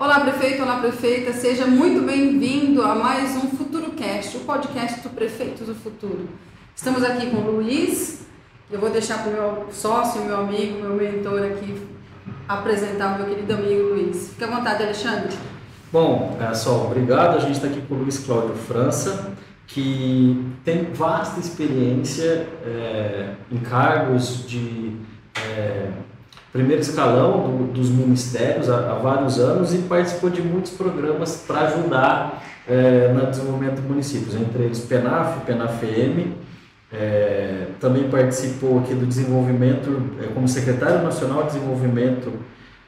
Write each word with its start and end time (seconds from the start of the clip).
Olá, 0.00 0.20
prefeito, 0.20 0.62
olá, 0.62 0.78
prefeita, 0.78 1.32
seja 1.32 1.66
muito 1.66 2.06
bem-vindo 2.06 2.82
a 2.82 2.94
mais 2.94 3.34
um 3.34 3.48
Futuro 3.48 3.90
Cast, 3.90 4.36
o 4.36 4.40
podcast 4.40 5.00
do 5.00 5.10
Prefeito 5.10 5.64
do 5.64 5.74
Futuro. 5.74 6.28
Estamos 6.72 7.02
aqui 7.02 7.28
com 7.28 7.38
o 7.38 7.50
Luiz, 7.56 8.24
eu 8.70 8.78
vou 8.78 8.90
deixar 8.90 9.24
para 9.24 9.30
o 9.30 9.32
meu 9.32 9.66
sócio, 9.72 10.22
meu 10.22 10.36
amigo, 10.36 10.78
meu 10.82 10.94
mentor 10.94 11.42
aqui 11.42 11.82
apresentar 12.46 13.16
o 13.16 13.18
meu 13.18 13.34
querido 13.34 13.52
amigo 13.52 13.88
Luiz. 13.88 14.28
Fique 14.28 14.44
à 14.44 14.46
vontade, 14.46 14.84
Alexandre. 14.84 15.36
Bom, 15.92 16.36
pessoal, 16.38 16.86
obrigado. 16.86 17.36
A 17.36 17.40
gente 17.40 17.54
está 17.54 17.66
aqui 17.66 17.82
com 17.88 17.96
o 17.96 17.98
Luiz 17.98 18.20
Cláudio 18.20 18.54
França, 18.54 19.32
que 19.66 20.48
tem 20.64 20.92
vasta 20.92 21.40
experiência 21.40 22.46
é, 22.64 23.34
em 23.50 23.58
cargos 23.58 24.46
de 24.46 24.96
é, 25.34 25.90
primeiro 26.52 26.80
escalão 26.80 27.42
do, 27.42 27.72
dos 27.72 27.90
ministérios 27.90 28.68
há, 28.70 28.92
há, 28.92 28.94
vários 28.94 29.38
anos 29.38 29.74
e 29.74 29.78
participou 29.78 30.30
de 30.30 30.42
muitos 30.42 30.72
programas 30.72 31.44
para 31.46 31.60
ajudar 31.62 32.42
é, 32.66 33.12
no 33.12 33.26
desenvolvimento 33.26 33.80
de 33.80 33.88
municípios, 33.88 34.34
entre 34.34 34.64
eles 34.64 34.80
PENAF, 34.80 35.40
PENAF-M, 35.44 36.34
é, 36.92 37.66
também 37.80 38.08
participou 38.08 38.78
aqui 38.78 38.94
do 38.94 39.06
desenvolvimento, 39.06 40.02
é, 40.22 40.26
como 40.28 40.48
secretário 40.48 41.02
nacional 41.02 41.44
de 41.44 41.52
desenvolvimento 41.52 42.32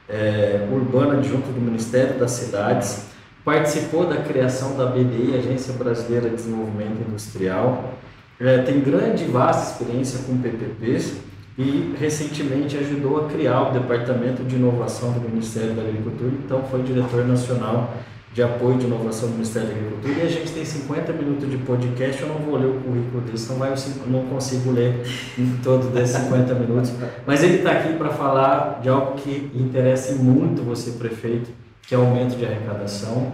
é, 0.09 0.67
urbano 0.71 1.19
adjunto 1.19 1.51
do 1.51 1.61
Ministério 1.61 2.17
das 2.17 2.31
Cidades, 2.31 3.05
participou 3.45 4.05
da 4.05 4.17
criação 4.17 4.75
da 4.75 4.85
BDI, 4.85 5.35
Agência 5.37 5.73
Brasileira 5.73 6.29
de 6.29 6.35
Desenvolvimento 6.35 7.07
Industrial, 7.07 7.93
é, 8.39 8.59
tem 8.59 8.81
grande 8.81 9.23
e 9.23 9.27
vasta 9.27 9.71
experiência 9.71 10.19
com 10.25 10.37
PPPs 10.37 11.30
e 11.57 11.93
recentemente 11.99 12.77
ajudou 12.77 13.25
a 13.25 13.29
criar 13.29 13.69
o 13.69 13.71
Departamento 13.73 14.43
de 14.43 14.55
Inovação 14.55 15.11
do 15.11 15.21
Ministério 15.21 15.73
da 15.73 15.81
Agricultura, 15.81 16.31
então 16.43 16.63
foi 16.63 16.81
diretor 16.81 17.25
nacional 17.25 17.93
de 18.33 18.41
apoio 18.41 18.77
de 18.77 18.85
inovação 18.85 19.27
do 19.27 19.33
Ministério 19.33 19.67
da 19.67 19.75
Agricultura 19.75 20.13
e 20.13 20.21
a 20.21 20.29
gente 20.29 20.51
tem 20.53 20.63
50 20.63 21.11
minutos 21.13 21.49
de 21.49 21.57
podcast, 21.57 22.21
eu 22.21 22.29
não 22.29 22.35
vou 22.35 22.57
ler 22.57 22.67
o 22.67 22.79
currículo 22.79 23.21
dele, 23.21 23.37
senão 23.37 23.65
eu 23.65 23.75
não 24.07 24.25
consigo 24.27 24.71
ler 24.71 25.05
em 25.37 25.57
todo 25.61 25.91
desses 25.93 26.15
50 26.15 26.53
minutos. 26.55 26.93
Mas 27.27 27.43
ele 27.43 27.57
está 27.57 27.71
aqui 27.71 27.93
para 27.93 28.09
falar 28.09 28.79
de 28.81 28.87
algo 28.87 29.15
que 29.15 29.51
interessa 29.53 30.13
muito 30.15 30.63
você, 30.63 30.91
prefeito, 30.91 31.51
que 31.81 31.93
é 31.93 31.97
o 31.97 32.01
aumento 32.01 32.37
de 32.37 32.45
arrecadação. 32.45 33.33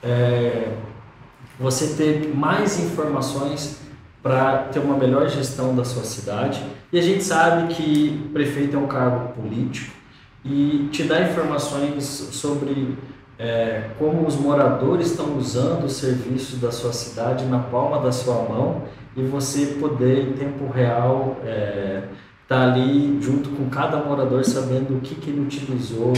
É, 0.00 0.72
você 1.58 1.96
ter 1.96 2.32
mais 2.32 2.78
informações 2.78 3.78
para 4.22 4.68
ter 4.72 4.78
uma 4.78 4.96
melhor 4.96 5.28
gestão 5.28 5.74
da 5.74 5.84
sua 5.84 6.04
cidade. 6.04 6.62
E 6.92 6.98
a 6.98 7.02
gente 7.02 7.22
sabe 7.22 7.74
que 7.74 8.30
prefeito 8.32 8.76
é 8.76 8.78
um 8.78 8.86
cargo 8.86 9.34
político 9.34 9.92
e 10.44 10.88
te 10.90 11.02
dá 11.02 11.20
informações 11.20 12.04
sobre 12.04 12.96
é, 13.38 13.90
como 13.98 14.26
os 14.26 14.36
moradores 14.36 15.10
estão 15.10 15.36
usando 15.36 15.84
os 15.84 15.92
serviços 15.92 16.58
da 16.60 16.72
sua 16.72 16.92
cidade 16.92 17.44
na 17.44 17.58
palma 17.58 18.00
da 18.00 18.10
sua 18.10 18.42
mão 18.42 18.82
e 19.16 19.22
você 19.22 19.76
poder 19.80 20.28
em 20.28 20.32
tempo 20.32 20.68
real 20.68 21.36
estar 21.40 21.48
é, 21.50 22.08
tá 22.48 22.62
ali 22.64 23.18
junto 23.20 23.50
com 23.50 23.68
cada 23.68 23.98
morador 23.98 24.44
sabendo 24.44 24.96
o 24.96 25.00
que, 25.00 25.14
que 25.14 25.30
ele 25.30 25.40
utilizou 25.40 26.12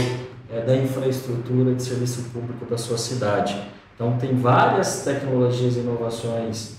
é, 0.51 0.61
da 0.61 0.75
infraestrutura 0.75 1.73
de 1.75 1.83
serviço 1.83 2.29
público 2.31 2.65
da 2.65 2.77
sua 2.77 2.97
cidade. 2.97 3.55
Então 3.95 4.17
tem 4.17 4.35
várias 4.35 5.03
tecnologias 5.03 5.75
e 5.75 5.79
inovações 5.79 6.77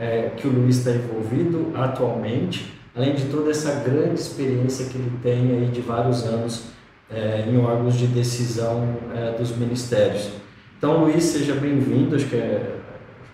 é, 0.00 0.32
que 0.36 0.48
o 0.48 0.50
Luiz 0.50 0.78
está 0.78 0.90
envolvido 0.90 1.70
atualmente, 1.74 2.73
além 2.96 3.14
de 3.14 3.24
toda 3.24 3.50
essa 3.50 3.72
grande 3.80 4.20
experiência 4.20 4.86
que 4.86 4.96
ele 4.96 5.12
tem 5.22 5.50
aí 5.50 5.66
de 5.66 5.80
vários 5.80 6.24
anos 6.24 6.66
é, 7.10 7.44
em 7.48 7.58
órgãos 7.58 7.94
de 7.94 8.06
decisão 8.06 8.96
é, 9.14 9.32
dos 9.32 9.56
ministérios. 9.56 10.30
Então, 10.78 11.04
Luiz, 11.04 11.24
seja 11.24 11.54
bem-vindo. 11.54 12.14
Acho 12.14 12.26
que 12.26 12.36
é, 12.36 12.76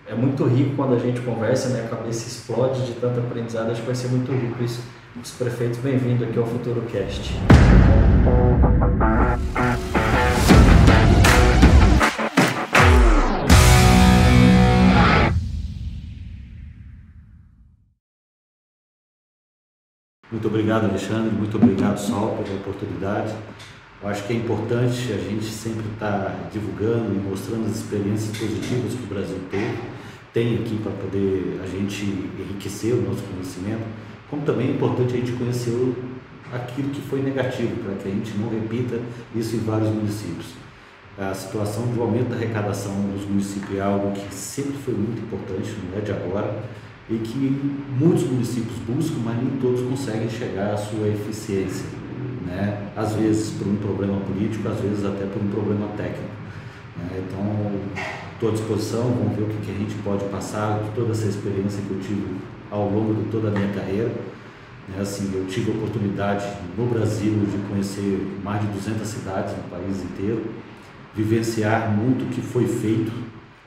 é 0.07 0.15
muito 0.15 0.43
rico 0.45 0.75
quando 0.75 0.95
a 0.95 0.99
gente 0.99 1.21
conversa, 1.21 1.69
né? 1.69 1.85
a 1.85 1.95
cabeça 1.95 2.27
explode 2.27 2.85
de 2.85 2.93
tanto 2.93 3.19
aprendizado. 3.19 3.71
Acho 3.71 3.81
que 3.81 3.87
vai 3.87 3.95
ser 3.95 4.07
muito 4.07 4.31
rico 4.31 4.63
isso. 4.63 4.81
Os 5.21 5.31
prefeitos, 5.31 5.77
bem-vindo 5.79 6.23
aqui 6.23 6.39
ao 6.39 6.45
Futuro 6.45 6.81
Cast. 6.91 7.33
Muito 20.41 20.55
obrigado, 20.55 20.85
Alexandre. 20.85 21.29
Muito 21.29 21.55
obrigado, 21.55 21.99
Sol, 21.99 22.35
pela 22.43 22.57
oportunidade. 22.57 23.31
Eu 24.01 24.09
acho 24.09 24.25
que 24.25 24.33
é 24.33 24.37
importante 24.37 25.13
a 25.13 25.17
gente 25.17 25.45
sempre 25.45 25.85
estar 25.93 26.11
tá 26.11 26.35
divulgando 26.51 27.13
e 27.13 27.19
mostrando 27.29 27.67
as 27.67 27.75
experiências 27.75 28.35
positivas 28.35 28.95
que 28.95 29.03
o 29.03 29.05
Brasil 29.05 29.37
teve, 29.51 29.77
tem 30.33 30.55
aqui 30.55 30.79
para 30.81 30.93
poder 30.93 31.61
a 31.63 31.67
gente 31.67 32.05
enriquecer 32.39 32.95
o 32.95 33.03
nosso 33.03 33.21
conhecimento, 33.21 33.85
como 34.31 34.41
também 34.41 34.69
é 34.69 34.71
importante 34.71 35.13
a 35.13 35.17
gente 35.17 35.33
conhecer 35.33 35.93
aquilo 36.51 36.89
que 36.89 37.01
foi 37.01 37.21
negativo, 37.21 37.75
para 37.83 37.93
que 37.93 38.07
a 38.07 38.11
gente 38.11 38.35
não 38.39 38.49
repita 38.49 38.99
isso 39.35 39.55
em 39.55 39.59
vários 39.59 39.89
municípios. 39.89 40.55
A 41.19 41.35
situação 41.35 41.85
do 41.85 42.01
aumento 42.01 42.29
da 42.29 42.35
arrecadação 42.35 42.95
nos 42.95 43.25
municípios 43.27 43.77
é 43.77 43.81
algo 43.81 44.11
que 44.11 44.33
sempre 44.33 44.73
foi 44.83 44.95
muito 44.95 45.21
importante, 45.21 45.71
não 45.87 45.99
é 45.99 46.01
de 46.01 46.11
agora 46.11 46.63
e 47.11 47.17
que 47.17 47.73
muitos 47.99 48.23
municípios 48.23 48.77
buscam, 48.87 49.19
mas 49.25 49.35
nem 49.35 49.59
todos 49.59 49.81
conseguem 49.81 50.29
chegar 50.29 50.73
à 50.73 50.77
sua 50.77 51.09
eficiência. 51.09 51.85
Né? 52.45 52.87
Às 52.95 53.13
vezes 53.15 53.51
por 53.57 53.67
um 53.67 53.75
problema 53.75 54.17
político, 54.21 54.67
às 54.69 54.79
vezes 54.79 55.03
até 55.03 55.25
por 55.25 55.41
um 55.41 55.49
problema 55.49 55.87
técnico. 55.97 56.31
Né? 56.97 57.21
Então, 57.27 57.71
estou 58.33 58.49
à 58.49 58.51
disposição, 58.53 59.03
vamos 59.03 59.35
ver 59.35 59.43
o 59.43 59.47
que, 59.47 59.65
que 59.65 59.71
a 59.71 59.77
gente 59.77 59.95
pode 60.03 60.23
passar 60.25 60.81
de 60.83 60.89
toda 60.91 61.11
essa 61.11 61.27
experiência 61.27 61.81
que 61.85 61.91
eu 61.91 61.99
tive 61.99 62.27
ao 62.71 62.89
longo 62.89 63.13
de 63.13 63.29
toda 63.29 63.49
a 63.49 63.51
minha 63.51 63.73
carreira. 63.73 64.11
Né? 64.87 65.01
Assim, 65.01 65.29
eu 65.33 65.45
tive 65.47 65.71
a 65.71 65.75
oportunidade 65.75 66.45
no 66.77 66.85
Brasil 66.85 67.33
de 67.33 67.57
conhecer 67.67 68.39
mais 68.41 68.61
de 68.61 68.67
200 68.67 69.05
cidades 69.05 69.53
no 69.57 69.63
país 69.63 70.01
inteiro, 70.01 70.45
vivenciar 71.13 71.91
muito 71.91 72.23
o 72.23 72.27
que 72.29 72.41
foi 72.41 72.65
feito, 72.65 73.11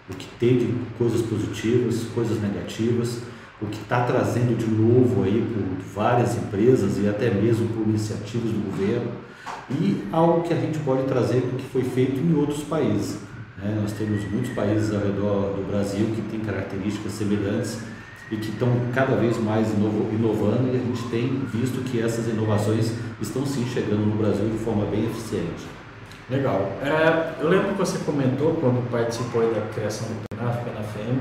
o 0.09 0.15
que 0.15 0.27
teve 0.41 0.75
coisas 0.97 1.21
positivas, 1.21 2.05
coisas 2.15 2.41
negativas, 2.41 3.21
o 3.63 3.67
que 3.67 3.81
está 3.81 4.05
trazendo 4.05 4.57
de 4.57 4.67
novo 4.67 5.23
aí 5.23 5.41
por 5.41 5.95
várias 5.95 6.37
empresas 6.37 6.99
e 6.99 7.09
até 7.09 7.31
mesmo 7.31 7.69
por 7.69 7.87
iniciativas 7.89 8.51
do 8.51 8.71
governo 8.71 9.11
e 9.71 10.05
algo 10.13 10.43
que 10.43 10.53
a 10.53 10.57
gente 10.57 10.79
pode 10.81 11.05
trazer 11.05 11.41
que 11.57 11.65
foi 11.67 11.83
feito 11.83 12.19
em 12.19 12.35
outros 12.35 12.63
países. 12.65 13.19
Né? 13.57 13.79
Nós 13.81 13.93
temos 13.93 14.25
muitos 14.31 14.51
países 14.53 14.93
ao 14.93 15.01
redor 15.01 15.55
do 15.55 15.67
Brasil 15.69 16.07
que 16.15 16.23
têm 16.23 16.41
características 16.41 17.13
semelhantes 17.13 17.79
e 18.31 18.37
que 18.37 18.51
estão 18.51 18.69
cada 18.95 19.17
vez 19.17 19.39
mais 19.39 19.69
inovando 19.71 20.69
e 20.73 20.77
a 20.77 20.79
gente 20.79 21.03
tem 21.09 21.43
visto 21.53 21.85
que 21.85 22.01
essas 22.01 22.27
inovações 22.27 22.93
estão 23.21 23.47
sim 23.47 23.67
chegando 23.67 24.07
no 24.07 24.17
Brasil 24.17 24.49
de 24.49 24.59
forma 24.59 24.87
bem 24.87 25.05
eficiente. 25.05 25.67
Legal. 26.31 26.73
É, 26.83 27.43
eu 27.43 27.49
lembro 27.49 27.69
que 27.69 27.79
você 27.79 27.99
comentou 27.99 28.55
quando 28.55 28.91
participou 28.91 29.43
da 29.53 29.61
criação 29.75 30.09
do 30.09 30.37
PNAF, 30.37 30.65
PNAFM, 30.65 31.21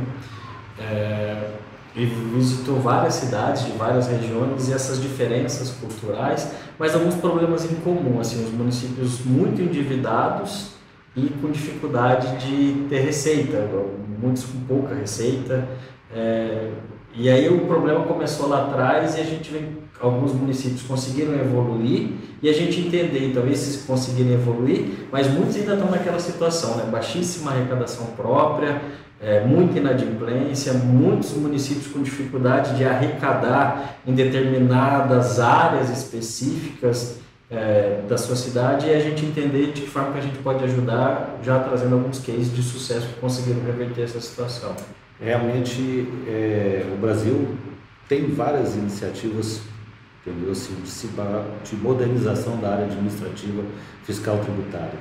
é, 0.79 1.49
visitou 1.95 2.79
várias 2.79 3.13
cidades 3.15 3.65
de 3.65 3.71
várias 3.73 4.07
regiões 4.07 4.67
e 4.67 4.73
essas 4.73 4.99
diferenças 5.01 5.69
culturais, 5.69 6.51
mas 6.79 6.95
alguns 6.95 7.15
problemas 7.15 7.69
em 7.71 7.75
comum, 7.75 8.19
assim, 8.19 8.43
os 8.43 8.51
municípios 8.51 9.23
muito 9.23 9.61
endividados 9.61 10.71
e 11.15 11.27
com 11.39 11.51
dificuldade 11.51 12.37
de 12.37 12.87
ter 12.89 13.01
receita, 13.01 13.69
muitos 14.19 14.43
com 14.45 14.59
pouca 14.61 14.95
receita. 14.95 15.67
É, 16.11 16.71
e 17.15 17.29
aí 17.29 17.47
o 17.47 17.67
problema 17.67 18.05
começou 18.05 18.47
lá 18.47 18.63
atrás 18.63 19.15
e 19.15 19.21
a 19.21 19.23
gente 19.23 19.51
vem, 19.51 19.77
alguns 19.99 20.33
municípios 20.33 20.81
conseguiram 20.81 21.33
evoluir 21.35 22.09
e 22.41 22.49
a 22.49 22.53
gente 22.53 22.79
entender, 22.79 23.27
então 23.27 23.47
esses 23.47 23.85
conseguirem 23.85 24.33
evoluir, 24.33 25.07
mas 25.11 25.27
muitos 25.27 25.55
ainda 25.55 25.73
estão 25.73 25.91
naquela 25.91 26.19
situação, 26.19 26.75
né? 26.75 26.85
baixíssima 26.91 27.51
arrecadação 27.51 28.07
própria, 28.17 28.81
é, 29.21 29.45
muita 29.45 29.79
inadimplência, 29.79 30.73
muitos 30.73 31.33
municípios 31.33 31.87
com 31.87 32.01
dificuldade 32.01 32.75
de 32.75 32.83
arrecadar 32.83 33.97
em 34.05 34.13
determinadas 34.13 35.39
áreas 35.39 35.89
específicas 35.89 37.19
é, 37.49 38.01
da 38.09 38.17
sua 38.17 38.35
cidade 38.35 38.87
e 38.87 38.93
a 38.93 38.99
gente 38.99 39.23
entender 39.23 39.71
de 39.71 39.81
que 39.81 39.89
forma 39.89 40.11
que 40.13 40.17
a 40.17 40.21
gente 40.21 40.39
pode 40.39 40.63
ajudar, 40.63 41.39
já 41.43 41.59
trazendo 41.59 41.93
alguns 41.93 42.19
cases 42.19 42.53
de 42.53 42.63
sucesso 42.63 43.07
que 43.07 43.19
conseguiram 43.21 43.61
reverter 43.63 44.01
essa 44.01 44.19
situação. 44.19 44.75
Realmente, 45.21 46.07
é, 46.27 46.85
o 46.93 46.97
Brasil 46.97 47.55
tem 48.07 48.27
várias 48.27 48.75
iniciativas 48.75 49.61
entendeu? 50.25 50.51
Assim, 50.51 50.75
de 51.63 51.75
modernização 51.75 52.57
da 52.57 52.71
área 52.73 52.85
administrativa 52.85 53.63
fiscal 54.05 54.37
tributária. 54.39 54.99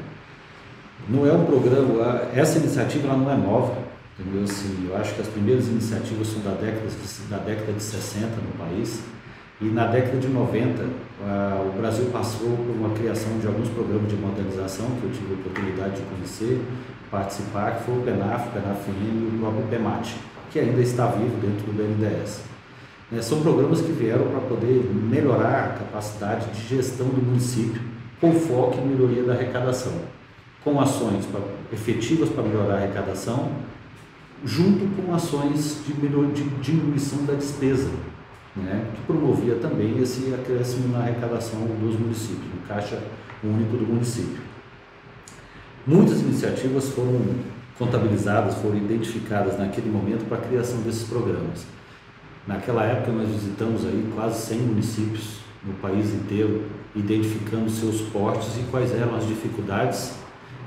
Não 1.08 1.26
é 1.26 1.32
um 1.32 1.44
programa, 1.44 2.22
essa 2.34 2.58
iniciativa 2.58 3.08
ela 3.08 3.16
não 3.16 3.30
é 3.30 3.36
nova, 3.36 3.92
Entendeu? 4.18 4.44
Assim, 4.44 4.88
eu 4.88 4.96
acho 4.96 5.14
que 5.14 5.22
as 5.22 5.28
primeiras 5.28 5.66
iniciativas 5.68 6.28
são 6.28 6.42
da 6.42 6.50
década, 6.50 6.86
da 7.30 7.38
década 7.38 7.72
de 7.72 7.82
60 7.82 8.26
no 8.26 8.52
país 8.58 9.00
E 9.60 9.64
na 9.64 9.86
década 9.86 10.18
de 10.18 10.28
90, 10.28 10.84
o 11.68 11.78
Brasil 11.78 12.06
passou 12.12 12.50
por 12.56 12.74
uma 12.74 12.90
criação 12.90 13.38
de 13.38 13.46
alguns 13.46 13.68
programas 13.68 14.10
de 14.10 14.16
modernização 14.16 14.86
que 15.00 15.04
eu 15.04 15.12
tive 15.12 15.34
a 15.34 15.36
oportunidade 15.36 15.96
de 15.96 16.02
conhecer, 16.02 16.60
participar, 17.10 17.76
que 17.76 17.84
foi 17.84 17.98
o 17.98 18.02
PENAF, 18.02 18.48
o 18.48 18.50
PENAFM 18.50 18.90
e 18.90 19.36
o 19.36 19.38
próprio 19.38 19.66
PEMAT, 19.68 20.16
que 20.50 20.58
ainda 20.58 20.80
está 20.80 21.06
vivo 21.06 21.36
dentro 21.40 21.66
do 21.66 21.72
BNDES. 21.72 22.42
Né, 23.10 23.22
são 23.22 23.40
programas 23.40 23.80
que 23.80 23.92
vieram 23.92 24.26
para 24.28 24.40
poder 24.40 24.90
melhorar 24.94 25.64
a 25.64 25.78
capacidade 25.78 26.50
de 26.50 26.66
gestão 26.66 27.06
do 27.06 27.22
município, 27.24 27.80
com 28.20 28.32
foco 28.32 28.78
em 28.78 28.86
melhoria 28.86 29.22
da 29.22 29.34
arrecadação, 29.34 29.92
com 30.64 30.80
ações 30.80 31.26
pra, 31.26 31.40
efetivas 31.72 32.30
para 32.30 32.42
melhorar 32.42 32.74
a 32.74 32.76
arrecadação, 32.78 33.50
junto 34.44 34.86
com 34.96 35.14
ações 35.14 35.82
de, 35.86 35.94
melhor, 35.94 36.26
de 36.32 36.42
diminuição 36.42 37.24
da 37.24 37.34
despesa, 37.34 37.90
né, 38.56 38.86
que 38.94 39.02
promovia 39.02 39.56
também 39.56 39.98
esse 39.98 40.32
acréscimo 40.34 40.88
na 40.88 40.98
arrecadação 40.98 41.60
dos 41.60 41.98
municípios, 41.98 42.46
no 42.54 42.66
caixa 42.66 43.02
único 43.42 43.76
do 43.76 43.86
município. 43.86 44.40
Muitas 45.86 46.20
iniciativas 46.20 46.90
foram 46.90 47.20
contabilizadas, 47.78 48.54
foram 48.56 48.76
identificadas 48.76 49.58
naquele 49.58 49.90
momento 49.90 50.28
para 50.28 50.38
a 50.38 50.40
criação 50.40 50.80
desses 50.82 51.08
programas. 51.08 51.66
Naquela 52.46 52.84
época 52.84 53.12
nós 53.12 53.28
visitamos 53.28 53.84
aí 53.84 54.12
quase 54.14 54.46
100 54.46 54.58
municípios 54.58 55.38
no 55.64 55.74
país 55.74 56.12
inteiro, 56.12 56.66
identificando 56.94 57.70
seus 57.70 58.00
portes 58.02 58.56
e 58.58 58.64
quais 58.70 58.92
eram 58.92 59.16
as 59.16 59.26
dificuldades 59.26 60.14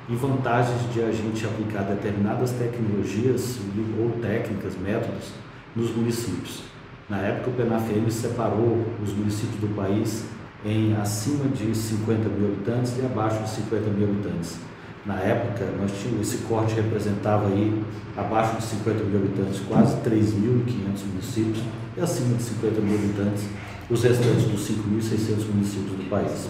e 0.08 0.16
vantagens 0.16 0.94
de 0.94 1.02
a 1.02 1.12
gente 1.12 1.46
aplicar 1.46 1.84
determinadas 1.84 2.52
tecnologias 2.52 3.60
ou 4.00 4.12
técnicas, 4.22 4.76
métodos 4.78 5.32
nos 5.76 5.96
municípios. 5.96 6.75
Na 7.07 7.18
época, 7.18 7.52
o 7.52 7.54
PNAFM 7.54 8.10
separou 8.10 8.84
os 9.02 9.13
municípios 9.13 9.60
do 9.60 9.75
país 9.75 10.25
em 10.66 10.96
acima 10.96 11.48
de 11.50 11.75
50 11.75 12.30
mil 12.30 12.48
habitantes 12.48 12.98
e 12.98 13.06
abaixo 13.06 13.44
de 13.44 13.50
50 13.50 13.92
mil 13.92 14.10
habitantes. 14.10 14.57
Na 15.06 15.19
época, 15.19 15.66
nós 15.80 15.92
tínhamos, 16.02 16.28
esse 16.28 16.44
corte 16.46 16.74
representava 16.74 17.48
aí, 17.48 17.80
abaixo 18.18 18.57
de 18.57 18.63
50 18.63 19.04
mil 19.04 19.19
habitantes, 19.19 19.62
quase 19.68 19.96
3.500 19.98 21.06
municípios, 21.06 21.63
e 21.96 22.02
acima 22.02 22.36
de 22.38 22.42
50 22.44 22.81
mil 22.81 22.96
habitantes, 22.96 23.44
os 23.88 24.04
restantes 24.04 24.46
dos 24.46 24.68
5.600 24.68 25.46
municípios 25.54 25.92
do 25.92 26.10
país. 26.10 26.50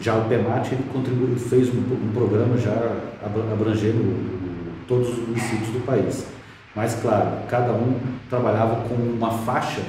Já 0.00 0.16
o 0.16 0.28
PEMAT 0.28 0.72
ele 0.72 0.84
contribuiu, 0.92 1.36
fez 1.36 1.68
um, 1.68 1.78
um 1.78 2.12
programa 2.14 2.56
já 2.56 2.96
abrangendo 3.52 4.14
todos 4.86 5.08
os 5.08 5.18
municípios 5.18 5.70
do 5.70 5.84
país. 5.84 6.24
Mas, 6.74 6.94
claro, 7.00 7.30
cada 7.48 7.72
um 7.72 7.98
trabalhava 8.28 8.88
com 8.88 8.94
uma 8.94 9.30
faixa 9.30 9.82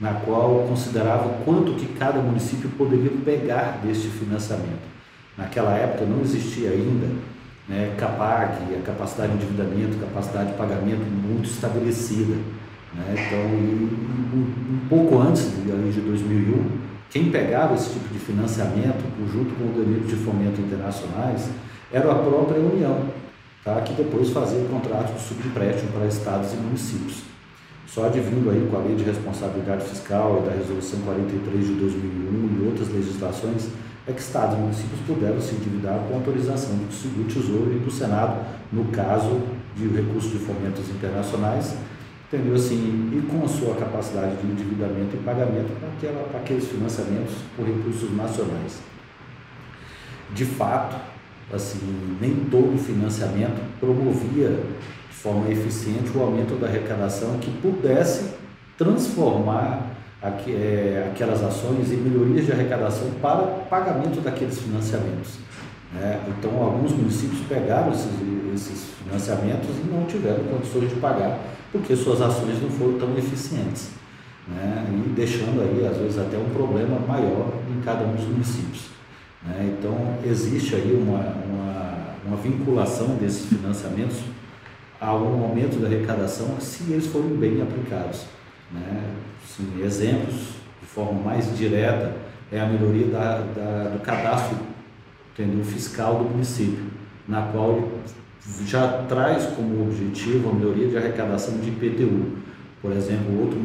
na 0.00 0.14
qual 0.14 0.66
considerava 0.68 1.28
quanto 1.44 1.74
que 1.74 1.86
cada 1.98 2.20
município 2.20 2.68
poderia 2.70 3.10
pegar 3.24 3.80
deste 3.84 4.08
financiamento. 4.08 4.90
Naquela 5.36 5.72
época 5.76 6.04
não 6.04 6.20
existia 6.20 6.70
ainda 6.70 7.06
né, 7.68 7.94
CAPAC, 7.96 8.74
a 8.74 8.82
capacidade 8.84 9.32
de 9.32 9.44
endividamento, 9.44 9.98
capacidade 9.98 10.50
de 10.50 10.56
pagamento 10.56 11.04
muito 11.04 11.48
estabelecida. 11.48 12.34
Né? 12.94 13.14
Então, 13.14 13.40
um, 13.40 14.80
pouco 14.88 15.18
antes 15.18 15.44
de 15.44 16.00
2001, 16.00 16.82
quem 17.08 17.30
pegava 17.30 17.74
esse 17.74 17.92
tipo 17.92 18.12
de 18.12 18.18
financiamento, 18.18 19.04
junto 19.32 19.54
com 19.54 19.64
o 19.64 19.78
organismos 19.78 20.10
de 20.10 20.16
fomento 20.16 20.60
internacionais, 20.60 21.48
era 21.92 22.10
a 22.10 22.14
própria 22.14 22.58
União 22.58 23.21
tá? 23.64 23.80
que 23.80 23.92
depois 23.94 24.30
fazia 24.30 24.64
contratos 24.68 25.14
de 25.14 25.20
subempréstimo 25.20 25.92
para 25.92 26.06
estados 26.06 26.52
e 26.52 26.56
municípios. 26.56 27.22
Só 27.86 28.06
advindo 28.06 28.50
aí 28.50 28.66
com 28.70 28.76
a 28.76 28.80
Lei 28.80 28.96
de 28.96 29.04
Responsabilidade 29.04 29.84
Fiscal 29.84 30.42
e 30.42 30.48
da 30.48 30.56
Resolução 30.56 31.00
43 31.00 31.66
de 31.66 31.74
2001 31.74 32.62
e 32.62 32.66
outras 32.66 32.88
legislações, 32.88 33.68
é 34.06 34.12
que 34.12 34.20
estados 34.20 34.56
e 34.56 34.60
municípios 34.60 35.00
puderam 35.06 35.40
se 35.40 35.54
endividar 35.54 35.98
com 36.08 36.14
autorização 36.14 36.70
do 36.74 37.32
Tesouro 37.32 37.72
e 37.72 37.78
do 37.78 37.90
Senado, 37.90 38.44
no 38.72 38.86
caso 38.86 39.42
de 39.76 39.86
recursos 39.88 40.32
de 40.32 40.38
fomentos 40.38 40.88
internacionais, 40.88 41.76
entendeu 42.26 42.54
assim, 42.54 43.10
e 43.12 43.26
com 43.30 43.44
a 43.44 43.48
sua 43.48 43.74
capacidade 43.74 44.36
de 44.36 44.46
endividamento 44.46 45.14
e 45.14 45.18
pagamento 45.18 45.70
para, 45.78 46.24
para 46.30 46.40
aqueles 46.40 46.66
financiamentos 46.66 47.34
por 47.54 47.66
recursos 47.66 48.10
nacionais. 48.16 48.80
De 50.34 50.46
fato, 50.46 50.96
assim, 51.52 52.16
nem 52.20 52.34
todo 52.50 52.78
financiamento 52.78 53.60
promovia 53.78 54.48
de 55.10 55.16
forma 55.16 55.50
eficiente 55.50 56.10
o 56.16 56.22
aumento 56.22 56.58
da 56.58 56.66
arrecadação 56.66 57.38
que 57.38 57.50
pudesse 57.60 58.34
transformar 58.76 59.92
aqu 60.20 60.50
é, 60.50 61.10
aquelas 61.12 61.42
ações 61.42 61.92
em 61.92 61.96
melhorias 61.96 62.46
de 62.46 62.52
arrecadação 62.52 63.10
para 63.20 63.42
pagamento 63.68 64.20
daqueles 64.20 64.58
financiamentos. 64.58 65.38
Né? 65.92 66.20
Então, 66.28 66.62
alguns 66.62 66.92
municípios 66.92 67.40
pegaram 67.48 67.92
esses, 67.92 68.10
esses 68.54 68.84
financiamentos 69.02 69.70
e 69.70 69.92
não 69.92 70.06
tiveram 70.06 70.44
condições 70.44 70.88
de 70.88 70.96
pagar 70.96 71.38
porque 71.72 71.96
suas 71.96 72.20
ações 72.20 72.62
não 72.62 72.70
foram 72.70 72.98
tão 72.98 73.16
eficientes. 73.16 73.90
Né? 74.46 74.86
E 74.92 75.08
deixando 75.10 75.62
aí, 75.62 75.86
às 75.86 75.96
vezes, 75.96 76.18
até 76.18 76.36
um 76.36 76.50
problema 76.50 76.98
maior 77.06 77.52
em 77.70 77.80
cada 77.80 78.04
um 78.04 78.14
dos 78.14 78.26
municípios. 78.26 78.91
Né? 79.44 79.76
Então, 79.78 80.18
existe 80.24 80.74
aí 80.74 80.92
uma, 80.94 81.18
uma, 81.18 81.96
uma, 82.26 82.36
vinculação 82.36 83.16
desses 83.16 83.46
financiamentos 83.46 84.18
a 85.00 85.14
um 85.14 85.42
aumento 85.42 85.80
da 85.80 85.86
arrecadação 85.86 86.60
se 86.60 86.92
eles 86.92 87.06
forem 87.06 87.36
bem 87.36 87.60
aplicados. 87.60 88.26
Né? 88.70 89.02
Sim, 89.46 89.82
exemplos 89.84 90.34
de 90.80 90.86
forma 90.86 91.20
mais 91.20 91.56
direta 91.56 92.14
é 92.50 92.60
a 92.60 92.66
melhoria 92.66 93.06
da, 93.06 93.38
da, 93.54 93.88
do 93.90 94.00
cadastro 94.00 94.56
entendeu, 95.32 95.64
fiscal 95.64 96.18
do 96.18 96.24
município, 96.24 96.84
na 97.26 97.42
qual 97.42 97.88
já 98.66 99.04
traz 99.08 99.46
como 99.46 99.82
objetivo 99.82 100.50
a 100.50 100.52
melhoria 100.52 100.88
de 100.88 100.96
arrecadação 100.96 101.56
de 101.58 101.68
IPTU. 101.70 102.38
Por 102.80 102.92
exemplo, 102.92 103.40
outro, 103.40 103.58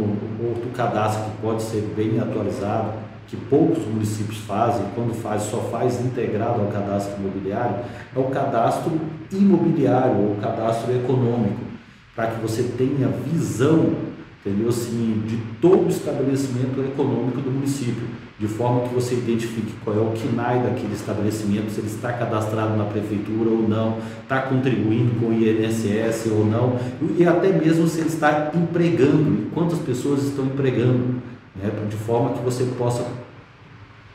outro 0.48 0.70
cadastro 0.76 1.24
que 1.26 1.38
pode 1.42 1.62
ser 1.62 1.82
bem 1.96 2.20
atualizado 2.20 2.94
que 3.28 3.36
poucos 3.36 3.86
municípios 3.86 4.38
fazem, 4.40 4.86
quando 4.96 5.14
faz, 5.14 5.44
só 5.44 5.58
faz 5.70 6.04
integrado 6.04 6.62
ao 6.62 6.68
cadastro 6.68 7.18
imobiliário, 7.20 7.76
é 8.16 8.20
o 8.20 8.24
cadastro 8.26 8.92
imobiliário 9.32 10.30
ou 10.30 10.36
cadastro 10.36 10.96
econômico, 10.96 11.60
para 12.16 12.28
que 12.28 12.42
você 12.42 12.64
tenha 12.78 13.10
visão, 13.10 13.94
entendeu? 14.40 14.70
Assim, 14.70 15.24
de 15.28 15.38
todo 15.62 15.86
o 15.86 15.90
estabelecimento 15.90 16.80
econômico 16.80 17.42
do 17.42 17.52
município, 17.52 18.08
de 18.40 18.48
forma 18.48 18.88
que 18.88 18.94
você 18.94 19.16
identifique 19.16 19.74
qual 19.84 19.98
é 19.98 20.00
o 20.00 20.12
KINAI 20.12 20.60
daquele 20.62 20.94
estabelecimento, 20.94 21.70
se 21.72 21.82
ele 21.82 21.88
está 21.88 22.14
cadastrado 22.14 22.78
na 22.78 22.86
prefeitura 22.86 23.50
ou 23.50 23.68
não, 23.68 23.98
está 24.22 24.42
contribuindo 24.44 25.20
com 25.20 25.28
o 25.28 25.34
INSS 25.34 26.28
ou 26.32 26.46
não, 26.46 26.78
e 27.18 27.26
até 27.26 27.52
mesmo 27.52 27.88
se 27.88 28.00
ele 28.00 28.10
está 28.10 28.52
empregando, 28.56 29.34
e 29.34 29.50
quantas 29.54 29.80
pessoas 29.80 30.24
estão 30.24 30.46
empregando 30.46 31.22
né, 31.62 31.72
de 31.90 31.96
forma 31.96 32.32
que 32.32 32.44
você 32.44 32.64
possa 32.78 33.06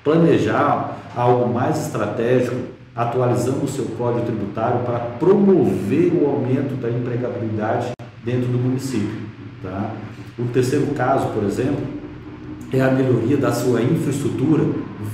planejar 0.05 0.99
algo 1.15 1.53
mais 1.53 1.87
estratégico, 1.87 2.57
atualizando 2.95 3.65
o 3.65 3.69
seu 3.69 3.85
código 3.97 4.27
tributário 4.27 4.81
para 4.81 4.99
promover 4.99 6.13
o 6.15 6.27
aumento 6.27 6.75
da 6.81 6.91
empregabilidade 6.91 7.93
dentro 8.25 8.49
do 8.49 8.59
município. 8.59 9.23
Tá? 9.63 9.91
O 10.39 10.45
terceiro 10.47 10.87
caso, 10.89 11.29
por 11.29 11.45
exemplo, 11.45 12.03
é 12.73 12.81
a 12.81 12.91
melhoria 12.91 13.37
da 13.37 13.53
sua 13.53 13.83
infraestrutura, 13.83 14.65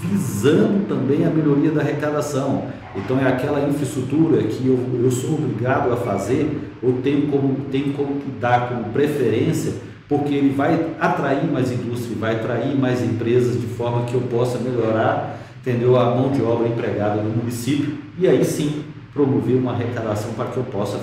visando 0.01 0.87
também 0.89 1.27
a 1.27 1.31
melhoria 1.31 1.71
da 1.71 1.81
arrecadação. 1.81 2.65
Então, 2.95 3.19
é 3.19 3.27
aquela 3.27 3.69
infraestrutura 3.69 4.43
que 4.45 4.67
eu, 4.67 4.79
eu 5.03 5.11
sou 5.11 5.35
obrigado 5.35 5.93
a 5.93 5.97
fazer, 5.97 6.73
ou 6.83 6.95
tenho 6.95 7.27
como, 7.29 7.57
tenho 7.71 7.93
como 7.95 8.21
dar 8.41 8.69
como 8.69 8.85
preferência 8.93 9.73
porque 10.09 10.35
ele 10.35 10.55
vai 10.55 10.95
atrair 10.99 11.45
mais 11.45 11.71
indústria, 11.71 12.17
vai 12.19 12.37
atrair 12.37 12.75
mais 12.75 13.03
empresas 13.03 13.61
de 13.61 13.67
forma 13.67 14.07
que 14.07 14.15
eu 14.15 14.23
possa 14.23 14.59
melhorar, 14.59 15.39
entendeu, 15.61 15.99
a 15.99 16.15
mão 16.15 16.33
de 16.33 16.43
obra 16.43 16.67
empregada 16.67 17.21
no 17.21 17.31
município 17.31 17.99
e 18.19 18.27
aí 18.27 18.45
sim 18.45 18.85
promover 19.13 19.57
uma 19.57 19.73
arrecadação 19.73 20.33
para 20.33 20.47
que 20.47 20.57
eu 20.57 20.65
possa 20.65 20.99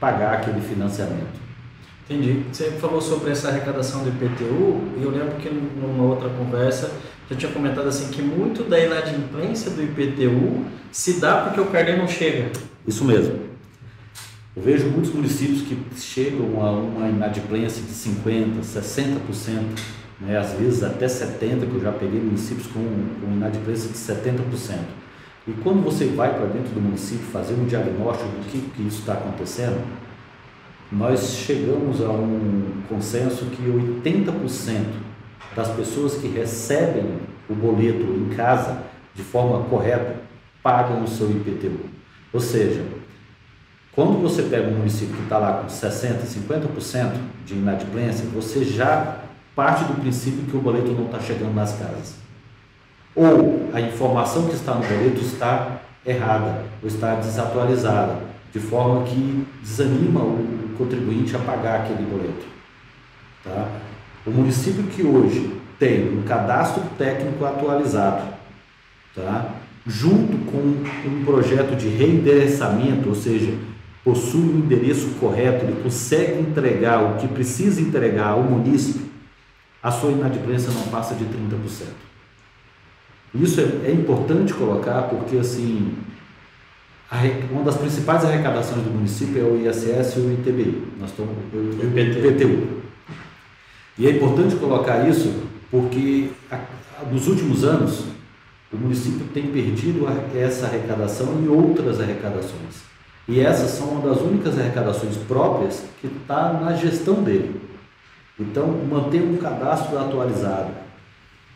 pagar 0.00 0.34
aquele 0.34 0.60
financiamento. 0.60 1.46
Entendi. 2.08 2.44
Você 2.52 2.70
falou 2.72 3.00
sobre 3.00 3.32
essa 3.32 3.48
arrecadação 3.48 4.04
do 4.04 4.08
IPTU 4.08 4.80
e 4.96 5.02
eu 5.02 5.10
lembro 5.10 5.34
que 5.36 5.50
numa 5.50 6.04
outra 6.04 6.28
conversa 6.30 6.92
já 7.28 7.36
tinha 7.36 7.50
comentado 7.50 7.88
assim 7.88 8.10
que 8.12 8.22
muito 8.22 8.62
da 8.62 8.78
inadimplência 8.78 9.72
do 9.72 9.82
IPTU 9.82 10.64
se 10.92 11.14
dá 11.20 11.38
porque 11.38 11.60
o 11.60 11.66
carnê 11.66 11.96
não 11.96 12.06
chega. 12.06 12.52
Isso 12.86 13.04
mesmo. 13.04 13.45
Eu 14.56 14.62
vejo 14.62 14.88
muitos 14.88 15.12
municípios 15.12 15.60
que 15.60 15.76
chegam 16.00 16.64
a 16.64 16.70
uma 16.70 17.08
inadimplência 17.10 17.82
de 17.82 17.92
50%, 17.92 18.62
60%, 18.62 19.78
né, 20.18 20.38
às 20.38 20.54
vezes 20.54 20.82
até 20.82 21.04
70%, 21.04 21.68
que 21.68 21.74
eu 21.74 21.82
já 21.82 21.92
peguei 21.92 22.18
municípios 22.18 22.66
com, 22.68 22.80
com 22.80 23.32
inadimplência 23.32 23.90
de 23.90 23.98
70%. 23.98 24.78
E 25.46 25.52
quando 25.62 25.84
você 25.84 26.06
vai 26.06 26.34
para 26.34 26.46
dentro 26.46 26.72
do 26.72 26.80
município 26.80 27.26
fazer 27.26 27.52
um 27.52 27.66
diagnóstico 27.66 28.30
do 28.30 28.50
que, 28.50 28.58
que 28.74 28.82
isso 28.88 29.00
está 29.00 29.12
acontecendo, 29.12 29.78
nós 30.90 31.34
chegamos 31.34 32.00
a 32.00 32.10
um 32.10 32.82
consenso 32.88 33.44
que 33.46 33.62
80% 33.62 34.86
das 35.54 35.68
pessoas 35.68 36.14
que 36.14 36.28
recebem 36.28 37.18
o 37.50 37.54
boleto 37.54 38.04
em 38.04 38.34
casa 38.34 38.84
de 39.14 39.22
forma 39.22 39.64
correta 39.64 40.16
pagam 40.62 41.04
o 41.04 41.08
seu 41.08 41.30
IPTU. 41.30 41.78
Ou 42.32 42.40
seja, 42.40 42.95
quando 43.96 44.20
você 44.20 44.42
pega 44.42 44.68
um 44.68 44.76
município 44.76 45.16
que 45.16 45.22
está 45.22 45.38
lá 45.38 45.54
com 45.54 45.68
60%, 45.68 46.18
50% 46.26 47.12
de 47.46 47.54
inadimplência, 47.54 48.26
você 48.26 48.62
já 48.62 49.20
parte 49.54 49.84
do 49.84 49.98
princípio 49.98 50.44
que 50.44 50.54
o 50.54 50.60
boleto 50.60 50.92
não 50.92 51.06
está 51.06 51.18
chegando 51.18 51.54
nas 51.54 51.72
casas. 51.78 52.16
Ou 53.14 53.70
a 53.72 53.80
informação 53.80 54.48
que 54.48 54.54
está 54.54 54.74
no 54.74 54.82
boleto 54.82 55.22
está 55.22 55.80
errada, 56.04 56.64
ou 56.82 56.88
está 56.88 57.14
desatualizada, 57.14 58.18
de 58.52 58.60
forma 58.60 59.04
que 59.04 59.46
desanima 59.62 60.20
o 60.20 60.74
contribuinte 60.76 61.34
a 61.34 61.38
pagar 61.38 61.80
aquele 61.80 62.02
boleto. 62.02 62.44
Tá? 63.42 63.66
O 64.26 64.30
município 64.30 64.82
que 64.88 65.02
hoje 65.02 65.58
tem 65.78 66.18
um 66.18 66.22
cadastro 66.22 66.82
técnico 66.98 67.46
atualizado, 67.46 68.24
tá? 69.14 69.54
junto 69.86 70.36
com 70.50 70.58
um 70.58 71.24
projeto 71.24 71.74
de 71.76 71.88
reendereçamento, 71.88 73.08
ou 73.08 73.14
seja, 73.14 73.54
possui 74.06 74.40
o 74.40 74.58
endereço 74.58 75.08
correto, 75.18 75.64
ele 75.64 75.82
consegue 75.82 76.40
entregar 76.40 77.02
o 77.02 77.16
que 77.16 77.26
precisa 77.26 77.80
entregar 77.80 78.28
ao 78.28 78.42
município, 78.44 79.04
a 79.82 79.90
sua 79.90 80.12
inadimplência 80.12 80.70
não 80.72 80.84
passa 80.84 81.16
de 81.16 81.24
30%. 81.24 81.88
Isso 83.34 83.60
é, 83.60 83.88
é 83.88 83.90
importante 83.90 84.54
colocar 84.54 85.02
porque 85.02 85.36
assim 85.36 85.92
uma 87.50 87.64
das 87.64 87.76
principais 87.76 88.24
arrecadações 88.24 88.82
do 88.82 88.90
município 88.90 89.40
é 89.40 89.44
o 89.44 89.68
ISS 89.68 90.16
e 90.16 90.20
o 90.20 90.32
ITBI, 90.34 90.86
nós 91.00 91.10
estamos, 91.10 91.34
o 91.52 91.98
IPTU. 91.98 92.82
E 93.98 94.06
é 94.06 94.10
importante 94.10 94.54
colocar 94.54 95.08
isso 95.08 95.34
porque 95.68 96.30
nos 97.10 97.26
últimos 97.26 97.64
anos 97.64 98.04
o 98.72 98.76
município 98.76 99.26
tem 99.34 99.48
perdido 99.48 100.06
essa 100.32 100.66
arrecadação 100.66 101.42
e 101.44 101.48
outras 101.48 102.00
arrecadações. 102.00 102.85
E 103.28 103.40
essas 103.40 103.72
são 103.72 103.88
uma 103.88 104.08
das 104.08 104.20
únicas 104.20 104.58
arrecadações 104.58 105.16
próprias 105.16 105.82
que 106.00 106.06
está 106.06 106.52
na 106.52 106.74
gestão 106.74 107.22
dele. 107.22 107.60
Então, 108.38 108.68
manter 108.88 109.22
um 109.22 109.36
cadastro 109.36 109.98
atualizado, 109.98 110.70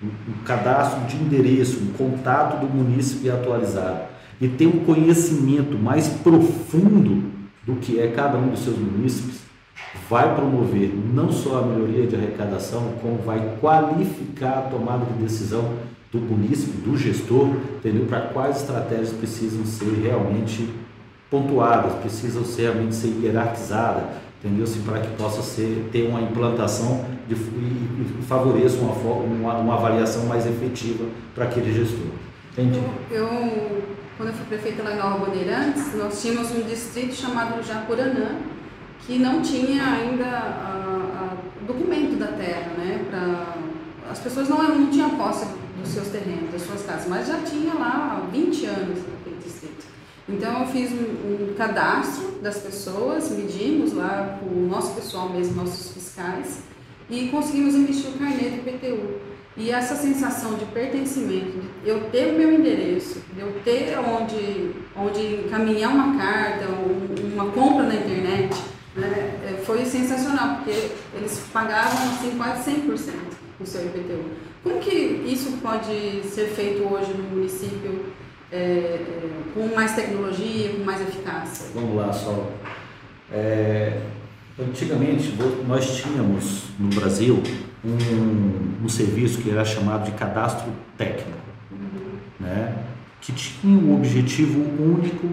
um 0.03 0.45
cadastro 0.45 1.05
de 1.05 1.17
endereço, 1.17 1.79
um 1.79 1.93
contato 1.93 2.59
do 2.61 2.67
município 2.67 3.33
atualizado 3.33 4.01
e 4.41 4.49
ter 4.49 4.67
um 4.67 4.85
conhecimento 4.85 5.79
mais 5.79 6.09
profundo 6.09 7.31
do 7.67 7.77
que 7.77 8.01
é 8.01 8.09
cada 8.09 8.39
um 8.39 8.49
dos 8.49 8.61
seus 8.61 8.79
municípios, 8.79 9.41
vai 10.09 10.35
promover 10.35 10.93
não 11.15 11.31
só 11.31 11.59
a 11.59 11.67
melhoria 11.67 12.07
de 12.07 12.17
arrecadação, 12.17 12.95
como 13.03 13.19
vai 13.19 13.57
qualificar 13.61 14.59
a 14.59 14.63
tomada 14.63 15.05
de 15.05 15.23
decisão 15.23 15.75
do 16.11 16.19
município, 16.19 16.81
do 16.81 16.97
gestor, 16.97 17.49
entendeu? 17.77 18.07
Para 18.07 18.23
quais 18.23 18.57
estratégias 18.57 19.13
precisam 19.13 19.65
ser 19.65 19.93
realmente 20.03 20.69
pontuadas, 21.31 21.95
precisam 22.01 22.45
ser 22.45 22.63
realmente 22.63 22.95
ser 22.95 23.09
hierarquizadas, 23.23 24.03
entendeu? 24.39 24.65
Assim, 24.65 24.83
para 24.83 25.01
que 25.01 25.09
possa 25.17 25.43
ser, 25.43 25.89
ter 25.93 26.09
uma 26.09 26.21
implantação 26.21 27.05
de, 27.29 27.35
e, 27.35 28.23
favoreça 28.27 28.79
uma, 28.81 28.93
uma, 28.93 29.55
uma 29.59 29.75
avaliação 29.75 30.25
mais 30.27 30.47
efetiva 30.47 31.05
para 31.35 31.45
aquele 31.45 31.73
gestor. 31.73 32.07
Entendi. 32.53 32.81
Eu, 33.11 33.23
eu, 33.23 33.83
quando 34.17 34.31
eu 34.31 34.35
fui 34.35 34.47
prefeita 34.47 34.83
lá 34.83 34.93
em 34.93 34.99
Nova 34.99 35.25
Bandeirantes, 35.25 35.95
nós 35.95 36.21
tínhamos 36.21 36.51
um 36.51 36.63
distrito 36.63 37.15
chamado 37.15 37.63
Japuranã, 37.63 38.37
que 39.07 39.19
não 39.19 39.41
tinha 39.41 39.85
ainda 39.85 40.27
a 40.27 40.81
documento 41.73 42.19
da 42.19 42.29
terra, 42.29 42.73
né? 42.77 43.05
Pra, 43.09 43.57
as 44.11 44.19
pessoas 44.19 44.49
não, 44.49 44.63
não 44.63 44.91
tinham 44.91 45.11
posse 45.11 45.47
dos 45.81 45.89
seus 45.89 46.09
terrenos, 46.09 46.51
das 46.51 46.63
suas 46.63 46.83
casas, 46.83 47.09
mas 47.09 47.29
já 47.29 47.39
tinha 47.39 47.75
lá 47.75 48.19
há 48.19 48.31
20 48.31 48.67
anos. 48.67 48.99
Então 50.33 50.61
eu 50.61 50.67
fiz 50.69 50.93
um, 50.93 51.51
um 51.51 51.55
cadastro 51.57 52.39
das 52.41 52.59
pessoas, 52.59 53.31
medimos 53.31 53.93
lá 53.93 54.39
com 54.41 54.47
o 54.47 54.69
nosso 54.69 54.95
pessoal 54.95 55.29
mesmo, 55.29 55.57
nossos 55.57 55.93
fiscais, 55.93 56.63
e 57.09 57.29
conseguimos 57.29 57.75
emitir 57.75 58.11
o 58.11 58.19
carnê 58.19 58.51
do 58.51 58.69
IPTU. 58.69 59.31
E 59.57 59.71
essa 59.71 59.97
sensação 59.97 60.55
de 60.55 60.65
pertencimento, 60.67 61.61
de 61.83 61.91
eu 61.91 62.05
ter 62.11 62.33
o 62.33 62.39
meu 62.39 62.53
endereço, 62.55 63.21
de 63.35 63.41
eu 63.41 63.53
ter 63.65 63.99
onde, 63.99 64.71
onde 64.97 65.45
encaminhar 65.47 65.93
uma 65.93 66.17
carta, 66.17 66.67
uma 67.35 67.47
compra 67.47 67.83
na 67.83 67.95
internet, 67.97 68.57
né, 68.95 69.41
é, 69.45 69.63
foi 69.65 69.85
sensacional, 69.85 70.57
porque 70.57 70.91
eles 71.15 71.43
pagavam 71.53 72.11
assim, 72.11 72.37
quase 72.37 72.71
100% 72.71 73.13
o 73.61 73.67
seu 73.67 73.85
IPTU. 73.87 74.25
Como 74.63 74.79
que 74.79 74.95
isso 75.27 75.53
pode 75.63 76.23
ser 76.29 76.47
feito 76.49 76.83
hoje 76.83 77.13
no 77.15 77.25
município 77.25 78.05
é, 78.53 78.57
é, 78.57 79.31
com 79.55 79.75
mais 79.75 79.95
tecnologia, 79.95 80.71
com 80.71 80.85
mais 80.85 81.01
eficácia? 81.01 81.67
Vamos 81.75 81.97
lá, 81.97 82.13
Sol. 82.13 82.53
É, 83.33 84.01
antigamente, 84.59 85.35
nós 85.67 85.97
tínhamos 85.97 86.65
no 86.79 86.89
Brasil 86.89 87.43
um, 87.85 88.85
um 88.85 88.89
serviço 88.89 89.41
que 89.41 89.51
era 89.51 89.65
chamado 89.65 90.05
de 90.05 90.13
cadastro 90.13 90.71
técnico, 90.97 91.39
uhum. 91.71 92.19
né? 92.41 92.77
que 93.21 93.33
tinha 93.33 93.79
o 93.79 93.95
objetivo 93.95 94.61
único 94.83 95.29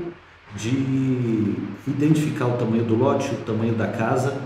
de 0.56 1.56
identificar 1.88 2.48
o 2.48 2.58
tamanho 2.58 2.84
do 2.84 2.96
lote, 2.96 3.30
o 3.32 3.38
tamanho 3.38 3.74
da 3.74 3.88
casa, 3.88 4.38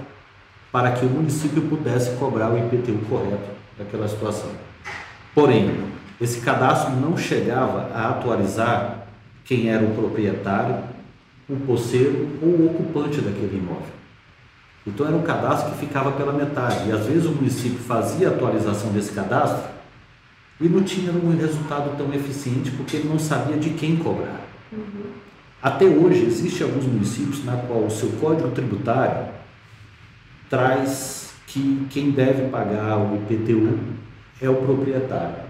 para 0.72 0.92
que 0.92 1.06
o 1.06 1.10
município 1.10 1.62
pudesse 1.64 2.12
cobrar 2.18 2.52
o 2.52 2.58
IPTU 2.58 3.00
correto 3.10 3.50
daquela 3.78 4.08
situação. 4.08 4.52
Porém, 5.34 5.91
esse 6.22 6.40
cadastro 6.42 6.96
não 6.96 7.18
chegava 7.18 7.90
a 7.94 8.10
atualizar 8.10 9.08
quem 9.44 9.70
era 9.70 9.84
o 9.84 9.96
proprietário, 9.96 10.84
o 11.50 11.56
poceiro 11.56 12.38
ou 12.42 12.50
o 12.50 12.66
ocupante 12.68 13.20
daquele 13.20 13.58
imóvel. 13.58 14.02
Então 14.86 15.08
era 15.08 15.16
um 15.16 15.24
cadastro 15.24 15.72
que 15.72 15.80
ficava 15.80 16.12
pela 16.12 16.32
metade. 16.32 16.88
E 16.88 16.92
às 16.92 17.06
vezes 17.08 17.26
o 17.26 17.32
município 17.32 17.80
fazia 17.80 18.30
a 18.30 18.32
atualização 18.32 18.92
desse 18.92 19.12
cadastro 19.14 19.64
e 20.60 20.70
não 20.70 20.84
tinha 20.84 21.12
um 21.12 21.36
resultado 21.36 21.98
tão 21.98 22.14
eficiente 22.14 22.70
porque 22.72 22.98
ele 22.98 23.10
não 23.10 23.18
sabia 23.18 23.58
de 23.58 23.72
quem 23.72 23.98
cobrar. 23.98 24.42
Uhum. 24.72 25.12
Até 25.62 25.86
hoje 25.86 26.26
existem 26.26 26.66
alguns 26.66 26.86
municípios 26.86 27.44
na 27.44 27.58
qual 27.58 27.84
o 27.86 27.92
seu 27.92 28.10
código 28.20 28.50
tributário 28.52 29.28
traz 30.50 31.34
que 31.48 31.88
quem 31.90 32.12
deve 32.12 32.50
pagar 32.50 32.98
o 32.98 33.16
IPTU 33.16 33.78
é 34.40 34.50
o 34.50 34.56
proprietário. 34.56 35.41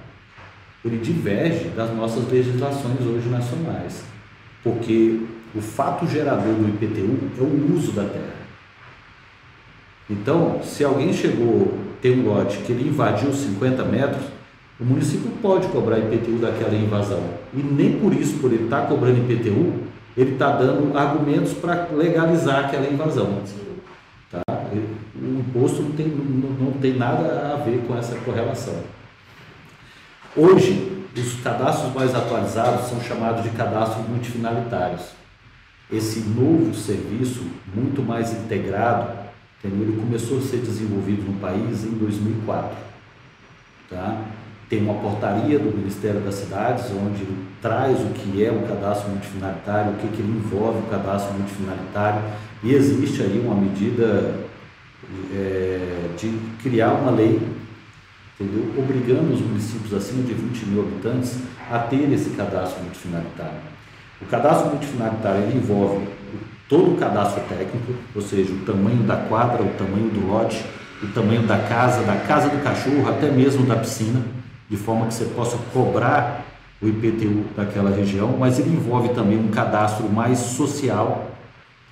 Ele 0.84 0.98
diverge 0.98 1.70
das 1.70 1.96
nossas 1.96 2.30
legislações 2.30 3.02
hoje 3.02 3.30
nacionais, 3.30 4.04
porque 4.64 5.22
o 5.54 5.62
fato 5.62 6.08
gerador 6.08 6.54
do 6.54 6.68
IPTU 6.70 7.18
é 7.38 7.42
o 7.42 7.76
uso 7.76 7.92
da 7.92 8.04
terra. 8.04 8.42
Então, 10.10 10.62
se 10.64 10.84
alguém 10.84 11.14
chegou, 11.14 11.78
tem 12.02 12.20
um 12.20 12.28
lote 12.28 12.58
que 12.60 12.72
ele 12.72 12.90
invadiu 12.90 13.32
50 13.32 13.86
metros, 13.86 14.24
o 14.80 14.84
município 14.84 15.30
pode 15.42 15.68
cobrar 15.68 16.00
IPTU 16.00 16.40
daquela 16.40 16.74
invasão. 16.74 17.24
E 17.54 17.62
nem 17.62 18.00
por 18.00 18.14
isso, 18.14 18.40
por 18.40 18.52
ele 18.52 18.64
estar 18.64 18.82
tá 18.82 18.88
cobrando 18.88 19.20
IPTU, 19.20 19.74
ele 20.18 20.34
está 20.34 20.52
dando 20.52 20.98
argumentos 20.98 21.54
para 21.54 21.88
legalizar 21.94 22.66
aquela 22.66 22.90
invasão. 22.90 23.42
Tá? 24.32 24.42
O 25.16 25.40
imposto 25.40 25.84
não 25.84 25.92
tem, 25.92 26.08
não, 26.08 26.66
não 26.66 26.72
tem 26.74 26.98
nada 26.98 27.54
a 27.54 27.64
ver 27.64 27.84
com 27.88 27.96
essa 27.96 28.16
correlação. 28.16 28.74
Hoje, 30.36 31.04
os 31.14 31.42
cadastros 31.42 31.94
mais 31.94 32.16
atualizados 32.16 32.88
são 32.88 33.02
chamados 33.02 33.44
de 33.44 33.50
cadastros 33.50 34.08
multifinalitários. 34.08 35.02
Esse 35.92 36.22
novo 36.22 36.74
serviço, 36.74 37.44
muito 37.76 38.02
mais 38.02 38.32
integrado, 38.32 39.12
ele 39.62 40.00
começou 40.00 40.38
a 40.38 40.42
ser 40.42 40.58
desenvolvido 40.58 41.30
no 41.30 41.38
país 41.40 41.84
em 41.84 41.92
2004. 41.92 42.78
Tá? 43.90 44.22
Tem 44.70 44.82
uma 44.82 44.94
portaria 45.02 45.60
do 45.60 45.78
Ministério 45.78 46.22
das 46.22 46.36
Cidades, 46.36 46.86
onde 46.92 47.28
traz 47.62 48.00
o 48.00 48.08
que 48.14 48.44
é 48.44 48.50
o 48.50 48.66
cadastro 48.66 49.10
multifinalitário, 49.10 49.92
o 49.92 49.96
que, 49.98 50.08
que 50.08 50.22
ele 50.22 50.32
envolve 50.38 50.80
o 50.80 50.90
cadastro 50.90 51.34
multifinalitário, 51.34 52.22
e 52.64 52.74
existe 52.74 53.22
aí 53.22 53.38
uma 53.46 53.56
medida 53.56 54.40
é, 55.34 56.08
de 56.18 56.40
criar 56.64 56.94
uma 56.94 57.12
lei, 57.12 57.42
entendeu? 58.42 58.74
obrigando 58.78 59.34
os 59.34 59.42
municípios 59.42 59.94
acima 59.94 60.24
de 60.24 60.34
20 60.34 60.66
mil 60.66 60.82
habitantes 60.82 61.38
a 61.70 61.80
ter 61.80 62.12
esse 62.12 62.32
cadastro 62.32 62.82
multifinalitário. 62.84 63.60
O 64.22 64.26
cadastro 64.26 64.72
multifinalitário 64.72 65.44
ele 65.44 65.58
envolve 65.58 66.08
todo 66.68 66.94
o 66.94 66.98
cadastro 66.98 67.44
técnico, 67.50 67.94
ou 68.16 68.22
seja, 68.22 68.52
o 68.52 68.60
tamanho 68.60 69.04
da 69.04 69.18
quadra, 69.18 69.62
o 69.62 69.70
tamanho 69.74 70.10
do 70.10 70.28
lote, 70.28 70.64
o 71.04 71.08
tamanho 71.08 71.44
da 71.44 71.58
casa, 71.58 72.04
da 72.04 72.16
casa 72.16 72.50
do 72.50 72.64
cachorro, 72.64 73.10
até 73.10 73.30
mesmo 73.30 73.66
da 73.66 73.76
piscina, 73.76 74.22
de 74.70 74.78
forma 74.78 75.08
que 75.08 75.14
você 75.14 75.26
possa 75.26 75.58
cobrar 75.74 76.46
o 76.82 76.88
IPTU 76.88 77.46
daquela 77.56 77.90
região, 77.90 78.38
mas 78.40 78.58
ele 78.58 78.70
envolve 78.70 79.10
também 79.10 79.38
um 79.38 79.50
cadastro 79.50 80.10
mais 80.10 80.40
social 80.40 81.30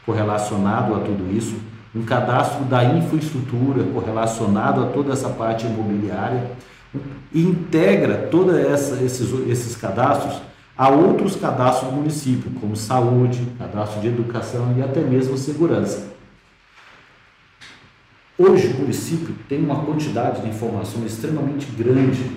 correlacionado 0.05 0.95
a 0.95 0.99
tudo 0.99 1.35
isso, 1.35 1.55
um 1.95 2.03
cadastro 2.03 2.65
da 2.65 2.83
infraestrutura 2.83 3.83
correlacionado 3.93 4.83
a 4.83 4.87
toda 4.87 5.13
essa 5.13 5.29
parte 5.29 5.65
imobiliária 5.65 6.51
e 7.33 7.41
integra 7.41 8.27
todos 8.29 8.55
esses, 8.55 9.31
esses 9.47 9.75
cadastros 9.75 10.41
a 10.77 10.87
outros 10.87 11.35
cadastros 11.35 11.91
do 11.91 11.97
município, 11.97 12.49
como 12.59 12.73
saúde, 12.73 13.45
cadastro 13.57 13.99
de 13.99 14.07
educação 14.07 14.73
e 14.77 14.81
até 14.81 15.01
mesmo 15.01 15.37
segurança. 15.37 16.07
Hoje 18.37 18.67
o 18.67 18.79
município 18.79 19.35
tem 19.49 19.61
uma 19.61 19.83
quantidade 19.83 20.41
de 20.41 20.47
informações 20.47 21.11
extremamente 21.11 21.65
grande, 21.77 22.31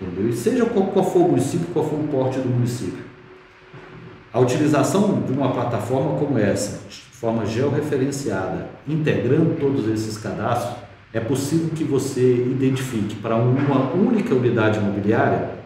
entendeu? 0.00 0.28
E 0.28 0.32
seja 0.32 0.66
qual, 0.66 0.88
qual 0.88 1.08
for 1.08 1.20
o 1.20 1.28
município, 1.28 1.68
qual 1.72 1.88
for 1.88 2.00
o 2.00 2.08
porte 2.08 2.40
do 2.40 2.48
município. 2.48 3.04
A 4.32 4.40
utilização 4.40 5.22
de 5.22 5.32
uma 5.32 5.52
plataforma 5.52 6.18
como 6.18 6.36
essa, 6.36 6.80
forma 7.20 7.46
georreferenciada, 7.46 8.68
integrando 8.86 9.56
todos 9.58 9.88
esses 9.88 10.18
cadastros, 10.18 10.76
é 11.12 11.20
possível 11.20 11.70
que 11.74 11.82
você 11.82 12.34
identifique 12.34 13.14
para 13.16 13.36
uma 13.36 13.92
única 13.94 14.34
unidade 14.34 14.78
imobiliária 14.78 15.56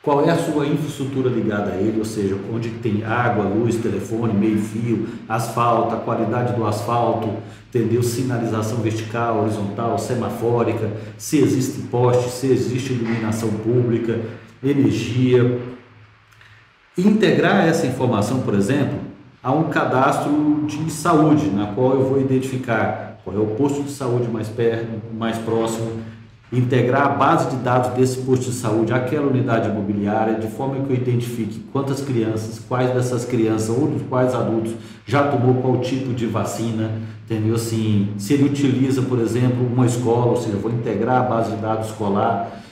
qual 0.00 0.24
é 0.24 0.30
a 0.30 0.36
sua 0.38 0.66
infraestrutura 0.66 1.28
ligada 1.28 1.72
a 1.72 1.76
ele, 1.76 1.98
ou 1.98 2.04
seja, 2.04 2.34
onde 2.50 2.70
tem 2.70 3.04
água, 3.04 3.44
luz, 3.44 3.76
telefone, 3.76 4.32
meio-fio, 4.32 5.06
asfalto, 5.28 5.94
a 5.94 5.98
qualidade 5.98 6.54
do 6.54 6.64
asfalto, 6.64 7.30
entendeu? 7.68 8.02
Sinalização 8.02 8.78
vertical, 8.78 9.42
horizontal, 9.42 9.98
semafórica, 9.98 10.90
se 11.18 11.38
existe 11.40 11.82
poste, 11.88 12.30
se 12.30 12.46
existe 12.46 12.94
iluminação 12.94 13.50
pública, 13.50 14.18
energia. 14.64 15.60
Integrar 16.96 17.66
essa 17.68 17.86
informação, 17.86 18.40
por 18.40 18.54
exemplo, 18.54 19.07
a 19.42 19.52
um 19.52 19.64
cadastro 19.64 20.64
de 20.66 20.90
saúde, 20.90 21.48
na 21.50 21.68
qual 21.68 21.94
eu 21.94 22.08
vou 22.08 22.20
identificar 22.20 23.20
qual 23.24 23.36
é 23.36 23.38
o 23.38 23.46
posto 23.46 23.82
de 23.82 23.90
saúde 23.90 24.28
mais 24.28 24.48
perto, 24.48 25.00
mais 25.16 25.38
próximo, 25.38 26.02
integrar 26.52 27.02
a 27.02 27.08
base 27.10 27.50
de 27.50 27.56
dados 27.62 27.90
desse 27.90 28.18
posto 28.18 28.46
de 28.46 28.52
saúde 28.52 28.92
àquela 28.92 29.26
unidade 29.26 29.68
imobiliária, 29.68 30.34
de 30.36 30.48
forma 30.48 30.82
que 30.82 30.90
eu 30.90 30.96
identifique 30.96 31.60
quantas 31.72 32.00
crianças, 32.00 32.58
quais 32.66 32.90
dessas 32.92 33.24
crianças 33.24 33.68
ou 33.68 33.86
dos 33.86 34.02
quais 34.08 34.34
adultos 34.34 34.72
já 35.06 35.28
tomou 35.28 35.56
qual 35.56 35.80
tipo 35.80 36.14
de 36.14 36.26
vacina, 36.26 36.90
entendeu? 37.24 37.54
Assim, 37.54 38.08
se 38.16 38.32
ele 38.32 38.44
utiliza, 38.44 39.02
por 39.02 39.18
exemplo, 39.20 39.66
uma 39.66 39.84
escola, 39.84 40.26
ou 40.26 40.36
seja, 40.36 40.56
eu 40.56 40.60
vou 40.60 40.72
integrar 40.72 41.20
a 41.20 41.24
base 41.24 41.54
de 41.54 41.60
dados 41.60 41.88
escolar. 41.88 42.62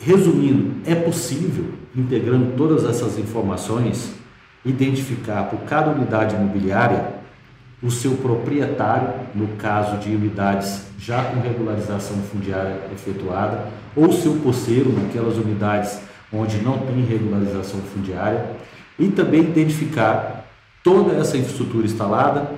Resumindo, 0.00 0.72
é 0.84 0.96
possível, 0.96 1.66
integrando 1.94 2.56
todas 2.56 2.84
essas 2.84 3.16
informações, 3.16 4.12
identificar 4.64 5.44
por 5.44 5.60
cada 5.60 5.90
unidade 5.90 6.34
imobiliária 6.34 7.22
o 7.82 7.90
seu 7.90 8.12
proprietário, 8.12 9.08
no 9.34 9.48
caso 9.56 9.96
de 9.96 10.14
unidades 10.14 10.86
já 10.98 11.24
com 11.24 11.40
regularização 11.40 12.16
fundiária 12.30 12.76
efetuada, 12.94 13.66
ou 13.96 14.12
seu 14.12 14.34
posseiro, 14.36 14.92
naquelas 14.92 15.36
unidades 15.36 15.98
onde 16.32 16.58
não 16.58 16.78
tem 16.78 17.04
regularização 17.04 17.80
fundiária, 17.80 18.52
e 18.98 19.08
também 19.08 19.40
identificar 19.40 20.46
toda 20.84 21.16
essa 21.16 21.36
infraestrutura 21.36 21.84
instalada, 21.84 22.52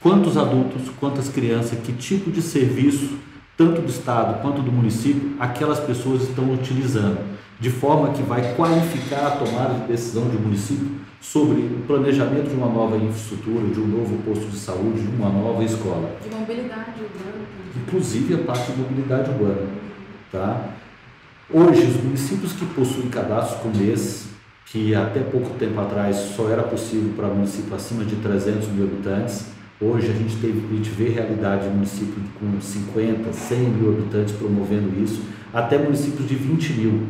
quantos 0.00 0.36
adultos, 0.36 0.82
quantas 1.00 1.30
crianças, 1.30 1.78
que 1.80 1.92
tipo 1.92 2.30
de 2.30 2.42
serviço, 2.42 3.18
tanto 3.56 3.80
do 3.80 3.88
Estado 3.88 4.40
quanto 4.42 4.60
do 4.60 4.70
município, 4.70 5.34
aquelas 5.40 5.80
pessoas 5.80 6.22
estão 6.22 6.52
utilizando, 6.52 7.18
de 7.58 7.70
forma 7.70 8.12
que 8.12 8.22
vai 8.22 8.54
qualificar 8.54 9.26
a 9.26 9.30
tomada 9.30 9.74
de 9.74 9.86
decisão 9.88 10.28
de 10.28 10.36
município 10.36 10.97
sobre 11.20 11.60
o 11.60 11.84
planejamento 11.86 12.48
de 12.48 12.54
uma 12.54 12.68
nova 12.68 12.96
infraestrutura, 12.96 13.66
de 13.66 13.80
um 13.80 13.86
novo 13.86 14.22
posto 14.22 14.46
de 14.46 14.56
saúde, 14.56 15.00
de 15.00 15.16
uma 15.16 15.28
nova 15.28 15.64
escola. 15.64 16.16
De 16.22 16.34
mobilidade 16.34 16.90
urbana. 17.00 17.44
Inclusive 17.76 18.34
a 18.34 18.38
parte 18.38 18.72
de 18.72 18.78
mobilidade 18.78 19.30
urbana. 19.30 19.66
Tá? 20.30 20.68
Hoje, 21.52 21.86
os 21.86 22.02
municípios 22.02 22.52
que 22.52 22.66
possuem 22.66 23.08
cadastros 23.08 23.60
como 23.60 23.82
esse, 23.82 24.28
que 24.66 24.94
até 24.94 25.20
pouco 25.20 25.50
tempo 25.58 25.80
atrás 25.80 26.16
só 26.36 26.50
era 26.50 26.62
possível 26.62 27.12
para 27.16 27.28
municípios 27.28 27.72
acima 27.72 28.04
de 28.04 28.16
300 28.16 28.68
mil 28.68 28.84
habitantes, 28.84 29.46
hoje 29.80 30.10
a 30.10 30.12
gente, 30.12 30.36
teve, 30.36 30.62
a 30.70 30.76
gente 30.76 30.90
vê 30.90 31.08
realidade 31.08 31.64
de 31.64 31.74
municípios 31.74 32.22
com 32.38 32.60
50, 32.60 33.32
100 33.32 33.58
mil 33.60 33.92
habitantes 33.92 34.34
promovendo 34.34 35.02
isso, 35.02 35.22
até 35.52 35.78
municípios 35.78 36.28
de 36.28 36.34
20 36.34 36.72
mil 36.74 37.06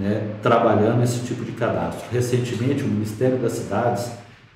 né, 0.00 0.34
trabalhando 0.42 1.04
esse 1.04 1.20
tipo 1.26 1.44
de 1.44 1.52
cadastro. 1.52 2.06
Recentemente, 2.10 2.82
o 2.82 2.88
Ministério 2.88 3.36
das 3.36 3.52
Cidades, 3.52 4.10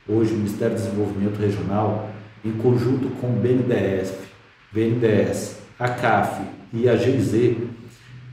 hoje 0.08 0.32
o 0.32 0.36
Ministério 0.38 0.74
do 0.74 0.82
Desenvolvimento 0.82 1.38
Regional, 1.38 2.08
em 2.42 2.52
conjunto 2.52 3.08
com 3.20 3.26
o 3.26 3.32
BNDES, 3.32 4.14
BNDES 4.72 5.58
a 5.78 5.88
CAF 5.88 6.40
e 6.72 6.88
a 6.88 6.96
GIZ, 6.96 7.56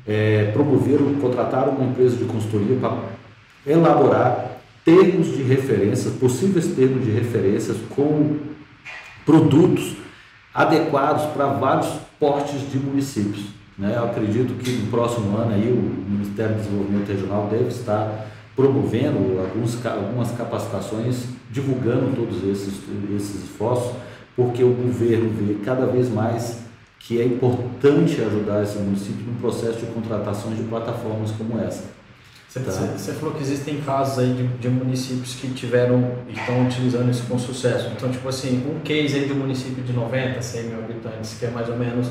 é, 0.07 0.51
promoveram, 0.53 1.13
contrataram 1.15 1.73
uma 1.73 1.89
empresa 1.89 2.15
de 2.15 2.23
consultoria 2.23 2.77
para 2.77 2.97
elaborar 3.67 4.59
termos 4.85 5.35
de 5.35 5.43
referência, 5.43 6.11
possíveis 6.11 6.67
termos 6.67 7.03
de 7.03 7.11
referências 7.11 7.77
com 7.89 8.37
produtos 9.25 9.97
adequados 10.53 11.25
para 11.33 11.47
vários 11.47 11.89
portes 12.19 12.71
de 12.71 12.79
municípios. 12.79 13.60
Né? 13.77 13.93
Eu 13.95 14.05
acredito 14.05 14.53
que 14.57 14.71
no 14.71 14.87
próximo 14.91 15.37
ano 15.37 15.53
aí 15.53 15.71
o 15.71 16.09
Ministério 16.09 16.55
do 16.55 16.61
Desenvolvimento 16.61 17.07
Regional 17.07 17.47
deve 17.49 17.67
estar 17.67 18.27
promovendo 18.55 19.39
alguns, 19.39 19.85
algumas 19.85 20.31
capacitações, 20.31 21.25
divulgando 21.49 22.15
todos 22.15 22.43
esses, 22.43 22.81
esses 23.15 23.43
esforços, 23.45 23.95
porque 24.35 24.63
o 24.63 24.73
governo 24.73 25.29
vê 25.29 25.55
cada 25.63 25.85
vez 25.85 26.09
mais 26.09 26.59
que 26.99 27.19
é 27.19 27.25
importante 27.25 28.21
ajudar 28.21 28.63
esse 28.63 28.77
município 28.77 29.25
no 29.25 29.39
processo 29.39 29.79
de 29.79 29.87
contratação 29.87 30.53
de 30.53 30.61
plataformas 30.63 31.31
como 31.31 31.59
essa. 31.59 31.83
Você, 32.47 32.59
tá? 32.59 33.17
falou 33.17 33.33
que 33.33 33.41
existem 33.41 33.79
casos 33.79 34.19
aí 34.19 34.33
de, 34.33 34.45
de 34.45 34.67
municípios 34.67 35.35
que 35.35 35.47
tiveram 35.53 36.17
e 36.27 36.33
estão 36.33 36.65
utilizando 36.65 37.09
isso 37.09 37.23
com 37.23 37.39
sucesso. 37.39 37.89
Então, 37.95 38.11
tipo 38.11 38.27
assim, 38.27 38.61
um 38.69 38.81
case 38.81 39.15
aí 39.15 39.25
de 39.25 39.31
um 39.31 39.37
município 39.37 39.81
de 39.81 39.93
90, 39.93 40.41
100 40.41 40.63
mil 40.65 40.79
habitantes, 40.79 41.37
que 41.39 41.45
é 41.45 41.49
mais 41.49 41.69
ou 41.69 41.77
menos 41.77 42.09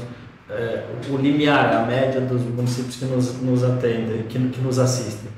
é, 0.50 0.84
o 1.08 1.16
limiar, 1.16 1.74
a 1.74 1.86
média 1.86 2.20
dos 2.20 2.42
municípios 2.42 2.96
que 2.96 3.04
nos, 3.04 3.40
nos 3.40 3.62
atendem, 3.62 4.22
que, 4.28 4.38
que 4.38 4.60
nos 4.60 4.78
assistem? 4.78 5.30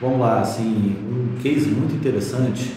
Vamos 0.00 0.20
lá, 0.20 0.40
assim, 0.40 0.96
um 1.08 1.42
case 1.42 1.68
muito 1.68 1.94
interessante 1.94 2.74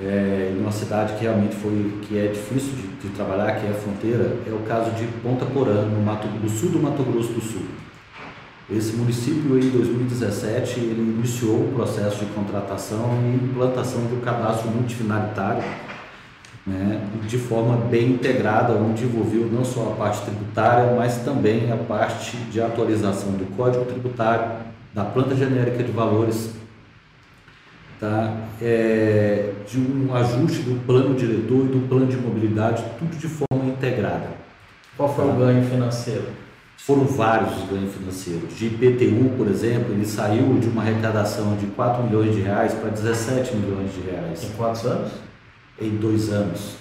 é, 0.00 0.52
em 0.54 0.60
uma 0.60 0.72
cidade 0.72 1.14
que 1.14 1.22
realmente 1.22 1.54
foi, 1.56 1.98
que 2.02 2.18
é 2.18 2.28
difícil 2.28 2.72
de, 2.72 3.08
de, 3.08 3.14
trabalhar, 3.14 3.60
que 3.60 3.66
é 3.66 3.70
a 3.70 3.74
fronteira, 3.74 4.36
é 4.46 4.50
o 4.50 4.60
caso 4.66 4.90
de 4.92 5.04
Ponta 5.22 5.44
Porã, 5.46 5.82
no, 5.82 6.02
Mato, 6.02 6.26
no 6.26 6.48
sul 6.48 6.70
do 6.70 6.80
Mato 6.80 7.02
Grosso 7.02 7.32
do 7.32 7.40
Sul. 7.40 7.62
Esse 8.70 8.96
município, 8.96 9.58
em 9.58 9.68
2017, 9.68 10.80
ele 10.80 11.14
iniciou 11.18 11.56
o 11.56 11.72
processo 11.74 12.24
de 12.24 12.32
contratação 12.32 13.18
e 13.22 13.44
implantação 13.44 14.00
um 14.00 14.20
cadastro 14.20 14.70
multifinalitário 14.70 15.62
né, 16.66 17.00
de 17.26 17.36
forma 17.36 17.76
bem 17.76 18.12
integrada, 18.12 18.72
onde 18.72 19.04
envolveu 19.04 19.46
não 19.52 19.64
só 19.64 19.92
a 19.92 19.96
parte 19.96 20.22
tributária, 20.22 20.94
mas 20.96 21.18
também 21.18 21.70
a 21.70 21.76
parte 21.76 22.36
de 22.36 22.60
atualização 22.60 23.32
do 23.32 23.44
Código 23.56 23.84
Tributário, 23.84 24.64
da 24.94 25.04
planta 25.04 25.34
genérica 25.34 25.82
de 25.82 25.92
valores, 25.92 26.54
tá, 28.00 28.34
é, 28.62 29.52
de 29.68 29.78
um 29.78 30.14
ajuste 30.14 30.62
do 30.62 30.84
plano 30.86 31.14
diretor 31.14 31.66
e 31.66 31.68
do 31.68 31.88
plano 31.88 32.06
de 32.06 32.16
mobilidade, 32.16 32.82
tudo 32.98 33.16
de 33.16 33.28
forma 33.28 33.66
integrada. 33.66 34.28
Qual 34.96 35.12
foi 35.12 35.26
tá? 35.26 35.32
o 35.32 35.36
ganho 35.36 35.64
financeiro? 35.68 36.24
Foram 36.78 37.04
vários 37.04 37.56
os 37.56 37.70
ganhos 37.70 37.94
financeiros. 37.94 38.56
De 38.56 38.66
IPTU, 38.66 39.36
por 39.36 39.48
exemplo, 39.48 39.92
ele 39.92 40.04
saiu 40.04 40.58
de 40.58 40.68
uma 40.68 40.82
arrecadação 40.82 41.56
de 41.56 41.66
4 41.66 42.02
milhões 42.04 42.34
de 42.34 42.42
reais 42.42 42.74
para 42.74 42.90
17 42.90 43.56
milhões 43.56 43.92
de 43.94 44.00
reais. 44.02 44.44
Em 44.44 44.50
quantos 44.56 44.84
anos? 44.84 45.12
Em 45.80 45.90
dois 45.96 46.30
anos. 46.30 46.76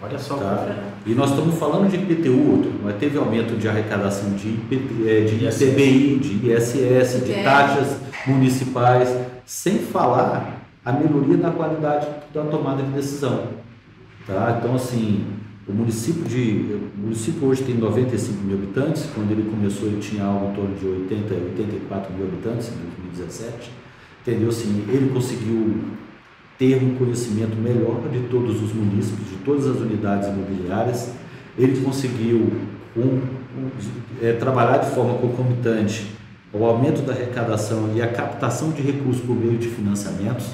Olha 0.00 0.18
só. 0.18 0.36
Tá? 0.36 0.92
E 1.06 1.14
nós 1.14 1.30
estamos 1.30 1.58
falando 1.58 1.88
de 1.88 1.96
IPTU, 1.96 2.72
mas 2.82 2.96
teve 2.96 3.16
aumento 3.16 3.56
de 3.58 3.66
arrecadação 3.66 4.34
de, 4.34 4.48
IPT, 4.48 5.08
é, 5.08 5.20
de 5.20 5.44
ICBI, 5.46 6.18
de 6.18 6.52
ISS, 6.52 7.24
de 7.24 7.42
taxas 7.42 7.96
municipais, 8.26 9.08
sem 9.46 9.78
falar 9.78 10.68
a 10.84 10.92
melhoria 10.92 11.38
da 11.38 11.50
qualidade 11.50 12.06
da 12.32 12.44
tomada 12.44 12.82
de 12.82 12.90
decisão. 12.90 13.48
Tá? 14.26 14.58
Então, 14.60 14.74
assim, 14.74 15.24
o 15.66 15.72
município, 15.72 16.24
de, 16.24 16.78
o 16.96 17.00
município 17.00 17.48
hoje 17.48 17.64
tem 17.64 17.74
95 17.76 18.44
mil 18.44 18.56
habitantes, 18.56 19.08
quando 19.14 19.30
ele 19.32 19.48
começou 19.50 19.88
ele 19.88 19.98
tinha 19.98 20.24
algo 20.24 20.50
em 20.50 20.54
torno 20.54 20.76
de 20.76 20.86
80, 20.86 21.34
84 21.34 22.14
mil 22.14 22.26
habitantes 22.26 22.68
em 22.68 23.10
2017. 23.12 23.72
Entendeu? 24.22 24.48
Assim, 24.48 24.84
ele 24.88 25.10
conseguiu 25.12 25.74
ter 26.58 26.82
um 26.82 26.94
conhecimento 26.94 27.56
melhor 27.56 28.00
de 28.10 28.20
todos 28.28 28.62
os 28.62 28.72
municípios, 28.72 29.28
de 29.28 29.36
todas 29.44 29.66
as 29.66 29.76
unidades 29.76 30.28
imobiliárias. 30.28 31.12
Ele 31.58 31.80
conseguiu 31.82 32.52
um, 32.96 33.00
um, 33.00 33.70
é, 34.22 34.32
trabalhar 34.32 34.78
de 34.78 34.90
forma 34.90 35.18
concomitante 35.18 36.16
o 36.52 36.64
aumento 36.64 37.02
da 37.02 37.12
arrecadação 37.12 37.92
e 37.94 38.00
a 38.00 38.08
captação 38.08 38.70
de 38.70 38.80
recursos 38.80 39.22
por 39.22 39.36
meio 39.36 39.58
de 39.58 39.68
financiamentos. 39.68 40.46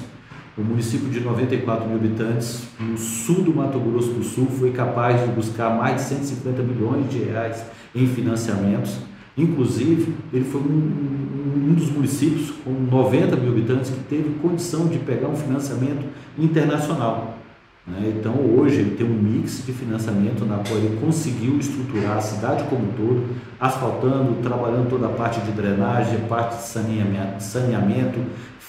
o 0.57 0.61
município 0.61 1.09
de 1.09 1.19
94 1.19 1.87
mil 1.87 1.97
habitantes, 1.97 2.63
no 2.79 2.97
sul 2.97 3.41
do 3.41 3.53
Mato 3.53 3.79
Grosso 3.79 4.09
do 4.09 4.23
Sul, 4.23 4.47
foi 4.47 4.71
capaz 4.71 5.19
de 5.21 5.27
buscar 5.27 5.69
mais 5.71 5.95
de 5.95 6.01
150 6.01 6.61
milhões 6.61 7.09
de 7.09 7.19
reais 7.19 7.65
em 7.95 8.05
financiamentos. 8.05 8.97
Inclusive, 9.37 10.13
ele 10.31 10.45
foi 10.45 10.61
um, 10.61 11.69
um 11.69 11.73
dos 11.73 11.89
municípios 11.89 12.51
com 12.63 12.71
90 12.71 13.35
mil 13.37 13.51
habitantes 13.51 13.89
que 13.89 13.99
teve 14.01 14.35
condição 14.41 14.87
de 14.87 14.99
pegar 14.99 15.27
um 15.27 15.35
financiamento 15.35 16.05
internacional. 16.37 17.37
Né? 17.85 18.13
Então, 18.17 18.35
hoje, 18.35 18.79
ele 18.79 18.95
tem 18.95 19.05
um 19.05 19.13
mix 19.13 19.65
de 19.65 19.73
financiamento 19.73 20.45
na 20.45 20.57
qual 20.57 20.77
ele 20.77 20.99
conseguiu 21.01 21.57
estruturar 21.57 22.17
a 22.17 22.21
cidade 22.21 22.63
como 22.69 22.83
um 22.83 22.91
todo, 22.93 23.23
asfaltando, 23.59 24.41
trabalhando 24.41 24.89
toda 24.89 25.07
a 25.07 25.09
parte 25.09 25.41
de 25.41 25.51
drenagem, 25.51 26.19
parte 26.27 26.57
de 26.57 26.63
saneamento, 26.63 27.41
saneamento 27.41 28.19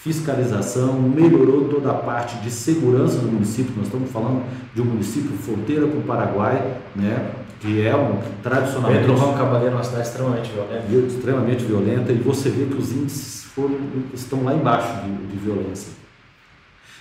fiscalização, 0.05 1.01
melhorou 1.01 1.67
toda 1.67 1.91
a 1.91 1.95
parte 1.95 2.37
de 2.37 2.51
segurança 2.51 3.17
do 3.21 3.27
município. 3.27 3.73
Nós 3.75 3.87
estamos 3.87 4.11
falando 4.11 4.45
de 4.75 4.83
um 4.83 4.85
município 4.85 5.31
fronteira 5.39 5.87
com 5.87 5.97
o 5.97 6.03
Paraguai, 6.03 6.77
né? 6.95 7.31
Que 7.65 7.87
é 7.87 7.97
um 7.97 8.21
tradicionalmente. 8.43 9.01
Pedro 9.01 9.17
João 9.17 9.35
Cavaleiro 9.35 9.73
é 9.73 9.79
uma 9.79 9.83
cidade 9.83 10.07
extremamente 10.07 10.51
violenta. 10.51 11.07
Extremamente 11.07 11.65
violenta, 11.65 12.13
e 12.13 12.17
você 12.17 12.51
vê 12.51 12.67
que 12.67 12.75
os 12.75 12.93
índices 12.93 13.45
foram, 13.45 13.79
estão 14.13 14.45
lá 14.45 14.55
embaixo 14.55 14.93
de, 15.03 15.29
de 15.29 15.37
violência. 15.39 15.91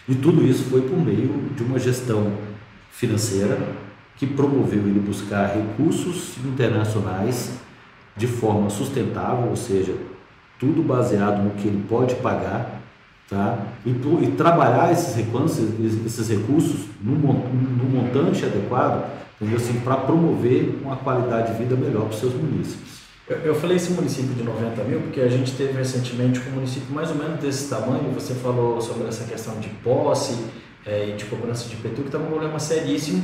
E 0.08 0.15
tudo 0.15 0.41
isso 0.41 0.63
foi 0.69 0.82
por 0.82 0.97
meio 0.97 1.49
de 1.54 1.63
uma 1.63 1.78
gestão 1.78 2.32
financeira 2.91 3.58
que 4.15 4.26
promoveu 4.26 4.80
ele 4.80 5.02
buscar 5.02 5.47
recursos 5.47 6.38
internacionais 6.45 7.52
de 8.15 8.28
forma 8.28 8.69
sustentável, 8.69 9.49
ou 9.49 9.56
seja, 9.58 9.93
tudo 10.58 10.82
baseado 10.82 11.43
no 11.43 11.52
que 11.52 11.67
ele 11.67 11.84
pode 11.89 12.15
pagar, 12.15 12.80
tá? 13.30 13.60
E, 13.86 13.89
e 13.89 14.34
trabalhar 14.38 14.93
esses 14.93 15.13
recursos, 15.15 15.67
esses 16.06 16.30
recursos 16.30 16.86
no 17.02 17.15
montante 17.15 18.45
adequado, 18.45 19.22
assim, 19.56 19.79
para 19.82 19.97
promover 19.97 20.79
uma 20.84 20.95
qualidade 20.97 21.51
de 21.51 21.58
vida 21.58 21.75
melhor 21.75 22.03
para 22.03 22.13
os 22.13 22.19
seus 22.19 22.34
municípios. 22.34 22.93
Eu, 23.27 23.38
eu, 23.38 23.56
falei 23.56 23.77
esse 23.77 23.93
município 23.93 24.34
de 24.34 24.43
90 24.43 24.84
mil 24.84 24.99
porque 25.01 25.21
a 25.21 25.29
gente 25.29 25.53
teve 25.53 25.71
recentemente 25.73 26.41
um 26.41 26.51
município 26.56 26.93
mais 26.93 27.10
ou 27.10 27.15
menos 27.15 27.39
desse 27.39 27.69
tamanho. 27.69 28.12
Você 28.13 28.34
falou 28.34 28.82
sobre 28.82 29.08
essa 29.08 29.23
questão 29.23 29.58
de 29.60 29.69
posse 29.69 30.38
é, 30.86 31.10
e 31.10 31.13
de 31.13 31.25
cobrança 31.25 31.69
de 31.69 31.75
IPTU, 31.75 32.01
que 32.01 32.08
está 32.08 32.17
um 32.17 32.25
problema 32.25 32.60
seríssimo, 32.60 33.23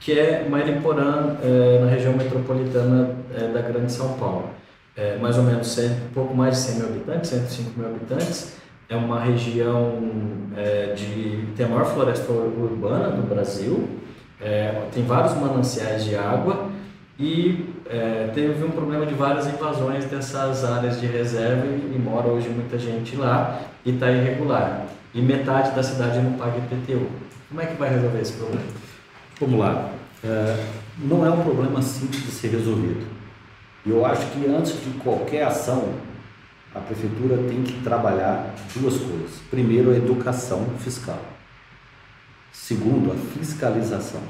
que 0.00 0.18
é 0.18 0.48
Mariporã, 0.48 1.36
é, 1.42 1.78
na 1.78 1.90
região 1.90 2.14
metropolitana 2.14 3.16
é, 3.34 3.48
da 3.48 3.60
Grande 3.60 3.92
São 3.92 4.14
Paulo. 4.14 4.48
É, 4.96 5.18
mais 5.18 5.36
ou 5.36 5.42
menos 5.42 5.66
100, 5.68 5.90
um 5.90 6.14
pouco 6.14 6.34
mais 6.34 6.56
de 6.56 6.62
100 6.62 6.74
mil 6.76 6.86
habitantes, 6.86 7.30
105 7.30 7.78
mil 7.78 7.88
habitantes. 7.88 8.54
É 8.88 8.96
uma 8.96 9.20
região 9.20 9.98
de 10.94 11.48
tem 11.56 11.66
a 11.66 11.68
maior 11.68 11.86
floresta 11.86 12.30
urbana 12.30 13.08
do 13.10 13.22
Brasil. 13.28 13.88
É, 14.40 14.88
tem 14.92 15.04
vários 15.04 15.34
mananciais 15.34 16.04
de 16.04 16.16
água 16.16 16.70
e 17.18 17.74
é, 17.88 18.30
teve 18.34 18.64
um 18.64 18.70
problema 18.70 19.06
de 19.06 19.14
várias 19.14 19.46
invasões 19.46 20.04
dessas 20.06 20.64
áreas 20.64 21.00
de 21.00 21.06
reserva 21.06 21.66
e, 21.66 21.94
e 21.94 21.98
mora 21.98 22.26
hoje 22.28 22.48
muita 22.48 22.78
gente 22.78 23.16
lá 23.16 23.60
e 23.84 23.90
está 23.90 24.10
irregular. 24.10 24.86
E 25.14 25.22
metade 25.22 25.74
da 25.74 25.82
cidade 25.82 26.18
não 26.20 26.32
paga 26.32 26.58
IPTU. 26.58 27.06
Como 27.48 27.60
é 27.60 27.66
que 27.66 27.74
vai 27.74 27.90
resolver 27.90 28.20
esse 28.20 28.32
problema? 28.32 28.64
Vamos 29.40 29.60
lá. 29.60 29.90
É, 30.24 30.66
não 30.98 31.24
é 31.24 31.30
um 31.30 31.42
problema 31.42 31.80
simples 31.82 32.22
de 32.24 32.30
ser 32.30 32.48
resolvido. 32.48 33.06
Eu 33.86 34.04
acho 34.04 34.26
que 34.28 34.46
antes 34.46 34.72
de 34.82 34.90
qualquer 35.02 35.44
ação, 35.44 35.90
a 36.74 36.80
prefeitura 36.80 37.36
tem 37.48 37.62
que 37.62 37.80
trabalhar 37.82 38.54
duas 38.74 38.96
coisas. 38.96 39.40
Primeiro, 39.50 39.92
a 39.92 39.96
educação 39.96 40.66
fiscal. 40.78 41.20
Segundo, 42.54 43.12
a 43.12 43.16
fiscalização. 43.36 44.22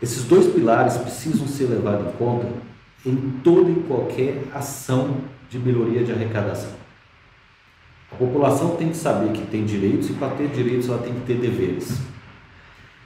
Esses 0.00 0.24
dois 0.24 0.46
pilares 0.46 0.96
precisam 0.96 1.46
ser 1.46 1.64
levados 1.64 2.06
em 2.06 2.16
conta 2.16 2.48
em 3.04 3.16
toda 3.42 3.70
e 3.70 3.82
qualquer 3.86 4.44
ação 4.54 5.16
de 5.50 5.58
melhoria 5.58 6.04
de 6.04 6.12
arrecadação. 6.12 6.70
A 8.12 8.14
população 8.14 8.76
tem 8.76 8.90
que 8.90 8.96
saber 8.96 9.32
que 9.32 9.46
tem 9.46 9.64
direitos 9.64 10.10
e 10.10 10.12
para 10.14 10.30
ter 10.36 10.48
direitos 10.48 10.88
ela 10.88 10.98
tem 10.98 11.12
que 11.12 11.20
ter 11.20 11.38
deveres. 11.38 12.00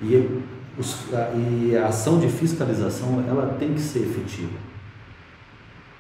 E, 0.01 0.43
os, 0.79 1.13
a, 1.13 1.33
e 1.35 1.77
a 1.77 1.87
ação 1.87 2.21
de 2.21 2.29
fiscalização 2.29 3.25
ela 3.27 3.57
tem 3.59 3.73
que 3.75 3.81
ser 3.81 4.01
efetiva. 4.01 4.59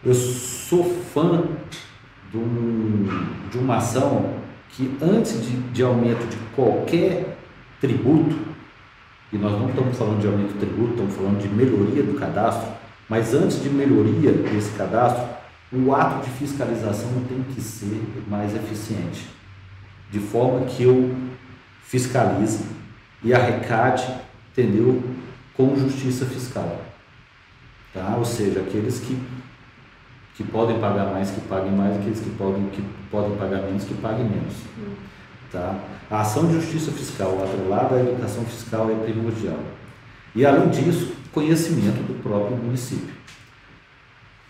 Eu 0.04 0.14
sou 0.14 0.84
fã 1.12 1.44
de, 2.30 2.36
um, 2.36 3.06
de 3.50 3.58
uma 3.58 3.78
ação 3.78 4.34
que 4.68 4.96
antes 5.00 5.44
de, 5.44 5.56
de 5.72 5.82
aumento 5.82 6.26
de 6.28 6.36
qualquer 6.54 7.38
tributo, 7.86 8.34
e 9.30 9.36
nós 9.36 9.52
não 9.52 9.68
estamos 9.68 9.98
falando 9.98 10.20
de 10.20 10.26
aumento 10.26 10.54
de 10.54 10.58
tributo, 10.58 10.92
estamos 10.92 11.14
falando 11.14 11.38
de 11.38 11.48
melhoria 11.48 12.02
do 12.02 12.18
cadastro, 12.18 12.72
mas 13.08 13.34
antes 13.34 13.62
de 13.62 13.68
melhoria 13.68 14.32
desse 14.32 14.72
cadastro, 14.72 15.22
o 15.70 15.94
ato 15.94 16.24
de 16.24 16.30
fiscalização 16.30 17.10
tem 17.28 17.42
que 17.42 17.60
ser 17.60 18.00
mais 18.26 18.54
eficiente, 18.54 19.28
de 20.10 20.18
forma 20.18 20.64
que 20.66 20.84
eu 20.84 21.14
fiscalize 21.82 22.64
e 23.22 23.34
arrecade, 23.34 24.06
entendeu, 24.52 25.02
com 25.54 25.76
justiça 25.76 26.24
fiscal. 26.24 26.80
Tá? 27.92 28.14
Ou 28.16 28.24
seja, 28.24 28.60
aqueles 28.60 29.00
que, 29.00 29.20
que 30.36 30.44
podem 30.44 30.80
pagar 30.80 31.12
mais, 31.12 31.30
que 31.30 31.40
paguem 31.42 31.72
mais, 31.72 31.96
aqueles 31.98 32.20
que 32.20 32.30
podem, 32.30 32.66
que 32.70 32.82
podem 33.10 33.36
pagar 33.36 33.62
menos, 33.62 33.84
que 33.84 33.94
paguem 33.94 34.24
menos. 34.24 34.54
Tá? 35.54 35.76
A 36.10 36.20
ação 36.22 36.48
de 36.48 36.54
justiça 36.54 36.90
fiscal 36.90 37.40
atrelada 37.40 37.94
à 37.94 38.00
educação 38.00 38.44
fiscal 38.44 38.90
é 38.90 38.94
primordial. 39.04 39.60
E, 40.34 40.44
além 40.44 40.68
disso, 40.68 41.12
conhecimento 41.30 42.02
do 42.02 42.20
próprio 42.20 42.56
município. 42.56 43.14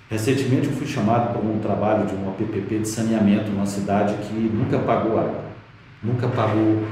Recentemente 0.09 0.69
eu 0.69 0.73
fui 0.73 0.87
chamado 0.87 1.35
para 1.35 1.43
um 1.43 1.59
trabalho 1.59 2.07
de 2.07 2.15
uma 2.15 2.33
PPP 2.33 2.79
de 2.79 2.89
saneamento 2.89 3.51
numa 3.51 3.67
cidade 3.67 4.15
que 4.15 4.33
nunca 4.33 4.79
pagou 4.79 5.19
água, 5.19 5.45
nunca 6.03 6.27
pagou 6.29 6.83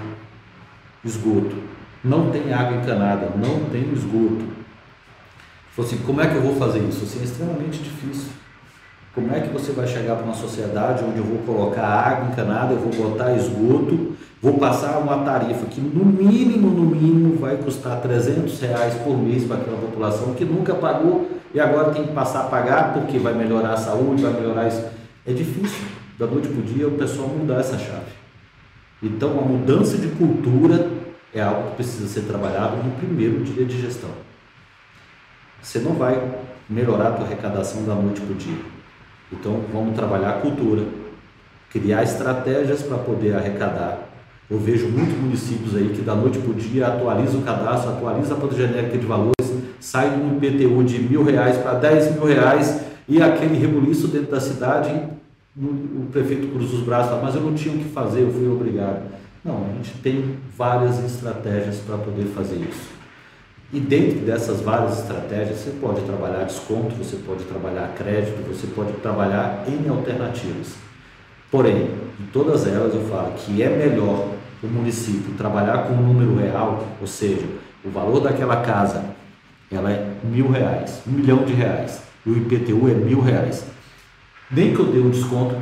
esgoto, 1.03 1.57
não 2.05 2.31
tem 2.31 2.53
água 2.53 2.77
encanada, 2.77 3.31
não 3.35 3.71
tem 3.71 3.91
esgoto. 3.95 4.45
Falei 5.71 5.91
assim, 5.91 6.03
como 6.05 6.21
é 6.21 6.27
que 6.27 6.35
eu 6.35 6.43
vou 6.43 6.57
fazer 6.57 6.81
isso? 6.81 7.05
Assim, 7.05 7.21
é 7.21 7.25
extremamente 7.25 7.79
difícil. 7.79 8.31
Como 9.15 9.31
é 9.35 9.41
que 9.41 9.49
você 9.49 9.73
vai 9.73 9.87
chegar 9.87 10.17
para 10.17 10.25
uma 10.25 10.35
sociedade 10.35 11.05
onde 11.05 11.19
eu 11.19 11.25
vou 11.25 11.39
colocar 11.39 11.85
água 11.85 12.31
encanada, 12.31 12.73
eu 12.73 12.79
vou 12.79 13.11
botar 13.11 13.35
esgoto, 13.35 14.17
vou 14.41 14.55
passar 14.55 14.99
uma 14.99 15.19
tarifa 15.19 15.67
que 15.67 15.83
no 15.83 16.03
mínimo, 16.03 16.71
no 16.71 16.83
mínimo 16.83 17.39
vai 17.39 17.59
custar 17.59 18.01
300 18.01 18.59
reais 18.61 18.95
por 18.95 19.17
mês 19.19 19.45
para 19.45 19.57
aquela 19.57 19.77
população 19.77 20.33
que 20.33 20.47
nunca 20.47 20.75
pagou 20.75 21.29
e 21.53 21.61
agora 21.61 21.93
tem 21.93 22.07
que 22.07 22.13
passar 22.13 22.41
a 22.41 22.45
pagar 22.45 22.95
porque 22.95 23.19
vai 23.19 23.35
melhorar 23.35 23.75
a 23.75 23.77
saúde, 23.77 24.23
vai 24.23 24.33
melhorar 24.33 24.67
isso. 24.67 24.83
É 25.27 25.33
difícil, 25.35 25.87
da 26.19 26.27
noite 26.27 26.49
para 26.49 26.61
o 26.61 26.63
dia, 26.63 26.89
o 26.89 26.93
pessoal 26.93 27.29
mudar 27.29 27.61
essa 27.61 27.79
chave. 27.79 28.13
Então, 29.03 29.39
a 29.39 29.43
mudança 29.43 29.99
de 29.99 30.09
cultura 30.09 30.89
é 31.35 31.43
algo 31.43 31.71
que 31.71 31.77
precisa 31.77 32.09
ser 32.09 32.23
trabalhado 32.23 32.77
no 32.77 32.93
primeiro 32.93 33.43
dia 33.45 33.65
de 33.67 33.79
gestão. 33.79 34.11
Você 35.61 35.81
não 35.81 35.93
vai 35.93 36.33
melhorar 36.69 37.09
a 37.09 37.13
tua 37.13 37.27
arrecadação 37.27 37.85
da 37.85 37.95
noite 37.95 38.21
para 38.21 38.33
o 38.33 38.37
dia. 38.37 38.82
Então 39.33 39.61
vamos 39.73 39.95
trabalhar 39.95 40.31
a 40.31 40.41
cultura, 40.41 40.83
criar 41.71 42.03
estratégias 42.03 42.83
para 42.83 42.99
poder 42.99 43.35
arrecadar. 43.35 44.09
Eu 44.51 44.59
vejo 44.59 44.89
muitos 44.89 45.17
municípios 45.17 45.75
aí 45.75 45.89
que 45.89 46.03
da 46.03 46.15
noite 46.15 46.39
para 46.39 46.51
o 46.51 46.55
dia 46.55 46.87
atualiza 46.87 47.39
o 47.39 47.43
cadastro, 47.43 47.91
atualiza 47.93 48.35
a 48.35 48.37
planta 48.37 48.55
genérica 48.55 48.99
de 48.99 49.07
valores, 49.07 49.53
sai 49.81 50.11
de 50.11 50.17
um 50.17 50.37
IPTU 50.37 50.85
de 50.85 50.99
mil 51.01 51.25
reais 51.25 51.57
para 51.57 51.75
dez 51.75 52.15
mil 52.15 52.27
reais 52.27 52.83
e 53.09 53.23
aquele 53.23 53.59
rebuliço 53.59 54.09
dentro 54.09 54.31
da 54.31 54.41
cidade, 54.41 54.91
o 55.57 56.07
prefeito 56.13 56.49
cruza 56.49 56.77
os 56.77 56.83
braços, 56.83 57.19
mas 57.23 57.35
eu 57.35 57.41
não 57.41 57.55
tinha 57.55 57.75
o 57.75 57.79
que 57.79 57.89
fazer, 57.89 58.23
eu 58.23 58.33
fui 58.33 58.47
obrigado. 58.49 59.03
Não, 59.45 59.65
a 59.65 59.77
gente 59.77 59.99
tem 60.03 60.37
várias 60.57 61.03
estratégias 61.03 61.79
para 61.79 61.99
poder 61.99 62.27
fazer 62.27 62.57
isso. 62.57 62.92
E 63.73 63.81
dentro 63.81 64.19
dessas 64.19 64.61
várias 64.61 64.99
estratégias, 64.99 65.61
você 65.61 65.71
pode 65.81 66.03
trabalhar 66.03 66.45
desconto, 66.45 66.95
você 66.95 67.17
pode 67.17 67.45
trabalhar 67.45 67.95
crédito, 67.97 68.47
você 68.47 68.67
pode 68.67 68.93
trabalhar 69.01 69.65
em 69.67 69.89
alternativas. 69.89 70.75
Porém, 71.51 71.89
em 72.21 72.27
todas 72.35 72.67
elas 72.67 72.95
eu 72.95 73.01
falo 73.09 73.33
que 73.33 73.63
é 73.63 73.71
melhor 73.71 74.29
o 74.63 74.67
município 74.67 75.33
trabalhar 75.39 75.85
com 75.85 75.95
um 75.95 76.03
número 76.03 76.37
real, 76.37 76.87
ou 77.01 77.07
seja, 77.07 77.47
o 77.83 77.89
valor 77.89 78.21
daquela 78.21 78.57
casa 78.57 79.03
ela 79.71 79.91
é 79.91 80.17
mil 80.23 80.51
reais, 80.51 81.01
um 81.07 81.13
milhão 81.13 81.43
de 81.43 81.55
reais, 81.55 82.03
e 82.27 82.31
o 82.31 82.37
IPTU 82.37 82.91
é 82.91 82.95
mil 82.95 83.23
reais. 83.23 83.65
Nem 84.51 84.75
que 84.75 84.81
eu 84.81 84.93
dê 84.93 84.99
um 84.99 85.09
desconto, 85.09 85.57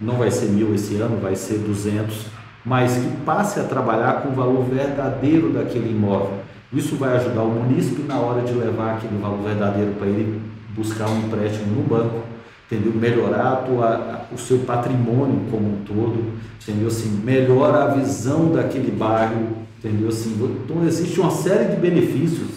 não 0.00 0.14
vai 0.14 0.30
ser 0.30 0.46
mil 0.46 0.74
esse 0.74 0.96
ano, 0.96 1.20
vai 1.20 1.36
ser 1.36 1.58
duzentos, 1.58 2.24
mas 2.64 2.96
que 2.96 3.16
passe 3.26 3.60
a 3.60 3.64
trabalhar 3.64 4.22
com 4.22 4.30
o 4.30 4.32
valor 4.32 4.64
verdadeiro 4.64 5.50
daquele 5.50 5.90
imóvel 5.90 6.42
isso 6.74 6.96
vai 6.96 7.16
ajudar 7.16 7.42
o 7.42 7.50
munícipe 7.50 8.02
na 8.02 8.18
hora 8.18 8.42
de 8.42 8.52
levar 8.52 8.96
aquele 8.96 9.16
valor 9.18 9.42
verdadeiro 9.42 9.92
para 9.92 10.06
ele 10.06 10.40
buscar 10.74 11.08
um 11.08 11.18
empréstimo 11.20 11.74
no 11.76 11.82
banco. 11.82 12.22
entendeu? 12.66 12.92
Melhorar 12.92 13.52
a 13.52 13.56
tua, 13.56 14.26
o 14.32 14.38
seu 14.38 14.58
patrimônio 14.60 15.42
como 15.50 15.74
um 15.74 15.84
todo, 15.84 16.32
entendeu? 16.62 16.88
Assim, 16.88 17.20
melhora 17.22 17.84
a 17.84 17.94
visão 17.94 18.50
daquele 18.50 18.90
bairro, 18.90 19.58
entendeu? 19.78 20.08
Assim, 20.08 20.34
então 20.64 20.84
existe 20.84 21.20
uma 21.20 21.30
série 21.30 21.74
de 21.74 21.80
benefícios 21.80 22.50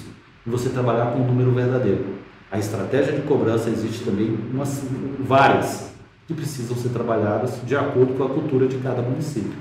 em 0.45 0.49
você 0.49 0.69
trabalhar 0.69 1.11
com 1.11 1.19
um 1.19 1.27
número 1.27 1.51
verdadeiro. 1.51 2.17
A 2.49 2.57
estratégia 2.57 3.13
de 3.13 3.21
cobrança 3.23 3.69
existe 3.69 4.05
também 4.05 4.37
umas, 4.53 4.81
várias 5.19 5.91
que 6.25 6.33
precisam 6.33 6.75
ser 6.77 6.89
trabalhadas 6.89 7.59
de 7.65 7.75
acordo 7.75 8.13
com 8.17 8.23
a 8.23 8.29
cultura 8.29 8.67
de 8.67 8.77
cada 8.77 9.01
município. 9.01 9.51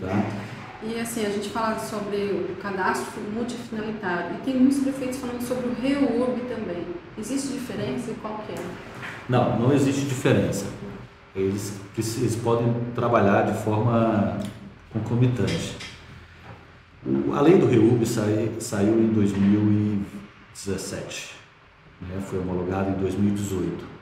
Tá? 0.00 0.39
E 0.82 0.98
assim, 0.98 1.26
a 1.26 1.30
gente 1.30 1.50
fala 1.50 1.78
sobre 1.78 2.46
o 2.50 2.56
cadastro 2.56 3.20
multifinalitário 3.34 4.36
e 4.36 4.38
tem 4.44 4.56
muitos 4.56 4.78
prefeitos 4.78 5.18
falando 5.18 5.42
sobre 5.42 5.68
o 5.68 5.74
REURB 5.74 6.40
também. 6.48 6.86
Existe 7.18 7.48
diferença 7.48 8.10
e 8.10 8.14
qual 8.14 8.42
que 8.46 8.52
é? 8.52 8.64
Não, 9.28 9.60
não 9.60 9.74
existe 9.74 10.06
diferença. 10.06 10.64
Eles, 11.36 11.78
eles 11.98 12.36
podem 12.36 12.74
trabalhar 12.94 13.42
de 13.42 13.62
forma 13.62 14.38
concomitante. 14.90 15.76
A 17.34 17.42
lei 17.42 17.58
do 17.58 17.66
REURB 17.66 18.06
saiu 18.06 18.98
em 18.98 19.12
2017, 19.12 21.34
né? 22.00 22.22
foi 22.26 22.38
homologada 22.38 22.88
em 22.88 22.94
2018. 22.94 23.99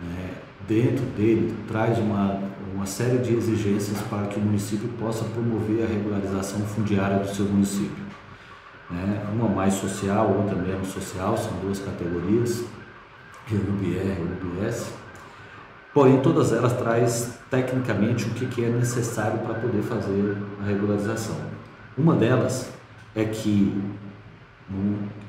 Né? 0.00 0.30
Dentro 0.66 1.04
dele 1.16 1.54
traz 1.68 1.98
uma, 1.98 2.40
uma 2.74 2.86
série 2.86 3.18
de 3.18 3.34
exigências 3.34 4.00
para 4.02 4.26
que 4.26 4.38
o 4.38 4.42
município 4.42 4.88
possa 4.98 5.24
promover 5.24 5.84
a 5.84 5.86
regularização 5.86 6.60
fundiária 6.60 7.18
do 7.18 7.28
seu 7.28 7.44
município. 7.44 8.02
Né? 8.90 9.22
Uma 9.32 9.48
mais 9.48 9.74
social, 9.74 10.30
outra 10.30 10.56
menos 10.56 10.88
social, 10.88 11.36
são 11.36 11.52
duas 11.58 11.78
categorias, 11.78 12.64
RUBR 13.48 13.82
e 13.82 14.42
RUBS. 14.42 14.90
Porém, 15.92 16.20
todas 16.20 16.52
elas 16.52 16.72
traz 16.72 17.38
tecnicamente 17.50 18.26
o 18.26 18.30
que 18.30 18.64
é 18.64 18.68
necessário 18.68 19.38
para 19.38 19.54
poder 19.54 19.82
fazer 19.82 20.36
a 20.60 20.66
regularização. 20.66 21.36
Uma 21.96 22.16
delas 22.16 22.68
é 23.14 23.24
que 23.24 23.80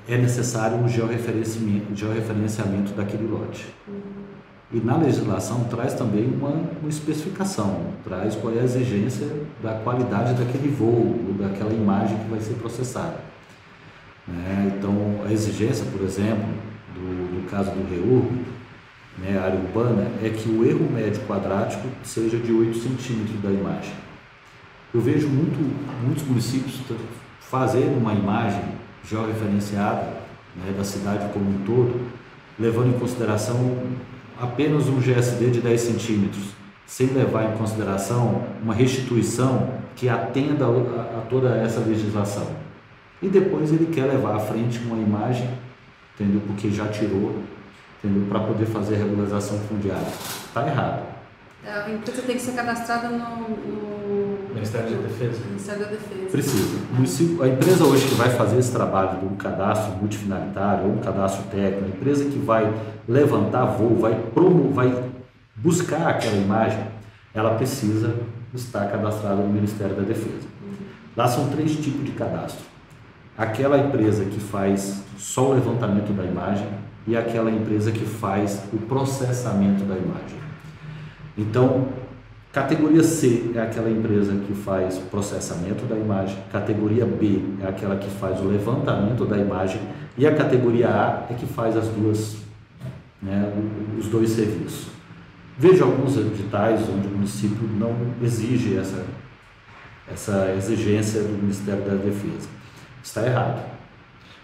é 0.08 0.17
necessário 0.17 0.78
um 0.78 0.88
georreferenciamento, 0.88 2.93
daquele 2.95 3.28
lote. 3.28 3.67
E 4.71 4.80
na 4.80 4.97
legislação 4.97 5.65
traz 5.65 5.93
também 5.93 6.25
uma, 6.25 6.49
uma, 6.49 6.89
especificação, 6.89 7.93
traz 8.04 8.36
qual 8.36 8.54
é 8.54 8.60
a 8.60 8.63
exigência 8.63 9.28
da 9.62 9.75
qualidade 9.75 10.34
daquele 10.34 10.69
voo, 10.69 11.15
ou 11.28 11.34
daquela 11.39 11.71
imagem 11.71 12.17
que 12.17 12.30
vai 12.30 12.39
ser 12.39 12.56
processada. 12.56 13.19
Né? 14.28 14.73
Então, 14.75 15.23
a 15.25 15.32
exigência, 15.32 15.86
por 15.91 16.01
exemplo, 16.01 16.47
do, 16.95 17.41
do 17.41 17.49
caso 17.49 17.69
do 17.71 17.88
REURB, 17.89 18.45
né, 19.19 19.39
área 19.39 19.60
urbana, 19.60 20.08
é 20.21 20.30
que 20.30 20.49
o 20.49 20.65
erro 20.65 20.91
médio 20.91 21.21
quadrático 21.28 21.88
seja 22.04 22.38
de 22.38 22.51
8 22.51 22.75
centímetros 22.78 23.39
da 23.41 23.51
imagem. 23.51 23.93
Eu 24.93 24.99
vejo 24.99 25.28
muito, 25.28 25.60
muitos 26.04 26.23
municípios 26.23 26.82
fazendo 27.39 27.97
uma 27.97 28.13
imagem 28.13 28.63
georreferenciada 29.08 30.01
né, 30.56 30.73
da 30.75 30.84
cidade 30.84 31.32
como 31.34 31.49
um 31.49 31.63
todo, 31.65 32.01
levando 32.58 32.95
em 32.95 32.99
consideração 32.99 33.78
apenas 34.39 34.88
um 34.88 35.00
GSD 35.00 35.52
de 35.52 35.62
10 35.62 35.82
centímetros, 35.82 36.43
sem 36.86 37.08
levar 37.08 37.54
em 37.54 37.58
consideração 37.58 38.43
uma 38.62 38.74
restituição 38.74 39.74
que 39.95 40.10
atenda 40.10 40.65
a, 40.65 41.21
toda 41.30 41.56
essa 41.56 41.80
legislação. 41.80 42.48
E 43.21 43.28
depois 43.28 43.71
ele 43.71 43.88
quer 43.93 44.06
levar 44.06 44.36
à 44.36 44.39
frente 44.39 44.80
uma 44.80 44.98
imagem, 44.98 45.50
entendeu? 46.13 46.41
Porque 46.45 46.69
já 46.69 46.88
tirou? 46.88 47.41
Para 48.30 48.39
poder 48.41 48.67
fazer 48.67 48.95
a 48.95 48.98
regularização 49.00 49.58
fundiária. 49.62 50.06
Está 50.06 50.67
errado. 50.67 51.02
É, 51.65 51.71
a 51.71 51.89
empresa 51.89 52.21
tem 52.21 52.36
que 52.36 52.41
ser 52.43 52.52
cadastrada 52.52 53.10
no, 53.10 53.17
no 53.17 53.85
Ministério 54.56 54.89
da 54.89 55.08
Defesa. 55.08 55.46
Ministério 55.46 55.80
da 55.82 55.91
Defesa. 55.91 56.32
Precisa. 56.32 57.44
A 57.44 57.48
empresa 57.48 57.84
hoje 57.84 58.08
que 58.08 58.15
vai 58.15 58.30
fazer 58.30 58.58
esse 58.58 58.72
trabalho 58.72 59.20
de 59.20 59.26
um 59.26 59.36
cadastro 59.36 59.98
multifinalitário 59.98 60.86
ou 60.86 60.94
um 60.94 60.98
cadastro 61.00 61.44
técnico, 61.52 61.86
a 61.86 61.89
empresa 61.89 62.26
que 62.26 62.39
vai 62.39 62.74
levantar 63.08 63.65
voo, 63.65 63.98
vai, 63.98 64.15
promo, 64.34 64.72
vai 64.72 65.12
buscar 65.56 66.08
aquela 66.08 66.38
imagem, 66.38 66.84
ela 67.34 67.56
precisa 67.56 68.15
estar 68.54 68.89
cadastrada 68.89 69.36
no 69.36 69.50
Ministério 69.50 69.96
da 69.96 70.04
Defesa. 70.04 70.48
Lá 71.15 71.28
são 71.28 71.50
três 71.50 71.76
tipos 71.76 72.06
de 72.06 72.12
cadastro. 72.12 72.65
Aquela 73.38 73.78
empresa 73.78 74.24
que 74.24 74.39
faz 74.39 75.04
só 75.18 75.50
o 75.50 75.54
levantamento 75.54 76.13
da 76.13 76.24
imagem 76.24 76.68
e 77.06 77.18
aquela 77.18 77.52
empresa 77.52 77.91
que 77.91 78.06
faz 78.06 78.63
o 78.72 78.78
processamento 78.78 79.84
da 79.84 79.96
imagem. 79.96 80.39
Então, 81.38 81.89
categoria 82.56 83.04
C 83.04 83.52
é 83.54 83.60
aquela 83.60 83.89
empresa 83.89 84.34
que 84.48 84.54
faz 84.54 84.98
processamento 84.98 85.84
da 85.88 85.98
imagem, 85.98 86.38
categoria 86.50 87.06
B 87.06 87.41
é 87.62 87.68
aquela 87.68 87.98
que 87.98 88.10
faz 88.10 88.39
o 88.39 88.46
levantamento 88.46 89.26
da 89.26 89.38
imagem 89.38 89.82
e 90.18 90.26
a 90.26 90.34
categoria 90.34 90.88
A 90.88 91.26
é 91.30 91.34
que 91.34 91.46
faz 91.46 91.76
as 91.76 91.89
duas, 91.89 92.38
né, 93.22 93.52
os 94.00 94.08
dois 94.08 94.30
serviços. 94.30 94.88
Veja 95.58 95.84
alguns 95.84 96.15
editais 96.15 96.80
onde 96.88 97.08
o 97.08 97.12
município 97.12 97.68
não 97.78 97.94
exige 98.24 98.78
essa, 98.78 99.04
essa 100.10 100.54
exigência 100.58 101.24
do 101.24 101.34
Ministério 101.34 101.84
da 101.84 101.96
Defesa. 101.96 102.48
Está 103.04 103.26
errado. 103.26 103.65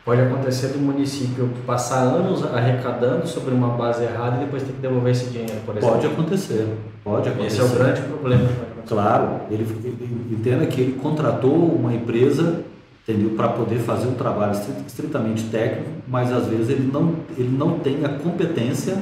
Pode 0.03 0.19
acontecer 0.19 0.67
do 0.69 0.79
município 0.79 1.49
passar 1.65 2.01
anos 2.01 2.43
arrecadando 2.43 3.25
sobre 3.25 3.53
uma 3.53 3.69
base 3.69 4.03
errada 4.03 4.35
e 4.35 4.39
depois 4.45 4.63
ter 4.63 4.73
que 4.73 4.81
devolver 4.81 5.11
esse 5.13 5.29
dinheiro, 5.29 5.61
por 5.65 5.77
exemplo. 5.77 5.95
Pode 5.95 6.07
acontecer, 6.07 6.67
pode 7.03 7.29
acontecer. 7.29 7.61
Esse 7.61 7.61
é 7.61 7.63
o 7.63 7.77
grande 7.77 8.01
problema. 8.01 8.49
Claro, 8.87 9.41
ele, 9.49 9.63
ele 9.83 10.27
entenda 10.31 10.65
que 10.65 10.81
ele 10.81 10.93
contratou 10.93 11.53
uma 11.53 11.93
empresa 11.93 12.63
entendeu? 13.07 13.31
Para 13.31 13.49
poder 13.49 13.79
fazer 13.79 14.07
um 14.07 14.13
trabalho 14.13 14.57
estritamente 14.87 15.45
técnico, 15.45 15.89
mas 16.07 16.31
às 16.31 16.47
vezes 16.47 16.69
ele 16.69 16.89
não, 16.91 17.15
ele 17.37 17.49
não 17.49 17.79
tem 17.79 18.05
a 18.05 18.09
competência, 18.09 18.97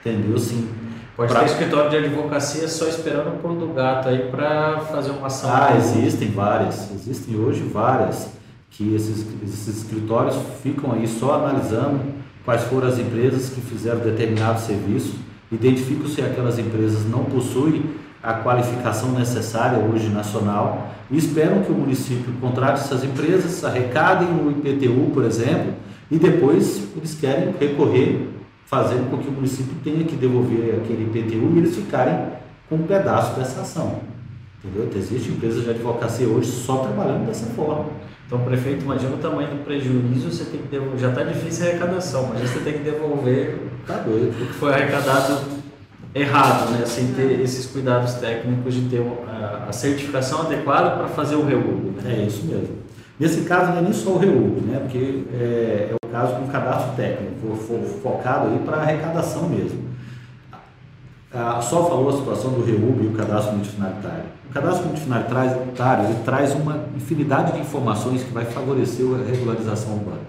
entendeu? 0.00 0.38
Sim. 0.38 0.68
Pode 1.16 1.32
pra... 1.32 1.40
ter 1.40 1.46
escritório 1.46 1.90
de 1.90 1.96
advocacia 1.96 2.68
só 2.68 2.86
esperando 2.86 3.28
o 3.28 3.38
pulo 3.38 3.66
do 3.66 3.72
gato 3.72 4.08
aí 4.08 4.30
para 4.30 4.80
fazer 4.80 5.10
uma 5.10 5.28
ação. 5.28 5.50
Ah, 5.52 5.76
existem 5.76 6.30
várias, 6.30 6.90
existem 6.92 7.36
hoje 7.36 7.62
várias 7.62 8.30
que 8.70 8.94
esses, 8.94 9.26
esses 9.42 9.78
escritórios 9.78 10.36
ficam 10.62 10.92
aí 10.92 11.08
só 11.08 11.36
analisando 11.36 12.00
quais 12.44 12.62
foram 12.64 12.88
as 12.88 12.98
empresas 12.98 13.48
que 13.48 13.60
fizeram 13.62 14.00
determinado 14.00 14.60
serviço, 14.60 15.14
identificam 15.50 16.08
se 16.08 16.20
aquelas 16.20 16.58
empresas 16.58 17.08
não 17.08 17.24
possuem 17.24 17.82
a 18.22 18.34
qualificação 18.34 19.12
necessária 19.12 19.78
hoje 19.78 20.08
nacional 20.08 20.92
e 21.10 21.16
esperam 21.16 21.62
que 21.62 21.70
o 21.70 21.74
município 21.74 22.32
contrate 22.40 22.80
essas 22.80 23.04
empresas, 23.04 23.64
arrecadem 23.64 24.28
o 24.28 24.50
IPTU, 24.50 25.12
por 25.12 25.24
exemplo, 25.24 25.74
e 26.10 26.18
depois 26.18 26.88
eles 26.96 27.14
querem 27.14 27.54
recorrer, 27.58 28.28
fazendo 28.64 29.08
com 29.10 29.18
que 29.18 29.28
o 29.28 29.32
município 29.32 29.74
tenha 29.84 30.04
que 30.04 30.16
devolver 30.16 30.80
aquele 30.82 31.04
IPTU 31.04 31.52
e 31.54 31.58
eles 31.58 31.76
ficarem 31.76 32.18
com 32.68 32.76
um 32.76 32.82
pedaço 32.82 33.38
dessa 33.38 33.60
ação. 33.60 34.00
Entendeu? 34.64 34.88
Existem 34.96 35.32
empresas 35.32 35.62
de 35.62 35.70
advocacia 35.70 36.26
hoje 36.26 36.50
só 36.50 36.78
trabalhando 36.78 37.26
dessa 37.26 37.46
forma. 37.54 37.86
Então, 38.26 38.40
prefeito, 38.40 38.84
imagina 38.84 39.14
o 39.14 39.18
tamanho 39.18 39.50
do 39.50 39.64
prejuízo, 39.64 40.32
você 40.32 40.44
tem 40.46 40.60
que 40.60 40.66
devolver, 40.66 40.98
já 40.98 41.10
está 41.10 41.22
difícil 41.22 41.66
a 41.66 41.68
arrecadação, 41.68 42.30
mas 42.32 42.50
você 42.50 42.58
tem 42.58 42.72
que 42.72 42.80
devolver 42.80 43.56
tá 43.86 43.98
doido. 43.98 44.30
o 44.30 44.46
que 44.46 44.52
foi 44.54 44.72
arrecadado 44.72 45.56
errado, 46.14 46.70
né? 46.70 46.86
sem 46.86 47.08
ter 47.12 47.40
esses 47.40 47.66
cuidados 47.66 48.14
técnicos 48.14 48.74
de 48.74 48.88
ter 48.88 49.02
a 49.68 49.72
certificação 49.72 50.42
adequada 50.42 50.90
para 50.90 51.08
fazer 51.08 51.36
o 51.36 51.44
reúbo. 51.44 51.92
Né? 52.00 52.20
É 52.20 52.22
isso 52.22 52.46
mesmo. 52.46 52.76
Nesse 53.20 53.42
caso 53.42 53.72
não 53.72 53.78
é 53.78 53.82
nem 53.82 53.92
só 53.92 54.10
o 54.10 54.18
reúbo, 54.18 54.60
né? 54.62 54.80
porque 54.80 55.24
é, 55.34 55.90
é 55.90 55.94
o 55.94 56.08
caso 56.08 56.34
do 56.36 56.50
cadastro 56.50 56.92
técnico, 56.96 57.56
focado 58.02 58.48
aí 58.48 58.58
para 58.64 58.78
arrecadação 58.78 59.48
mesmo. 59.48 59.84
A 61.32 61.60
Sol 61.60 61.88
falou 61.88 62.08
a 62.08 62.12
situação 62.16 62.52
do 62.52 62.64
reúbo 62.64 63.04
e 63.04 63.08
o 63.08 63.12
cadastro 63.12 63.54
multifinalitário. 63.54 64.24
O 64.48 64.54
cadastro 64.54 64.86
multifinalitário 64.86 66.04
ele 66.06 66.22
traz 66.24 66.54
uma 66.54 66.84
infinidade 66.96 67.52
de 67.52 67.60
informações 67.60 68.22
que 68.22 68.32
vai 68.32 68.46
favorecer 68.46 69.04
a 69.04 69.30
regularização 69.30 69.94
urbana. 69.94 70.20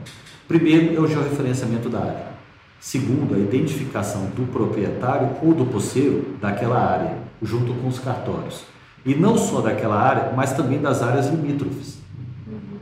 Primeiro 0.47 0.95
é 0.95 0.99
o 0.99 1.07
georreferenciamento 1.07 1.87
da 1.87 1.99
área. 1.99 2.36
Segundo, 2.79 3.33
a 3.33 3.39
identificação 3.39 4.25
do 4.35 4.51
proprietário 4.51 5.29
ou 5.41 5.53
do 5.53 5.65
poceiro 5.65 6.35
daquela 6.39 6.77
área, 6.77 7.17
junto 7.41 7.73
com 7.73 7.87
os 7.87 7.99
cartórios. 7.99 8.63
E 9.05 9.15
não 9.15 9.37
só 9.37 9.61
daquela 9.61 9.99
área, 9.99 10.33
mas 10.35 10.53
também 10.53 10.79
das 10.79 11.01
áreas 11.01 11.27
limítrofes. 11.27 11.97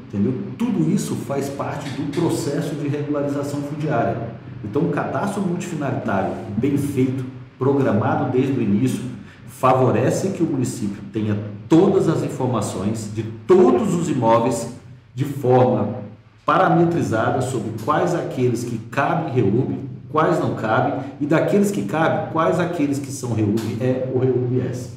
Entendeu? 0.08 0.34
Tudo 0.58 0.89
isso 0.91 1.15
faz 1.15 1.49
parte 1.49 1.89
do 1.89 2.12
processo 2.12 2.75
de 2.75 2.88
regularização 2.88 3.62
fundiária. 3.62 4.36
Então, 4.63 4.84
o 4.84 4.89
cadastro 4.89 5.41
multifinalitário 5.41 6.31
bem 6.58 6.77
feito, 6.77 7.25
programado 7.58 8.31
desde 8.31 8.53
o 8.53 8.62
início, 8.62 9.01
favorece 9.47 10.29
que 10.29 10.43
o 10.43 10.45
município 10.45 11.01
tenha 11.13 11.38
todas 11.69 12.10
as 12.10 12.23
informações 12.23 13.12
de 13.13 13.23
todos 13.23 13.93
os 13.93 14.10
imóveis 14.10 14.73
de 15.13 15.23
forma 15.23 16.05
parametrizada 16.45 17.41
sobre 17.41 17.71
quais 17.84 18.13
aqueles 18.13 18.63
que 18.63 18.77
cabem 18.89 19.34
REUB, 19.34 19.79
quais 20.12 20.39
não 20.39 20.55
cabem, 20.55 20.99
e 21.19 21.25
daqueles 21.25 21.71
que 21.71 21.84
cabem, 21.84 22.31
quais 22.31 22.60
aqueles 22.60 22.99
que 22.99 23.12
são 23.12 23.34
REUB 23.34 23.77
é 23.81 24.10
o 24.13 24.19
REUB 24.19 24.62
S. 24.69 24.91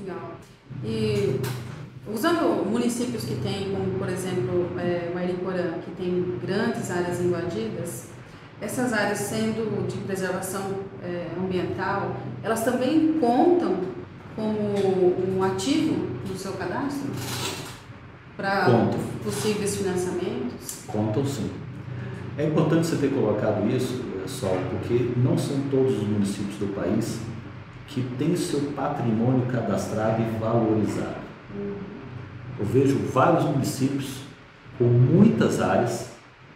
Legal. 0.00 0.32
E 0.82 1.38
usando 2.12 2.64
municípios 2.68 3.24
que 3.24 3.34
têm, 3.36 3.72
como 3.72 3.98
por 3.98 4.08
exemplo 4.08 4.68
é, 4.78 5.12
que 5.84 5.90
tem 5.90 6.38
grandes 6.42 6.90
áreas 6.90 7.20
invadidas, 7.20 8.08
essas 8.60 8.92
áreas 8.92 9.18
sendo 9.18 9.86
de 9.86 9.98
preservação 9.98 10.62
é, 11.02 11.28
ambiental, 11.38 12.16
elas 12.42 12.64
também 12.64 13.18
contam 13.20 13.76
como 14.34 14.58
um 14.58 15.42
ativo 15.42 16.06
no 16.28 16.36
seu 16.36 16.52
cadastro? 16.52 17.10
Para 18.38 18.88
possíveis 19.24 19.78
financiamentos? 19.78 20.84
Contam 20.86 21.26
sim. 21.26 21.50
É 22.38 22.46
importante 22.46 22.86
você 22.86 22.94
ter 22.94 23.10
colocado 23.12 23.68
isso, 23.68 24.00
Sol, 24.28 24.56
porque 24.70 25.10
não 25.16 25.36
são 25.36 25.56
todos 25.68 25.96
os 25.96 26.06
municípios 26.06 26.56
do 26.56 26.72
país 26.72 27.18
que 27.88 28.00
têm 28.16 28.36
seu 28.36 28.60
patrimônio 28.76 29.46
cadastrado 29.46 30.22
e 30.22 30.38
valorizado. 30.38 31.16
Eu 32.60 32.64
vejo 32.64 32.96
vários 33.12 33.42
municípios 33.42 34.20
com 34.78 34.84
muitas 34.84 35.60
áreas 35.60 36.10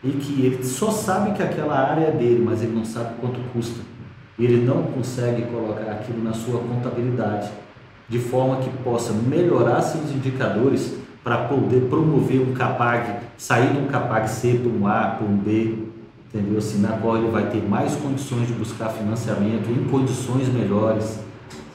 e 0.04 0.12
que 0.12 0.40
ele 0.40 0.62
só 0.62 0.92
sabe 0.92 1.32
que 1.32 1.42
aquela 1.42 1.76
área 1.76 2.04
é 2.04 2.10
dele, 2.12 2.44
mas 2.44 2.62
ele 2.62 2.76
não 2.76 2.84
sabe 2.84 3.14
quanto 3.20 3.40
custa. 3.52 3.80
Ele 4.38 4.64
não 4.64 4.84
consegue 4.84 5.42
colocar 5.46 5.90
aquilo 5.90 6.22
na 6.22 6.32
sua 6.32 6.60
contabilidade, 6.60 7.50
de 8.08 8.20
forma 8.20 8.58
que 8.58 8.70
possa 8.84 9.12
melhorar 9.12 9.82
seus 9.82 10.12
indicadores 10.12 11.01
para 11.22 11.44
poder 11.44 11.88
promover 11.88 12.40
um 12.40 12.52
CAPAG, 12.52 13.20
sair 13.36 13.72
de 13.72 13.78
um 13.78 13.86
CAPAG 13.86 14.28
C 14.28 14.54
para 14.54 14.70
um 14.70 14.86
A, 14.86 15.16
para 15.16 15.26
um 15.26 15.36
B, 15.36 15.78
entendeu? 16.32 16.58
Assim, 16.58 16.80
na 16.80 16.96
qual 16.98 17.16
ele 17.16 17.30
vai 17.30 17.48
ter 17.48 17.62
mais 17.62 17.94
condições 17.94 18.48
de 18.48 18.54
buscar 18.54 18.88
financiamento 18.88 19.70
em 19.70 19.84
condições 19.88 20.48
melhores, 20.48 21.20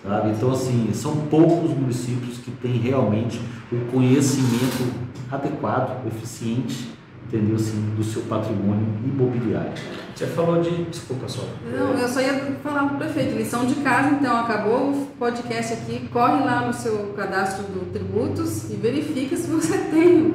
sabe? 0.04 0.32
Então, 0.32 0.52
assim, 0.52 0.90
são 0.94 1.16
poucos 1.30 1.72
municípios 1.72 2.40
que 2.40 2.52
têm 2.52 2.74
realmente 2.74 3.40
o 3.72 3.92
conhecimento 3.92 4.94
adequado, 5.32 6.06
eficiente, 6.08 6.97
entendeu? 7.28 7.56
Assim, 7.56 7.94
do 7.96 8.04
seu 8.04 8.24
patrimônio 8.24 8.88
imobiliário. 9.06 9.72
Você 10.16 10.26
falou 10.28 10.62
de. 10.62 10.86
Desculpa 10.86 11.28
só. 11.28 11.44
Não, 11.72 11.94
eu 11.94 12.08
só 12.08 12.20
ia 12.20 12.34
falar 12.64 12.86
para 12.86 12.96
o 12.96 12.98
prefeito. 12.98 13.36
Lição 13.36 13.66
de 13.66 13.76
casa, 13.76 14.16
então, 14.16 14.36
acabou 14.36 14.92
o 14.92 15.08
podcast 15.20 15.74
aqui. 15.74 16.08
Corre 16.12 16.44
lá 16.44 16.66
no 16.66 16.74
seu 16.74 17.14
cadastro 17.16 17.64
do 17.66 17.92
tributos 17.92 18.72
e 18.72 18.76
verifica 18.76 19.36
se 19.36 19.48
você 19.48 19.78
tem 19.92 20.34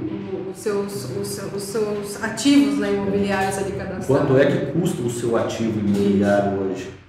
os 0.53 0.59
seus, 0.59 1.11
os 1.17 1.27
seus, 1.27 1.53
os 1.53 1.63
seus 1.63 2.23
ativos 2.23 2.79
né, 2.79 2.93
imobiliários 2.93 3.59
ali 3.59 3.73
cadastrados. 3.73 4.07
Quanto 4.07 4.39
é 4.39 4.47
que 4.47 4.73
custa 4.73 5.03
o 5.03 5.11
seu 5.11 5.37
ativo 5.37 5.81
imobiliário 5.81 6.53
isso. 6.53 6.63
hoje? 6.63 7.02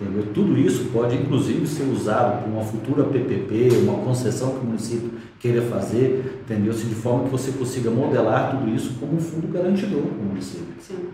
Entendeu? 0.00 0.26
Tudo 0.34 0.58
isso 0.58 0.86
pode, 0.92 1.14
inclusive, 1.14 1.66
ser 1.68 1.84
usado 1.84 2.42
para 2.42 2.50
uma 2.50 2.64
futura 2.64 3.04
PPP, 3.04 3.68
uma 3.82 3.98
concessão 3.98 4.50
que 4.50 4.60
o 4.60 4.64
município 4.64 5.12
queira 5.38 5.62
fazer, 5.62 6.42
entendeu? 6.44 6.72
Se 6.72 6.86
de 6.86 6.96
forma 6.96 7.24
que 7.24 7.30
você 7.30 7.52
consiga 7.52 7.90
modelar 7.90 8.50
tudo 8.50 8.74
isso 8.74 8.94
como 8.98 9.14
um 9.14 9.20
fundo 9.20 9.46
garantidor 9.46 10.02
para 10.02 10.20
o 10.20 10.24
município. 10.24 10.74
Sim. 10.80 11.10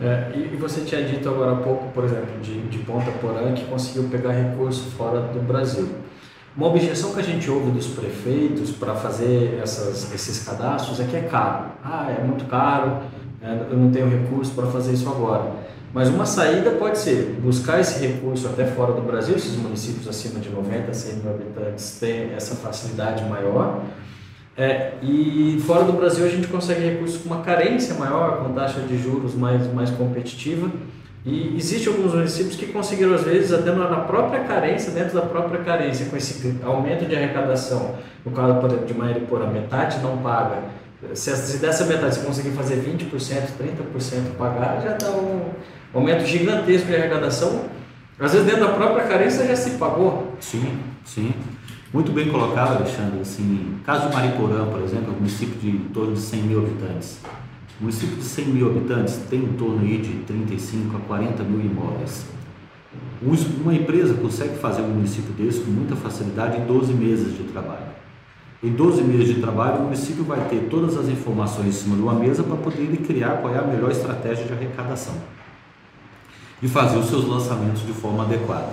É, 0.00 0.32
e, 0.36 0.56
você 0.56 0.82
tinha 0.82 1.02
dito 1.02 1.28
agora 1.28 1.52
há 1.52 1.56
pouco, 1.56 1.90
por 1.92 2.04
exemplo, 2.04 2.40
de, 2.40 2.60
de 2.68 2.78
Ponta 2.78 3.10
Porã, 3.12 3.52
que 3.52 3.64
conseguiu 3.64 4.04
pegar 4.04 4.32
recursos 4.32 4.92
fora 4.92 5.20
do 5.20 5.40
Brasil. 5.44 5.88
Uma 6.56 6.68
objeção 6.68 7.12
que 7.12 7.18
a 7.18 7.22
gente 7.22 7.50
ouve 7.50 7.72
dos 7.72 7.88
prefeitos 7.88 8.70
para 8.70 8.94
fazer 8.94 9.58
essas, 9.60 10.14
esses 10.14 10.44
cadastros 10.44 11.00
é 11.00 11.04
que 11.04 11.16
é 11.16 11.22
caro. 11.22 11.66
Ah, 11.82 12.14
é 12.16 12.22
muito 12.22 12.44
caro, 12.44 12.98
é, 13.42 13.66
eu 13.70 13.76
não 13.76 13.90
tenho 13.90 14.08
recurso 14.08 14.52
para 14.52 14.66
fazer 14.66 14.92
isso 14.92 15.08
agora. 15.08 15.63
Mas 15.94 16.08
uma 16.08 16.26
saída 16.26 16.72
pode 16.72 16.98
ser 16.98 17.38
buscar 17.40 17.80
esse 17.80 18.04
recurso 18.04 18.48
até 18.48 18.66
fora 18.66 18.92
do 18.92 19.00
Brasil, 19.00 19.36
esses 19.36 19.56
municípios 19.56 20.06
acima 20.06 20.40
de 20.40 20.50
90, 20.50 20.92
100 20.92 21.14
mil 21.14 21.30
habitantes 21.30 21.98
têm 22.00 22.34
essa 22.34 22.56
facilidade 22.56 23.24
maior 23.24 23.80
é, 24.56 24.92
e 25.02 25.60
fora 25.66 25.84
do 25.84 25.92
Brasil 25.92 26.24
a 26.24 26.28
gente 26.28 26.46
consegue 26.46 26.80
recursos 26.80 27.20
com 27.20 27.28
uma 27.28 27.42
carência 27.42 27.94
maior, 27.94 28.38
com 28.38 28.52
taxa 28.52 28.80
de 28.80 28.96
juros 28.96 29.34
mais, 29.34 29.72
mais 29.72 29.90
competitiva. 29.90 30.70
E 31.26 31.56
existem 31.56 31.92
alguns 31.92 32.14
municípios 32.14 32.54
que 32.54 32.66
conseguiram, 32.66 33.14
às 33.14 33.22
vezes, 33.22 33.52
até 33.52 33.72
na 33.72 34.00
própria 34.00 34.44
carência, 34.44 34.92
dentro 34.92 35.14
da 35.14 35.22
própria 35.22 35.64
carência, 35.64 36.06
com 36.06 36.16
esse 36.16 36.54
aumento 36.62 37.06
de 37.06 37.16
arrecadação. 37.16 37.96
No 38.24 38.30
caso, 38.30 38.60
por 38.60 38.66
exemplo, 38.66 38.86
de 38.86 38.94
Mairipora, 38.94 39.46
metade 39.46 39.98
não 40.00 40.18
paga. 40.18 40.58
Se, 41.14 41.34
se 41.34 41.58
dessa 41.58 41.86
metade 41.86 42.14
você 42.14 42.26
conseguir 42.26 42.50
fazer 42.50 42.76
20%, 42.76 43.10
30% 43.10 44.36
pagar, 44.38 44.80
já 44.82 44.92
dá 44.92 45.10
um 45.10 45.50
aumento 45.94 46.26
gigantesco 46.26 46.88
de 46.88 46.96
arrecadação. 46.96 47.66
Às 48.18 48.32
vezes, 48.32 48.46
dentro 48.46 48.66
da 48.66 48.72
própria 48.72 49.06
carência 49.06 49.46
já 49.46 49.56
se 49.56 49.70
pagou. 49.70 50.36
Sim, 50.40 50.78
sim. 51.04 51.32
Muito 51.92 52.10
bem 52.10 52.28
colocado, 52.28 52.76
Alexandre. 52.76 53.20
Assim, 53.20 53.76
caso 53.84 54.08
de 54.08 54.14
Mariporã, 54.14 54.66
por 54.66 54.82
exemplo, 54.82 55.08
é 55.08 55.10
um 55.10 55.14
município 55.14 55.54
de 55.60 55.68
em 55.70 55.88
torno 55.92 56.14
de 56.14 56.20
100 56.20 56.42
mil 56.42 56.58
habitantes. 56.58 57.18
O 57.80 57.84
município 57.84 58.16
de 58.16 58.24
100 58.24 58.44
mil 58.46 58.66
habitantes 58.68 59.16
tem 59.30 59.40
em 59.40 59.52
torno 59.52 59.80
aí 59.80 59.98
de 59.98 60.12
35 60.24 60.96
a 60.96 61.00
40 61.00 61.42
mil 61.44 61.60
imóveis. 61.60 62.26
Uma 63.22 63.74
empresa 63.74 64.14
consegue 64.14 64.58
fazer 64.58 64.82
um 64.82 64.88
município 64.88 65.32
desse 65.32 65.60
com 65.60 65.70
muita 65.70 65.96
facilidade 65.96 66.60
em 66.60 66.66
12 66.66 66.92
meses 66.92 67.36
de 67.36 67.44
trabalho. 67.44 67.94
Em 68.62 68.70
12 68.70 69.02
meses 69.02 69.34
de 69.34 69.40
trabalho, 69.40 69.78
o 69.78 69.82
município 69.84 70.24
vai 70.24 70.48
ter 70.48 70.68
todas 70.70 70.96
as 70.96 71.08
informações 71.08 71.68
em 71.68 71.72
cima 71.72 71.96
de 71.96 72.02
uma 72.02 72.14
mesa 72.14 72.42
para 72.42 72.56
poder 72.56 72.96
criar 72.98 73.38
qual 73.38 73.54
é 73.54 73.58
a 73.58 73.62
melhor 73.62 73.90
estratégia 73.90 74.44
de 74.44 74.52
arrecadação 74.52 75.14
e 76.64 76.68
fazer 76.68 76.96
os 76.96 77.10
seus 77.10 77.28
lançamentos 77.28 77.86
de 77.86 77.92
forma 77.92 78.24
adequada. 78.24 78.72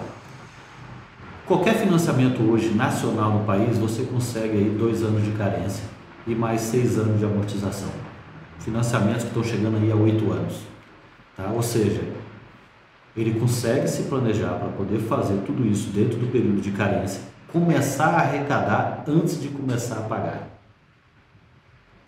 Qualquer 1.45 1.75
financiamento 1.75 2.41
hoje 2.41 2.69
nacional 2.69 3.39
no 3.39 3.45
país, 3.45 3.77
você 3.77 4.04
consegue 4.04 4.58
aí 4.58 4.69
dois 4.69 5.04
anos 5.04 5.25
de 5.25 5.32
carência 5.32 5.84
e 6.25 6.34
mais 6.34 6.62
seis 6.62 6.97
anos 6.97 7.19
de 7.19 7.25
amortização. 7.25 7.89
Financiamentos 8.60 9.23
que 9.23 9.27
estão 9.27 9.43
chegando 9.43 9.75
aí 9.75 9.91
a 9.91 9.95
oito 9.95 10.32
anos. 10.32 10.62
Tá? 11.36 11.51
Ou 11.54 11.62
seja, 11.62 12.01
ele 13.13 13.38
consegue 13.38 13.86
se 13.89 14.04
planejar 14.04 14.54
para 14.54 14.69
poder 14.69 14.99
fazer 14.99 15.41
tudo 15.45 15.67
isso 15.67 15.89
dentro 15.89 16.17
do 16.17 16.32
período 16.32 16.62
de 16.62 16.71
carência, 16.71 17.23
começar 17.51 18.08
a 18.08 18.21
arrecadar 18.21 19.04
antes 19.06 19.41
de 19.41 19.49
começar 19.49 19.97
a 19.97 20.04
pagar. 20.04 20.47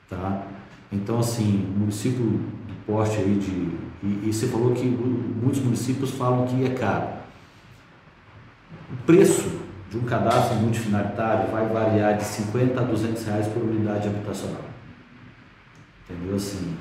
Tá? 0.10 0.44
Então, 0.90 1.20
assim, 1.20 1.70
o 1.76 1.80
município 1.80 2.24
do 2.24 2.86
porte 2.88 3.18
aí 3.18 3.36
de. 3.38 3.83
E, 4.04 4.28
e 4.28 4.34
você 4.34 4.48
falou 4.48 4.74
que 4.74 4.86
muitos 4.86 5.62
municípios 5.62 6.12
falam 6.12 6.46
que 6.46 6.66
é 6.66 6.70
caro. 6.72 7.08
O 8.92 8.98
preço 9.06 9.50
de 9.90 9.98
um 9.98 10.02
cadastro 10.02 10.58
multifinalitário 10.58 11.50
vai 11.50 11.68
variar 11.70 12.18
de 12.18 12.24
50 12.24 12.80
a 12.80 12.84
200 12.84 13.24
reais 13.24 13.48
por 13.48 13.64
unidade 13.64 14.08
habitacional. 14.08 14.62
Entendeu 16.04 16.36
assim? 16.36 16.76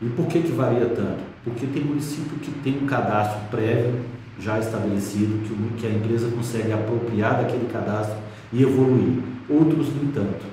E 0.00 0.06
por 0.06 0.26
que 0.26 0.40
que 0.40 0.52
varia 0.52 0.86
tanto? 0.86 1.18
Porque 1.42 1.66
tem 1.66 1.82
município 1.82 2.38
que 2.38 2.52
tem 2.60 2.80
um 2.80 2.86
cadastro 2.86 3.40
prévio 3.50 4.00
já 4.38 4.58
estabelecido, 4.60 5.42
que, 5.42 5.80
que 5.80 5.86
a 5.86 5.90
empresa 5.90 6.30
consegue 6.30 6.72
apropriar 6.72 7.38
daquele 7.38 7.68
cadastro 7.72 8.16
e 8.52 8.62
evoluir. 8.62 9.20
Outros, 9.48 9.88
no 9.88 10.04
entanto. 10.04 10.46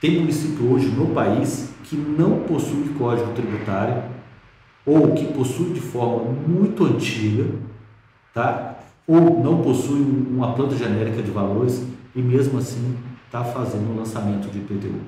Tem 0.00 0.20
município 0.20 0.72
hoje 0.72 0.86
no 0.88 1.08
país 1.08 1.70
que 1.84 1.96
não 1.96 2.40
possui 2.40 2.94
código 2.96 3.32
tributário 3.32 4.02
ou 4.88 5.12
que 5.12 5.26
possui 5.26 5.72
de 5.72 5.80
forma 5.80 6.32
muito 6.46 6.84
antiga, 6.84 7.44
tá? 8.32 8.78
ou 9.06 9.42
não 9.42 9.62
possui 9.62 10.00
uma 10.00 10.52
planta 10.52 10.76
genérica 10.76 11.22
de 11.22 11.30
valores 11.30 11.82
e 12.14 12.20
mesmo 12.20 12.58
assim 12.58 12.96
está 13.26 13.44
fazendo 13.44 13.92
o 13.92 13.96
lançamento 13.96 14.50
de 14.50 14.58
IPTU. 14.58 15.00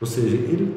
Ou 0.00 0.06
seja, 0.06 0.36
ele 0.36 0.76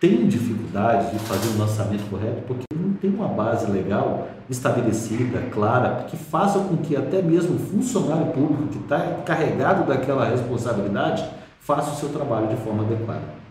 tem 0.00 0.26
dificuldade 0.26 1.12
de 1.12 1.18
fazer 1.20 1.48
um 1.54 1.58
lançamento 1.58 2.08
correto 2.10 2.42
porque 2.46 2.64
não 2.74 2.94
tem 2.94 3.10
uma 3.10 3.28
base 3.28 3.70
legal 3.70 4.28
estabelecida, 4.48 5.40
clara, 5.50 6.04
que 6.04 6.16
faça 6.16 6.58
com 6.58 6.76
que 6.78 6.96
até 6.96 7.22
mesmo 7.22 7.56
o 7.56 7.58
funcionário 7.58 8.26
público 8.32 8.66
que 8.68 8.78
está 8.78 8.98
carregado 9.24 9.86
daquela 9.86 10.26
responsabilidade 10.26 11.24
faça 11.60 11.92
o 11.92 11.94
seu 11.94 12.10
trabalho 12.10 12.48
de 12.48 12.56
forma 12.56 12.82
adequada. 12.82 13.43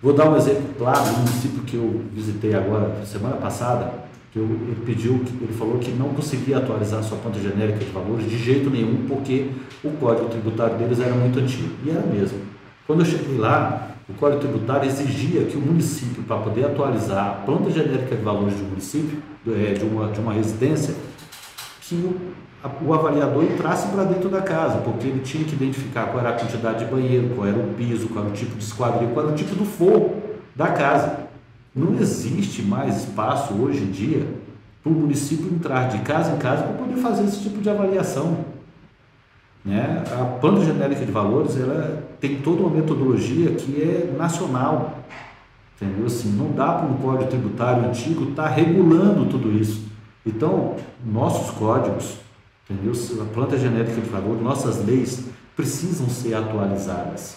Vou 0.00 0.12
dar 0.12 0.30
um 0.30 0.36
exemplo 0.36 0.74
claro 0.78 1.04
do 1.04 1.16
município 1.18 1.62
que 1.62 1.74
eu 1.74 2.02
visitei 2.12 2.54
agora, 2.54 3.04
semana 3.04 3.36
passada, 3.36 3.92
que 4.32 4.38
eu, 4.38 4.44
ele 4.44 4.82
pediu, 4.86 5.24
ele 5.40 5.52
falou 5.52 5.78
que 5.78 5.90
não 5.90 6.10
conseguia 6.10 6.58
atualizar 6.58 7.02
sua 7.02 7.18
conta 7.18 7.40
genérica 7.40 7.78
de 7.78 7.90
valores 7.90 8.30
de 8.30 8.38
jeito 8.38 8.70
nenhum, 8.70 9.06
porque 9.08 9.50
o 9.82 9.90
código 9.92 10.28
tributário 10.28 10.76
deles 10.78 11.00
era 11.00 11.14
muito 11.14 11.40
antigo. 11.40 11.70
E 11.84 11.90
era 11.90 12.06
mesmo. 12.06 12.38
Quando 12.86 13.00
eu 13.00 13.06
cheguei 13.06 13.36
lá, 13.38 13.90
o 14.08 14.12
código 14.14 14.40
tributário 14.40 14.88
exigia 14.88 15.44
que 15.44 15.56
o 15.56 15.60
município, 15.60 16.22
para 16.22 16.38
poder 16.38 16.66
atualizar 16.66 17.26
a 17.26 17.30
planta 17.44 17.68
genérica 17.68 18.14
de 18.14 18.22
valores 18.22 18.56
de 18.56 18.62
um 18.62 18.68
município, 18.68 19.18
é, 19.48 19.72
de 19.72 19.84
uma, 19.84 20.12
de 20.12 20.20
uma 20.20 20.32
residência, 20.32 20.94
que 21.80 22.08
o 22.84 22.92
avaliador 22.92 23.44
entrasse 23.44 23.88
para 23.88 24.04
dentro 24.04 24.28
da 24.28 24.42
casa, 24.42 24.78
porque 24.78 25.06
ele 25.06 25.20
tinha 25.20 25.44
que 25.44 25.54
identificar 25.54 26.06
qual 26.06 26.20
era 26.20 26.30
a 26.30 26.38
quantidade 26.38 26.84
de 26.84 26.90
banheiro, 26.90 27.30
qual 27.34 27.46
era 27.46 27.58
o 27.58 27.74
piso, 27.74 28.08
qual 28.08 28.24
era 28.24 28.34
o 28.34 28.36
tipo 28.36 28.56
de 28.56 28.64
esquadrilho, 28.64 29.12
qual 29.12 29.26
era 29.26 29.34
o 29.34 29.36
tipo 29.36 29.54
do 29.54 29.64
forro 29.64 30.16
da 30.56 30.68
casa. 30.68 31.28
Não 31.74 31.94
existe 31.94 32.62
mais 32.62 33.04
espaço 33.04 33.54
hoje 33.54 33.84
em 33.84 33.90
dia 33.90 34.26
para 34.82 34.90
o 34.90 34.94
município 34.94 35.46
entrar 35.46 35.88
de 35.88 35.98
casa 36.00 36.32
em 36.32 36.38
casa 36.38 36.64
para 36.64 36.72
poder 36.72 36.96
fazer 36.96 37.24
esse 37.24 37.42
tipo 37.42 37.60
de 37.60 37.70
avaliação. 37.70 38.44
Né? 39.64 40.02
A 40.18 40.24
planta 40.40 40.64
genérica 40.64 41.04
de 41.04 41.12
valores 41.12 41.56
ela 41.56 42.02
tem 42.20 42.40
toda 42.40 42.62
uma 42.62 42.70
metodologia 42.70 43.50
que 43.50 43.80
é 43.80 44.14
nacional. 44.16 44.98
Entendeu? 45.76 46.06
Assim, 46.06 46.32
não 46.32 46.50
dá 46.50 46.72
para 46.72 46.86
um 46.86 46.94
código 46.94 47.30
tributário 47.30 47.84
antigo 47.84 48.30
estar 48.30 48.44
tá 48.44 48.48
regulando 48.48 49.26
tudo 49.26 49.52
isso. 49.52 49.86
Então, 50.26 50.74
nossos 51.04 51.50
códigos, 51.52 52.18
entendeu? 52.68 52.92
a 53.22 53.24
planta 53.26 53.58
genérica 53.58 54.00
de 54.00 54.08
valores, 54.08 54.42
nossas 54.42 54.84
leis 54.84 55.24
precisam 55.56 56.08
ser 56.08 56.34
atualizadas. 56.34 57.36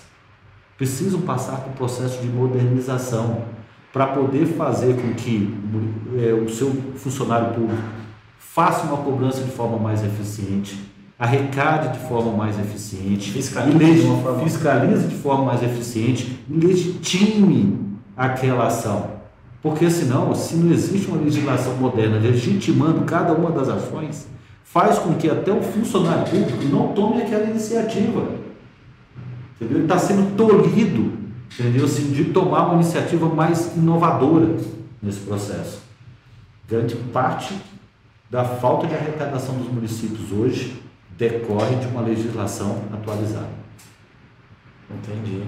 Precisam 0.78 1.22
passar 1.22 1.58
por 1.58 1.72
um 1.72 1.74
processo 1.74 2.22
de 2.22 2.28
modernização 2.28 3.46
para 3.94 4.08
poder 4.08 4.46
fazer 4.46 4.96
com 4.96 5.14
que 5.14 5.54
é, 6.18 6.34
o 6.34 6.50
seu 6.50 6.72
funcionário 6.96 7.54
público 7.54 7.82
faça 8.38 8.86
uma 8.86 8.98
cobrança 8.98 9.44
de 9.44 9.52
forma 9.52 9.78
mais 9.78 10.04
eficiente, 10.04 10.78
arrecade 11.18 11.98
de 11.98 12.08
forma 12.08 12.32
mais 12.32 12.60
eficiente, 12.60 13.32
fiscalize, 13.32 14.02
de, 14.02 14.08
forma... 14.08 14.40
fiscalize 14.44 15.08
de 15.08 15.16
forma 15.16 15.46
mais 15.46 15.64
eficiente 15.64 16.40
e 16.50 16.54
legitime 16.54 17.80
aquela 18.18 18.68
ação. 18.68 19.22
Porque 19.62 19.90
senão, 19.90 20.34
se 20.34 20.56
não 20.56 20.72
existe 20.72 21.08
uma 21.08 21.22
legislação 21.22 21.76
moderna 21.76 22.18
legitimando 22.18 23.02
cada 23.02 23.34
uma 23.34 23.52
das 23.52 23.70
ações, 23.70 24.28
faz 24.72 25.00
com 25.00 25.16
que 25.16 25.30
até 25.30 25.52
o 25.52 25.62
funcionário 25.62 26.26
público 26.26 26.64
não 26.66 26.90
tome 26.94 27.22
aquela 27.22 27.44
iniciativa. 27.44 28.22
Entendeu? 29.56 29.78
Ele 29.78 29.84
está 29.84 29.98
sendo 29.98 30.36
tolhido 30.36 31.22
entendeu? 31.60 31.86
Assim, 31.86 32.12
de 32.12 32.26
tomar 32.26 32.68
uma 32.68 32.76
iniciativa 32.76 33.28
mais 33.28 33.76
inovadora 33.76 34.56
nesse 35.02 35.20
processo. 35.22 35.82
Grande 36.68 36.96
parte 36.96 37.54
da 38.30 38.46
falta 38.46 38.88
de 38.88 38.96
arrecadação 38.96 39.56
dos 39.56 39.68
municípios 39.68 40.32
hoje 40.32 40.82
decorre 41.18 41.76
de 41.76 41.88
uma 41.88 42.02
legislação 42.02 42.78
atualizada. 42.94 43.62
Entendi. 44.90 45.44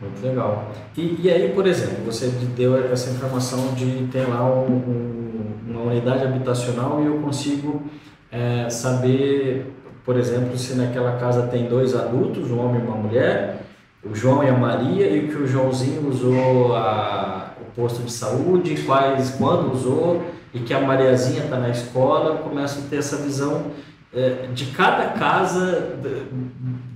Muito 0.00 0.24
legal. 0.24 0.72
E, 0.96 1.20
e 1.22 1.30
aí, 1.30 1.52
por 1.52 1.66
exemplo, 1.66 2.04
você 2.06 2.28
deu 2.56 2.90
essa 2.90 3.10
informação 3.10 3.74
de 3.74 4.08
ter 4.10 4.26
lá 4.26 4.42
um, 4.42 4.72
um, 4.72 5.54
uma 5.68 5.82
unidade 5.82 6.24
habitacional 6.24 7.02
e 7.02 7.06
eu 7.06 7.18
consigo 7.18 7.82
é, 8.30 8.70
saber, 8.70 9.72
por 10.04 10.16
exemplo, 10.16 10.56
se 10.56 10.74
naquela 10.74 11.18
casa 11.18 11.48
tem 11.48 11.66
dois 11.66 11.94
adultos, 11.94 12.50
um 12.50 12.60
homem 12.60 12.80
e 12.80 12.86
uma 12.86 12.96
mulher, 12.96 13.62
o 14.04 14.14
João 14.14 14.42
e 14.42 14.48
a 14.48 14.56
Maria, 14.56 15.06
e 15.08 15.28
que 15.28 15.36
o 15.36 15.46
Joãozinho 15.46 16.08
usou 16.08 16.74
a, 16.74 17.52
o 17.60 17.64
posto 17.74 18.02
de 18.02 18.12
saúde, 18.12 18.82
quais, 18.84 19.30
quando 19.36 19.72
usou, 19.72 20.22
e 20.54 20.60
que 20.60 20.72
a 20.72 20.80
Mariazinha 20.80 21.44
está 21.44 21.58
na 21.58 21.68
escola, 21.68 22.38
começo 22.38 22.80
a 22.80 22.82
ter 22.88 22.96
essa 22.96 23.16
visão 23.16 23.66
é, 24.12 24.48
de 24.52 24.66
cada 24.66 25.10
casa, 25.10 25.96
de, 26.02 26.24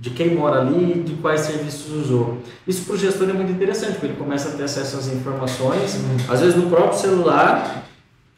de, 0.01 0.09
quem 0.09 0.35
mora 0.35 0.59
ali, 0.59 1.01
de 1.01 1.13
quais 1.15 1.41
serviços 1.41 1.91
usou. 1.91 2.39
Isso 2.67 2.85
para 2.85 2.95
o 2.95 2.97
gestor 2.97 3.29
é 3.29 3.33
muito 3.33 3.51
interessante, 3.51 3.93
porque 3.93 4.07
ele 4.07 4.17
começa 4.17 4.49
a 4.49 4.51
ter 4.51 4.63
acesso 4.63 4.97
às 4.97 5.07
informações, 5.07 5.97
às 6.27 6.41
vezes 6.41 6.55
no 6.55 6.69
próprio 6.69 6.97
celular, 6.99 7.85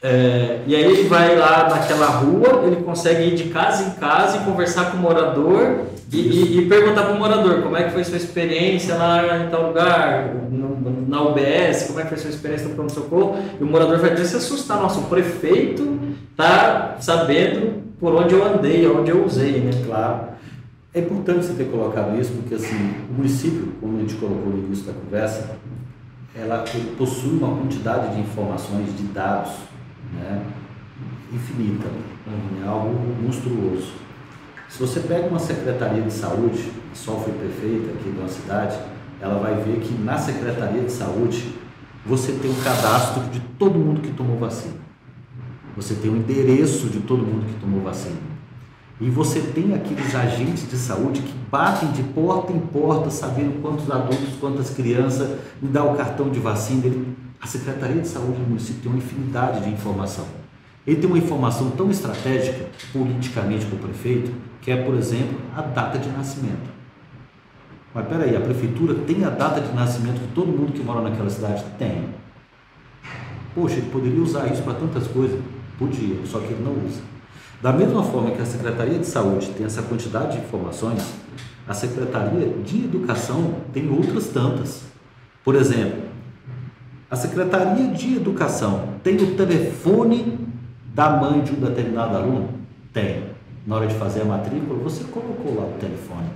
é, 0.02 0.62
e 0.68 0.76
aí 0.76 0.84
ele 0.84 1.08
vai 1.08 1.36
lá 1.36 1.70
naquela 1.70 2.06
rua, 2.08 2.64
ele 2.66 2.78
consegue 2.78 3.24
ir 3.24 3.36
de 3.36 3.46
casa 3.46 3.84
em 3.84 3.92
casa 4.00 4.38
e 4.38 4.40
conversar 4.42 4.92
com 4.92 4.98
o 4.98 5.00
morador 5.00 5.86
e, 6.14 6.18
e, 6.20 6.58
e 6.60 6.70
perguntar 6.70 7.04
para 7.04 7.14
o 7.14 7.20
morador 7.20 7.64
como 7.64 7.76
é 7.76 7.84
que 7.84 7.92
foi 7.92 8.04
sua 8.04 8.18
experiência 8.18 8.96
lá 8.96 9.44
em 9.44 9.50
tal 9.50 9.68
lugar, 9.68 10.36
no, 10.52 11.08
na 11.08 11.22
UBS, 11.24 11.88
como 11.88 12.00
é 12.00 12.04
que 12.04 12.10
foi 12.10 12.18
sua 12.18 12.30
experiência 12.30 12.68
no 12.68 12.76
pronto-socorro, 12.76 13.38
e 13.60 13.64
o 13.64 13.68
morador 13.68 13.98
vai 13.98 14.12
até 14.12 14.24
se 14.24 14.36
assustar, 14.36 14.80
nossa, 14.80 15.00
o 15.00 15.04
prefeito 15.06 16.00
tá 16.36 16.98
sabendo 17.00 17.84
por 18.00 18.14
onde 18.14 18.36
eu 18.36 18.46
andei, 18.46 18.88
onde 18.88 19.10
eu 19.10 19.26
usei, 19.26 19.60
né? 19.62 19.72
Claro. 19.86 20.28
É 20.94 21.00
importante 21.00 21.46
você 21.46 21.54
ter 21.54 21.70
colocado 21.70 22.20
isso, 22.20 22.32
porque 22.34 22.56
assim, 22.56 22.94
o 23.10 23.14
município, 23.14 23.74
como 23.80 23.98
a 23.98 24.02
gente 24.02 24.16
colocou 24.16 24.52
no 24.52 24.66
início 24.66 24.86
da 24.86 24.94
conversa, 24.94 25.58
ela 26.36 26.64
possui 26.98 27.32
uma 27.32 27.56
quantidade 27.58 28.16
de 28.16 28.22
informações, 28.22 28.96
de 28.96 29.04
dados, 29.04 29.52
né, 30.14 30.46
infinita, 31.32 31.88
uhum. 32.28 32.64
é 32.64 32.68
algo 32.68 33.16
monstruoso. 33.22 33.94
Se 34.70 34.80
você 34.80 35.00
pega 35.00 35.28
uma 35.28 35.40
secretaria 35.40 36.02
de 36.02 36.12
saúde, 36.12 36.72
só 36.94 37.16
foi 37.16 37.34
prefeita 37.34 37.92
aqui 37.92 38.10
uma 38.10 38.28
cidade, 38.28 38.78
ela 39.22 39.40
vai 39.40 39.56
ver 39.56 39.80
que 39.80 39.94
na 39.94 40.18
secretaria 40.18 40.82
de 40.82 40.92
saúde 40.92 41.56
você 42.06 42.34
tem 42.34 42.52
um 42.52 42.62
cadastro 42.62 43.24
de 43.32 43.40
todo 43.58 43.78
mundo 43.78 44.02
que 44.02 44.12
tomou 44.12 44.38
vacina. 44.38 44.76
Você 45.76 45.94
tem 45.96 46.10
o 46.10 46.14
um 46.14 46.18
endereço 46.18 46.88
de 46.88 47.00
todo 47.00 47.20
mundo 47.20 47.46
que 47.46 47.60
tomou 47.60 47.82
vacina. 47.82 48.18
E 49.00 49.10
você 49.10 49.40
tem 49.40 49.76
aqueles 49.76 50.16
agentes 50.16 50.68
de 50.68 50.76
saúde 50.76 51.22
que 51.22 51.34
batem 51.52 51.92
de 51.92 52.02
porta 52.02 52.52
em 52.52 52.60
porta, 52.60 53.12
sabendo 53.12 53.62
quantos 53.62 53.90
adultos, 53.92 54.36
quantas 54.40 54.72
crianças, 54.72 55.38
me 55.62 55.70
dá 55.70 55.84
o 55.84 55.96
cartão 55.96 56.30
de 56.30 56.40
vacina. 56.40 56.88
Ele, 56.88 57.16
a 57.42 57.48
Secretaria 57.48 58.02
de 58.02 58.08
Saúde 58.08 58.40
do 58.40 58.48
município 58.48 58.82
tem 58.82 58.92
uma 58.92 58.98
infinidade 58.98 59.64
de 59.64 59.70
informação. 59.70 60.26
Ele 60.86 60.98
tem 60.98 61.10
uma 61.10 61.18
informação 61.18 61.72
tão 61.72 61.92
estratégica, 61.92 62.66
politicamente, 62.94 63.66
para 63.66 63.76
o 63.76 63.80
prefeito, 63.80 64.32
que 64.62 64.72
é, 64.72 64.78
por 64.78 64.96
exemplo, 64.96 65.38
a 65.56 65.62
data 65.62 66.00
de 66.00 66.10
nascimento. 66.10 66.70
Mas 67.94 68.08
peraí, 68.08 68.36
a 68.36 68.40
prefeitura 68.40 68.96
tem 68.96 69.24
a 69.24 69.30
data 69.30 69.60
de 69.60 69.74
nascimento 69.74 70.20
de 70.20 70.28
todo 70.34 70.48
mundo 70.48 70.72
que 70.72 70.84
mora 70.84 71.02
naquela 71.02 71.30
cidade? 71.30 71.64
Tem. 71.78 72.06
Poxa, 73.54 73.76
ele 73.78 73.90
poderia 73.90 74.22
usar 74.22 74.48
isso 74.48 74.64
para 74.64 74.76
tantas 74.76 75.08
coisas? 75.08 75.40
Podia, 75.78 76.16
só 76.26 76.40
que 76.40 76.54
ele 76.54 76.64
não 76.64 76.74
usa. 76.86 77.02
Da 77.62 77.74
mesma 77.74 78.04
forma 78.04 78.32
que 78.32 78.42
a 78.42 78.46
Secretaria 78.46 79.00
de 79.00 79.06
Saúde 79.06 79.50
tem 79.58 79.66
essa 79.66 79.82
quantidade 79.82 80.34
de 80.34 80.46
informações, 80.46 81.04
a 81.68 81.74
Secretaria 81.74 82.50
de 82.64 82.86
Educação 82.86 83.56
tem 83.74 83.90
outras 83.90 84.28
tantas. 84.28 84.84
Por 85.44 85.56
exemplo, 85.56 86.07
a 87.10 87.16
Secretaria 87.16 87.88
de 87.88 88.18
Educação 88.18 88.96
tem 89.02 89.16
o 89.16 89.36
telefone 89.36 90.40
da 90.94 91.10
mãe 91.10 91.42
de 91.42 91.54
um 91.54 91.56
determinado 91.56 92.18
aluno? 92.18 92.50
Tem. 92.92 93.24
Na 93.66 93.76
hora 93.76 93.88
de 93.88 93.96
fazer 93.96 94.22
a 94.22 94.26
matrícula, 94.26 94.80
você 94.80 95.04
colocou 95.06 95.56
lá 95.56 95.66
o 95.66 95.80
telefone. 95.80 96.28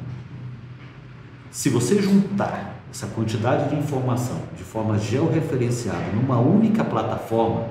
Se 1.50 1.70
você 1.70 2.02
juntar 2.02 2.76
essa 2.90 3.08
quantidade 3.08 3.70
de 3.70 3.76
informação 3.76 4.38
de 4.56 4.64
forma 4.64 4.98
georreferenciada 4.98 6.12
numa 6.14 6.40
única 6.40 6.84
plataforma, 6.84 7.68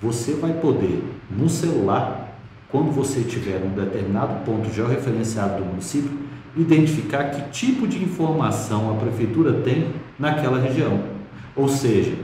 você 0.00 0.34
vai 0.34 0.52
poder, 0.52 1.02
no 1.30 1.48
celular, 1.48 2.36
quando 2.70 2.92
você 2.92 3.22
tiver 3.22 3.62
um 3.64 3.70
determinado 3.70 4.44
ponto 4.44 4.72
georreferenciado 4.72 5.62
do 5.62 5.64
município, 5.64 6.10
identificar 6.56 7.30
que 7.30 7.50
tipo 7.50 7.86
de 7.86 8.02
informação 8.02 8.92
a 8.92 9.00
prefeitura 9.00 9.60
tem 9.62 9.92
naquela 10.18 10.60
região. 10.60 11.13
Ou 11.56 11.68
seja, 11.68 12.16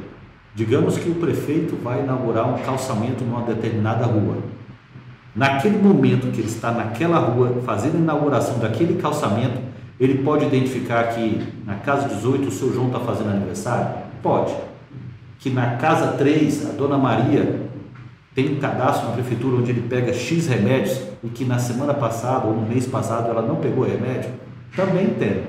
digamos 0.55 0.99
que 0.99 1.09
o 1.09 1.14
prefeito 1.14 1.76
vai 1.76 2.01
inaugurar 2.01 2.49
um 2.49 2.59
calçamento 2.62 3.24
numa 3.24 3.43
determinada 3.43 4.07
rua. 4.07 4.39
Naquele 5.35 5.78
momento 5.78 6.33
que 6.33 6.41
ele 6.41 6.49
está 6.49 6.72
naquela 6.72 7.18
rua 7.18 7.62
fazendo 7.64 7.97
a 7.97 8.01
inauguração 8.01 8.59
daquele 8.59 9.01
calçamento, 9.01 9.61
ele 10.01 10.22
pode 10.24 10.47
identificar 10.47 11.05
que 11.14 11.47
na 11.64 11.74
casa 11.76 12.09
18 12.09 12.49
o 12.49 12.51
seu 12.51 12.72
João 12.72 12.87
está 12.89 12.99
fazendo 12.99 13.31
aniversário? 13.31 13.91
Pode. 14.22 14.53
Que 15.39 15.51
na 15.51 15.76
casa 15.76 16.12
3 16.12 16.70
a 16.70 16.72
dona 16.72 16.99
Maria 16.99 17.61
tem 18.35 18.57
um 18.57 18.61
cadastro 18.61 19.09
na 19.09 19.14
prefeitura 19.14 19.57
onde 19.57 19.70
ele 19.70 19.83
pega 19.83 20.12
X 20.12 20.49
remédios 20.49 21.03
e 21.22 21.28
que 21.28 21.45
na 21.45 21.59
semana 21.59 21.95
passada 21.95 22.47
ou 22.47 22.55
no 22.55 22.66
mês 22.66 22.87
passado 22.87 23.28
ela 23.28 23.43
não 23.43 23.57
pegou 23.57 23.85
remédio? 23.85 24.31
Também 24.74 25.11
tem. 25.11 25.45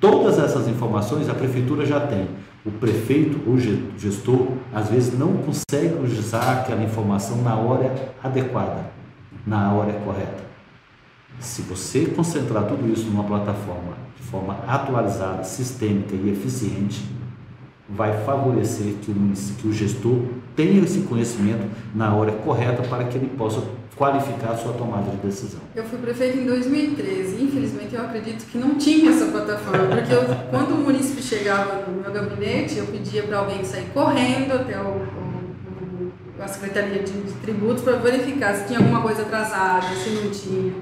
Todas 0.00 0.38
essas 0.38 0.66
informações 0.66 1.28
a 1.28 1.34
prefeitura 1.34 1.86
já 1.86 2.00
tem. 2.00 2.26
O 2.64 2.70
prefeito 2.70 3.40
ou 3.48 3.58
gestor 3.58 4.48
às 4.72 4.88
vezes 4.88 5.18
não 5.18 5.38
consegue 5.38 5.94
usar 6.04 6.60
aquela 6.60 6.82
informação 6.82 7.42
na 7.42 7.56
hora 7.56 7.92
adequada, 8.22 8.86
na 9.44 9.72
hora 9.72 9.92
correta. 10.04 10.42
Se 11.40 11.62
você 11.62 12.06
concentrar 12.06 12.64
tudo 12.66 12.88
isso 12.92 13.06
numa 13.06 13.24
plataforma 13.24 13.96
de 14.16 14.22
forma 14.22 14.58
atualizada, 14.66 15.42
sistêmica 15.42 16.14
e 16.14 16.30
eficiente, 16.30 17.04
vai 17.88 18.24
favorecer 18.24 18.94
que 19.02 19.10
o, 19.10 19.14
que 19.58 19.66
o 19.66 19.72
gestor 19.72 20.20
tenha 20.54 20.82
esse 20.82 21.00
conhecimento 21.00 21.66
na 21.94 22.14
hora 22.14 22.30
correta 22.30 22.82
para 22.82 23.04
que 23.04 23.18
ele 23.18 23.28
possa 23.36 23.60
qualificar 23.96 24.52
a 24.52 24.56
sua 24.56 24.72
tomada 24.72 25.10
de 25.10 25.16
decisão. 25.18 25.60
Eu 25.74 25.84
fui 25.84 25.98
prefeito 25.98 26.38
em 26.38 26.46
2013, 26.46 27.42
infelizmente 27.42 27.94
eu 27.94 28.02
acredito 28.02 28.44
que 28.46 28.58
não 28.58 28.76
tinha 28.76 29.10
essa 29.10 29.26
plataforma, 29.26 29.86
porque 29.86 30.12
eu, 30.12 30.22
quando 30.50 30.72
o 30.72 30.78
município 30.78 31.22
chegava 31.22 31.86
no 31.86 32.00
meu 32.00 32.10
gabinete, 32.10 32.78
eu 32.78 32.86
pedia 32.86 33.22
para 33.22 33.38
alguém 33.38 33.62
sair 33.64 33.90
correndo 33.92 34.54
até 34.54 34.80
o, 34.80 34.96
o, 34.96 36.42
a 36.42 36.48
Secretaria 36.48 37.02
de, 37.02 37.12
de 37.12 37.32
Tributos 37.34 37.82
para 37.82 37.96
verificar 37.96 38.54
se 38.54 38.66
tinha 38.66 38.78
alguma 38.78 39.02
coisa 39.02 39.22
atrasada, 39.22 39.86
se 39.94 40.10
não 40.10 40.30
tinha. 40.30 40.72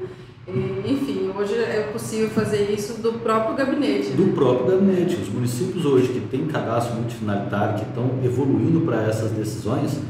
Enfim, 0.85 1.31
hoje 1.37 1.55
é 1.55 1.91
possível 1.93 2.29
fazer 2.31 2.73
isso 2.73 3.01
do 3.01 3.15
próprio 3.21 3.55
gabinete. 3.55 4.09
Né? 4.09 4.17
Do 4.17 4.33
próprio 4.33 4.67
gabinete. 4.67 5.17
Os 5.17 5.29
municípios 5.29 5.85
hoje 5.85 6.09
que 6.09 6.21
têm 6.21 6.47
cadastro 6.47 6.97
multifinalitário, 6.97 7.77
que 7.77 7.89
estão 7.89 8.19
evoluindo 8.25 8.81
para 8.81 9.03
essas 9.03 9.31
decisões, 9.31 10.01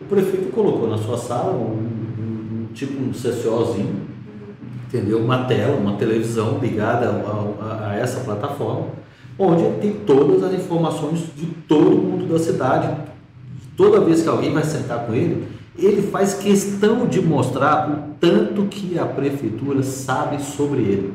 O 0.00 0.04
prefeito 0.04 0.50
colocou 0.52 0.88
na 0.88 0.98
sua 0.98 1.16
sala 1.16 1.52
um 1.52 2.06
tipo 2.76 3.02
um 3.02 3.12
CCOzinho, 3.12 4.02
entendeu? 4.86 5.18
Uma 5.18 5.44
tela, 5.44 5.76
uma 5.76 5.94
televisão 5.96 6.58
ligada 6.58 7.08
a, 7.08 7.64
a, 7.64 7.90
a 7.90 7.96
essa 7.96 8.20
plataforma, 8.20 8.88
onde 9.38 9.62
ele 9.64 9.78
tem 9.80 9.92
todas 10.04 10.44
as 10.44 10.52
informações 10.52 11.20
de 11.34 11.46
todo 11.66 11.90
mundo 11.90 12.30
da 12.30 12.38
cidade. 12.38 12.94
Toda 13.76 14.00
vez 14.00 14.22
que 14.22 14.28
alguém 14.28 14.52
vai 14.52 14.62
sentar 14.62 15.06
com 15.06 15.14
ele, 15.14 15.48
ele 15.78 16.02
faz 16.10 16.34
questão 16.34 17.06
de 17.06 17.20
mostrar 17.20 17.90
o 17.90 18.14
tanto 18.20 18.64
que 18.66 18.98
a 18.98 19.04
prefeitura 19.04 19.82
sabe 19.82 20.42
sobre 20.42 20.80
ele. 20.80 21.14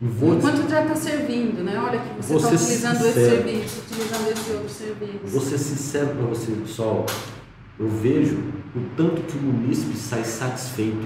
Vou... 0.00 0.34
Enquanto 0.34 0.68
já 0.68 0.82
está 0.82 0.96
servindo, 0.96 1.62
né? 1.62 1.78
Olha 1.78 2.00
que 2.00 2.22
você 2.22 2.34
está 2.34 2.48
utilizando 2.48 2.96
sincero, 2.96 3.08
esse 3.08 3.30
serviço, 3.30 3.82
utilizando 3.88 4.32
esse 4.32 4.50
outro 4.50 4.68
serviço. 4.68 5.18
Vou 5.24 5.40
ser 5.40 5.58
sincero 5.58 6.08
para 6.08 6.26
você, 6.26 6.52
pessoal. 6.52 7.06
Eu 7.82 7.88
vejo 7.88 8.36
o 8.76 8.80
tanto 8.96 9.22
que 9.22 9.36
o 9.36 9.42
munícipe 9.42 9.96
sai 9.96 10.22
satisfeito 10.22 11.04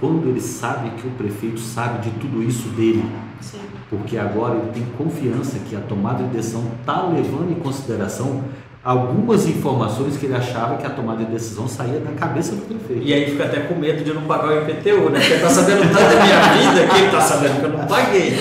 quando 0.00 0.26
ele 0.26 0.40
sabe 0.40 0.88
que 0.92 1.06
o 1.06 1.10
prefeito 1.10 1.60
sabe 1.60 2.08
de 2.08 2.18
tudo 2.18 2.42
isso 2.42 2.70
dele. 2.70 3.04
Sim. 3.42 3.58
Porque 3.90 4.16
agora 4.16 4.54
ele 4.54 4.70
tem 4.72 4.86
confiança 4.96 5.58
que 5.58 5.76
a 5.76 5.80
tomada 5.80 6.24
de 6.24 6.30
decisão 6.30 6.64
está 6.80 7.02
levando 7.02 7.52
em 7.52 7.56
consideração 7.56 8.42
algumas 8.82 9.46
informações 9.46 10.16
que 10.16 10.24
ele 10.24 10.34
achava 10.34 10.78
que 10.78 10.86
a 10.86 10.90
tomada 10.90 11.26
de 11.26 11.30
decisão 11.30 11.68
saía 11.68 12.00
da 12.00 12.12
cabeça 12.12 12.54
do 12.54 12.62
prefeito. 12.62 13.06
E 13.06 13.12
aí 13.12 13.30
fica 13.30 13.44
até 13.44 13.60
com 13.60 13.74
medo 13.74 14.02
de 14.02 14.14
não 14.14 14.22
pagar 14.22 14.48
o 14.48 14.62
IPTU, 14.62 15.10
né? 15.10 15.20
Porque 15.20 15.26
ele 15.26 15.34
está 15.34 15.50
sabendo 15.50 15.82
tanto 15.82 15.94
da 15.94 16.24
minha 16.24 16.72
vida 16.72 16.88
que 16.88 16.96
ele 16.96 17.06
está 17.06 17.20
sabendo 17.20 17.60
que 17.60 17.66
eu 17.66 17.70
não 17.70 17.86
paguei. 17.86 18.32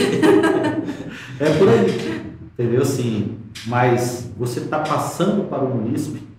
é 1.37 1.49
por 1.57 1.67
aí. 1.67 2.23
Entendeu? 2.53 2.81
Assim, 2.81 3.37
mas 3.67 4.31
você 4.37 4.61
está 4.61 4.79
passando 4.79 5.49
para 5.49 5.65
o 5.65 5.75
munícipe 5.75 6.30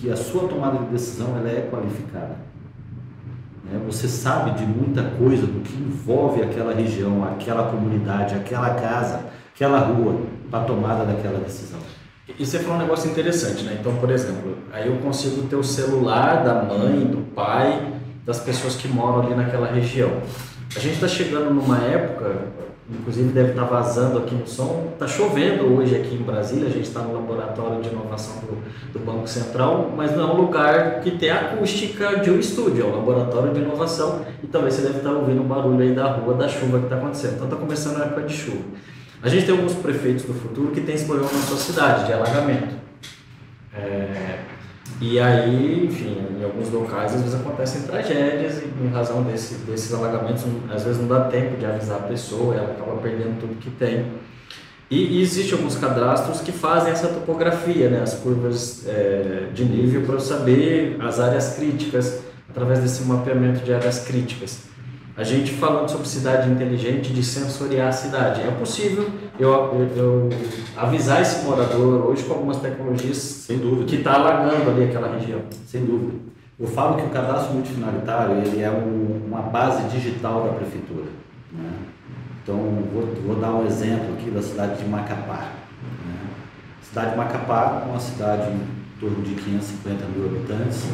que 0.00 0.10
a 0.10 0.16
sua 0.16 0.48
tomada 0.48 0.78
de 0.78 0.86
decisão 0.86 1.36
ela 1.36 1.48
é 1.48 1.68
qualificada. 1.70 2.36
Né? 3.64 3.80
Você 3.86 4.08
sabe 4.08 4.52
de 4.52 4.66
muita 4.66 5.02
coisa 5.02 5.46
do 5.46 5.60
que 5.60 5.74
envolve 5.74 6.42
aquela 6.42 6.74
região, 6.74 7.24
aquela 7.24 7.70
comunidade, 7.70 8.34
aquela 8.34 8.74
casa, 8.74 9.20
aquela 9.54 9.78
rua, 9.78 10.20
para 10.50 10.60
a 10.60 10.64
tomada 10.64 11.04
daquela 11.04 11.38
decisão. 11.38 11.80
E 12.38 12.44
você 12.44 12.58
falou 12.58 12.76
um 12.76 12.82
negócio 12.82 13.10
interessante, 13.10 13.62
né? 13.62 13.76
Então, 13.80 13.94
por 13.96 14.10
exemplo, 14.10 14.56
aí 14.72 14.88
eu 14.88 14.96
consigo 14.98 15.46
ter 15.48 15.56
o 15.56 15.62
celular 15.62 16.42
da 16.44 16.62
mãe, 16.62 17.06
do 17.06 17.18
pai, 17.34 17.94
das 18.24 18.40
pessoas 18.40 18.74
que 18.74 18.88
moram 18.88 19.22
ali 19.22 19.34
naquela 19.34 19.68
região. 19.68 20.10
A 20.74 20.78
gente 20.80 20.94
está 20.94 21.06
chegando 21.06 21.54
numa 21.54 21.78
época, 21.78 22.34
inclusive 22.88 23.32
deve 23.32 23.50
estar 23.50 23.64
vazando 23.64 24.18
aqui 24.18 24.34
no 24.34 24.46
som, 24.46 24.90
está 24.92 25.08
chovendo 25.08 25.64
hoje 25.64 25.96
aqui 25.96 26.14
em 26.14 26.22
Brasília, 26.22 26.68
a 26.68 26.70
gente 26.70 26.86
está 26.86 27.00
no 27.00 27.14
laboratório 27.14 27.82
de 27.82 27.88
inovação 27.88 28.40
do, 28.40 28.92
do, 28.92 29.04
Banco 29.04 29.26
Central, 29.26 29.92
mas 29.96 30.14
não 30.16 30.28
é 30.28 30.32
um 30.32 30.36
lugar 30.36 31.00
que 31.00 31.10
tem 31.12 31.30
acústica 31.30 32.20
de 32.20 32.30
um 32.30 32.38
estúdio, 32.38 32.84
é 32.84 32.86
um 32.86 32.96
laboratório 32.96 33.52
de 33.52 33.60
inovação 33.60 34.24
e 34.42 34.46
talvez 34.46 34.74
você 34.74 34.82
deve 34.82 34.98
estar 34.98 35.10
ouvindo 35.10 35.40
o 35.40 35.44
barulho 35.44 35.80
aí 35.80 35.92
da 35.92 36.12
rua, 36.12 36.34
da 36.34 36.48
chuva 36.48 36.78
que 36.78 36.84
está 36.84 36.96
acontecendo. 36.96 37.34
Então 37.34 37.46
está 37.46 37.56
começando 37.56 38.00
a 38.00 38.04
época 38.04 38.22
de 38.22 38.34
chuva. 38.34 38.62
A 39.22 39.28
gente 39.28 39.46
tem 39.46 39.54
alguns 39.54 39.74
prefeitos 39.74 40.24
do 40.24 40.34
futuro 40.34 40.70
que 40.70 40.80
têm 40.80 40.94
esse 40.94 41.06
problema 41.06 41.32
na 41.32 41.40
sua 41.40 41.56
cidade, 41.56 42.06
de 42.06 42.12
alagamento. 42.12 42.76
É, 43.74 44.38
e 45.00 45.20
aí, 45.20 45.86
enfim, 45.86 46.16
em 46.40 46.44
alguns 46.44 46.70
locais 46.70 47.14
às 47.14 47.20
vezes 47.20 47.34
acontecem 47.34 47.82
tragédias 47.82 48.62
e 48.62 48.84
em 48.84 48.88
razão 48.88 49.22
desse, 49.22 49.54
desses 49.66 49.92
alagamentos, 49.92 50.44
às 50.70 50.84
vezes 50.84 51.00
não 51.00 51.08
dá 51.08 51.24
tempo 51.24 51.56
de 51.58 51.66
avisar 51.66 51.98
a 51.98 52.02
pessoa, 52.02 52.54
ela 52.54 52.72
acaba 52.72 52.96
perdendo 52.96 53.38
tudo 53.38 53.58
que 53.60 53.70
tem. 53.70 54.06
E, 54.90 55.18
e 55.18 55.20
existem 55.20 55.58
alguns 55.58 55.76
cadastros 55.76 56.40
que 56.40 56.52
fazem 56.52 56.92
essa 56.92 57.08
topografia, 57.08 57.90
né, 57.90 58.00
as 58.00 58.14
curvas 58.14 58.86
é, 58.86 59.48
de 59.52 59.64
nível 59.64 60.02
para 60.02 60.18
saber 60.18 60.96
as 61.00 61.20
áreas 61.20 61.56
críticas 61.56 62.20
através 62.48 62.78
desse 62.78 63.02
mapeamento 63.02 63.64
de 63.64 63.74
áreas 63.74 63.98
críticas. 63.98 64.60
A 65.16 65.24
gente 65.24 65.52
falando 65.52 65.88
sobre 65.88 66.06
cidade 66.06 66.50
inteligente, 66.50 67.12
de 67.12 67.22
sensoriar 67.22 67.88
a 67.88 67.92
cidade. 67.92 68.42
É 68.42 68.50
possível 68.50 69.08
eu, 69.38 69.50
eu, 69.50 69.96
eu 69.96 70.30
avisar 70.76 71.22
esse 71.22 71.44
morador 71.44 72.06
hoje 72.06 72.24
com 72.24 72.34
algumas 72.34 72.58
tecnologias 72.58 73.16
Sem 73.16 73.58
dúvida. 73.58 73.84
que 73.84 73.96
está 73.96 74.14
alagando 74.14 74.70
ali 74.70 74.84
aquela 74.84 75.16
região. 75.16 75.40
Sem 75.66 75.84
dúvida. 75.84 76.12
Eu 76.58 76.66
falo 76.66 76.96
que 76.96 77.02
o 77.02 77.10
cadastro 77.10 77.54
multifinalitário 77.54 78.36
ele 78.36 78.62
é 78.62 78.70
um, 78.70 79.26
uma 79.26 79.42
base 79.42 79.84
digital 79.88 80.44
da 80.44 80.54
prefeitura. 80.54 81.04
Né? 81.52 81.70
Então, 82.42 82.56
vou, 82.92 83.06
vou, 83.26 83.36
dar 83.36 83.52
um 83.52 83.66
exemplo 83.66 84.14
aqui 84.14 84.30
da 84.30 84.40
cidade 84.40 84.82
de 84.82 84.88
Macapá. 84.88 85.50
Né? 86.06 86.14
Cidade 86.82 87.10
de 87.10 87.16
Macapá 87.16 87.84
uma 87.86 88.00
cidade 88.00 88.50
em 88.50 89.00
torno 89.00 89.22
de 89.22 89.34
550 89.34 90.04
mil 90.16 90.26
habitantes, 90.26 90.84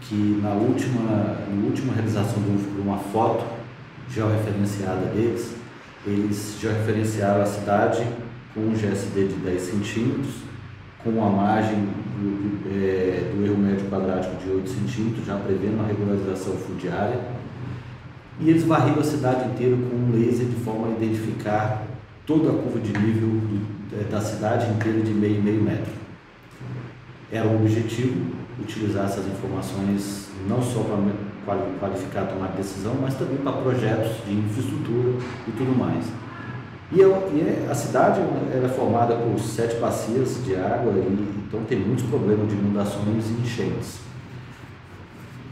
que 0.00 0.40
na 0.42 0.50
última, 0.50 1.36
na 1.48 1.66
última 1.66 1.92
realização 1.92 2.42
de 2.42 2.80
uma 2.80 2.98
foto 2.98 3.44
georreferenciada 4.08 5.06
deles, 5.14 5.59
eles 6.06 6.56
georreferenciaram 6.60 7.42
a 7.42 7.46
cidade 7.46 8.06
com 8.54 8.60
um 8.60 8.72
GSD 8.72 9.28
de 9.28 9.34
10 9.34 9.62
centímetros, 9.62 10.34
com 11.04 11.24
a 11.24 11.30
margem 11.30 11.88
do, 12.18 12.68
é, 12.70 13.32
do 13.34 13.44
erro 13.44 13.58
médio 13.58 13.88
quadrático 13.88 14.36
de 14.42 14.50
8 14.50 14.68
centímetros, 14.68 15.26
já 15.26 15.36
prevendo 15.36 15.80
a 15.80 15.86
regularização 15.86 16.54
fundiária. 16.54 17.20
E 18.40 18.48
eles 18.48 18.64
varriram 18.64 19.00
a 19.00 19.04
cidade 19.04 19.50
inteira 19.50 19.76
com 19.76 19.96
um 19.96 20.12
laser 20.12 20.46
de 20.46 20.56
forma 20.64 20.88
a 20.88 20.90
identificar 20.90 21.86
toda 22.26 22.50
a 22.50 22.62
curva 22.62 22.80
de 22.80 22.92
nível 22.92 23.28
do, 23.28 24.00
é, 24.00 24.04
da 24.10 24.20
cidade 24.20 24.70
inteira 24.70 25.00
de 25.00 25.12
meio 25.12 25.36
e 25.36 25.42
meio 25.42 25.62
metro. 25.62 25.92
Era 27.30 27.46
o 27.46 27.56
objetivo 27.56 28.40
utilizar 28.58 29.06
essas 29.06 29.26
informações 29.26 30.28
não 30.48 30.62
só 30.62 30.82
para 30.82 30.96
qualificar, 31.78 32.26
tomar 32.26 32.48
decisão, 32.48 32.94
mas 33.00 33.14
também 33.14 33.38
para 33.38 33.52
projetos 33.52 34.24
de 34.26 34.32
infraestrutura 34.32 35.18
e 35.48 35.52
tudo 35.52 35.76
mais. 35.76 36.04
E, 36.92 37.00
eu, 37.00 37.30
e 37.32 37.40
é, 37.40 37.68
a 37.70 37.74
cidade 37.74 38.20
é 38.20 38.68
formada 38.68 39.14
por 39.14 39.38
sete 39.38 39.76
bacias 39.76 40.44
de 40.44 40.56
água, 40.56 40.92
e, 40.92 41.44
então 41.46 41.62
tem 41.64 41.78
muitos 41.78 42.04
problemas 42.06 42.48
de 42.48 42.54
inundações 42.54 43.26
e 43.28 43.42
enchentes. 43.42 44.00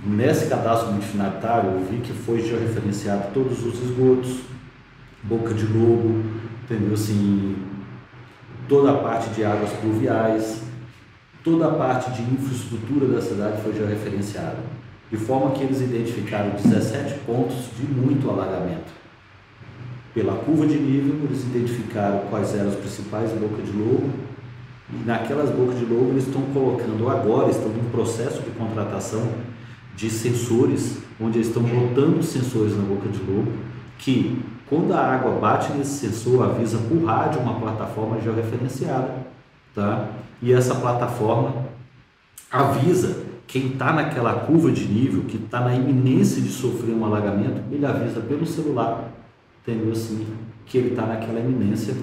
Nesse 0.04 0.46
cadastro 0.46 0.92
multifinatário, 0.92 1.70
eu 1.70 1.84
vi 1.84 1.98
que 1.98 2.12
foi 2.12 2.40
georreferenciado 2.42 3.32
todos 3.32 3.64
os 3.64 3.80
esgotos, 3.82 4.40
boca 5.22 5.54
de 5.54 5.66
lobo, 5.66 6.24
entendeu? 6.64 6.94
Assim, 6.94 7.56
toda 8.68 8.92
a 8.92 8.94
parte 8.98 9.30
de 9.30 9.44
águas 9.44 9.70
pluviais, 9.74 10.62
toda 11.44 11.68
a 11.68 11.72
parte 11.72 12.10
de 12.10 12.22
infraestrutura 12.22 13.06
da 13.06 13.20
cidade 13.20 13.62
foi 13.62 13.74
já 13.74 13.86
referenciada, 13.86 14.58
de 15.10 15.16
forma 15.16 15.52
que 15.52 15.62
eles 15.62 15.80
identificaram 15.80 16.50
17 16.50 17.20
pontos 17.20 17.70
de 17.76 17.86
muito 17.86 18.28
alagamento. 18.30 18.92
Pela 20.14 20.34
curva 20.34 20.66
de 20.66 20.78
nível, 20.78 21.16
eles 21.24 21.42
identificaram 21.44 22.20
quais 22.30 22.54
eram 22.54 22.68
as 22.68 22.76
principais 22.76 23.30
bocas 23.32 23.64
de 23.64 23.72
lobo, 23.72 24.10
e 24.90 25.04
naquelas 25.04 25.50
bocas 25.50 25.78
de 25.78 25.84
lobo 25.84 26.10
eles 26.10 26.26
estão 26.26 26.42
colocando 26.52 27.08
agora, 27.08 27.50
estão 27.50 27.70
em 27.70 27.90
processo 27.90 28.42
de 28.42 28.50
contratação 28.50 29.26
de 29.94 30.10
sensores, 30.10 30.98
onde 31.20 31.38
eles 31.38 31.48
estão 31.48 31.62
botando 31.62 32.22
sensores 32.22 32.76
na 32.76 32.82
boca 32.82 33.08
de 33.08 33.18
lobo, 33.18 33.52
que 33.98 34.42
quando 34.68 34.92
a 34.92 35.00
água 35.00 35.32
bate 35.40 35.72
nesse 35.72 36.06
sensor, 36.06 36.44
avisa 36.44 36.78
por 36.78 37.04
rádio 37.04 37.40
uma 37.40 37.58
plataforma 37.58 38.20
georreferenciada, 38.20 39.26
tá? 39.74 40.08
e 40.42 40.52
essa 40.52 40.74
plataforma 40.74 41.66
avisa 42.50 43.27
quem 43.48 43.68
está 43.68 43.94
naquela 43.94 44.34
curva 44.34 44.70
de 44.70 44.86
nível, 44.86 45.24
que 45.24 45.38
está 45.38 45.60
na 45.60 45.74
iminência 45.74 46.42
de 46.42 46.50
sofrer 46.50 46.94
um 46.94 47.02
alagamento, 47.06 47.62
ele 47.72 47.84
avisa 47.84 48.20
pelo 48.20 48.44
celular, 48.44 49.10
entendeu 49.62 49.90
assim, 49.90 50.26
que 50.66 50.76
ele 50.76 50.90
está 50.90 51.06
naquela 51.06 51.40
iminência, 51.40 51.94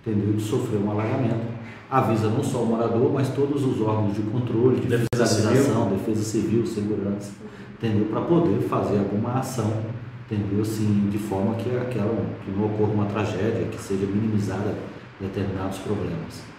entendeu, 0.00 0.32
de 0.32 0.42
sofrer 0.42 0.80
um 0.80 0.90
alagamento. 0.90 1.54
Avisa 1.90 2.30
não 2.30 2.42
só 2.42 2.62
o 2.62 2.66
morador, 2.66 3.12
mas 3.12 3.28
todos 3.28 3.62
os 3.62 3.78
órgãos 3.80 4.14
de 4.14 4.22
controle, 4.22 4.80
de 4.80 4.86
defesa 4.86 5.26
fiscalização, 5.26 5.84
civil. 5.84 5.98
defesa 5.98 6.24
civil, 6.24 6.66
segurança, 6.66 7.32
entendeu, 7.76 8.06
para 8.06 8.22
poder 8.22 8.58
fazer 8.62 8.98
alguma 8.98 9.34
ação, 9.34 9.70
entendeu, 10.24 10.62
assim, 10.62 11.08
de 11.10 11.18
forma 11.18 11.56
que 11.56 11.68
aquela 11.76 12.24
que 12.42 12.50
não 12.50 12.64
ocorra 12.64 12.92
uma 12.92 13.04
tragédia, 13.04 13.66
que 13.70 13.78
seja 13.78 14.06
minimizada 14.06 14.74
determinados 15.20 15.76
problemas. 15.78 16.55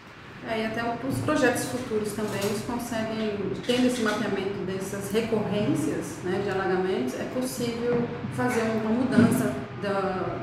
É, 0.50 0.62
e 0.62 0.66
até 0.66 0.82
os 0.82 1.18
projetos 1.20 1.66
futuros 1.66 2.14
também, 2.14 2.40
eles 2.42 2.64
conseguem, 2.66 3.38
tendo 3.66 3.88
esse 3.88 4.02
mapeamento 4.02 4.66
dessas 4.66 5.12
recorrências 5.12 6.20
né, 6.24 6.42
de 6.44 6.50
alagamentos, 6.50 7.20
é 7.20 7.26
possível 7.34 8.02
fazer 8.34 8.62
uma 8.62 8.92
mudança 8.92 9.52
da, 9.82 10.38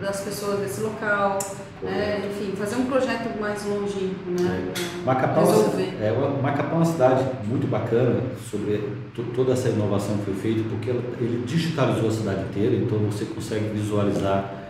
das 0.00 0.22
pessoas 0.22 0.60
desse 0.60 0.80
local, 0.80 1.38
né, 1.82 2.22
enfim, 2.30 2.56
fazer 2.56 2.76
um 2.76 2.86
projeto 2.86 3.38
mais 3.38 3.62
longínquo, 3.66 4.30
né? 4.30 4.72
É. 4.74 5.04
Macapá, 5.04 5.42
é, 6.00 6.06
é 6.06 6.40
Macapá 6.42 6.72
é 6.72 6.76
uma 6.76 6.84
cidade 6.84 7.24
muito 7.46 7.66
bacana 7.66 8.18
sobre 8.50 8.82
toda 9.36 9.52
essa 9.52 9.68
inovação 9.68 10.16
que 10.18 10.24
foi 10.24 10.34
feita, 10.34 10.68
porque 10.70 10.90
ele 10.90 11.44
digitalizou 11.46 12.08
a 12.08 12.12
cidade 12.12 12.42
inteira, 12.44 12.76
então 12.76 12.98
você 12.98 13.26
consegue 13.26 13.66
visualizar 13.68 14.69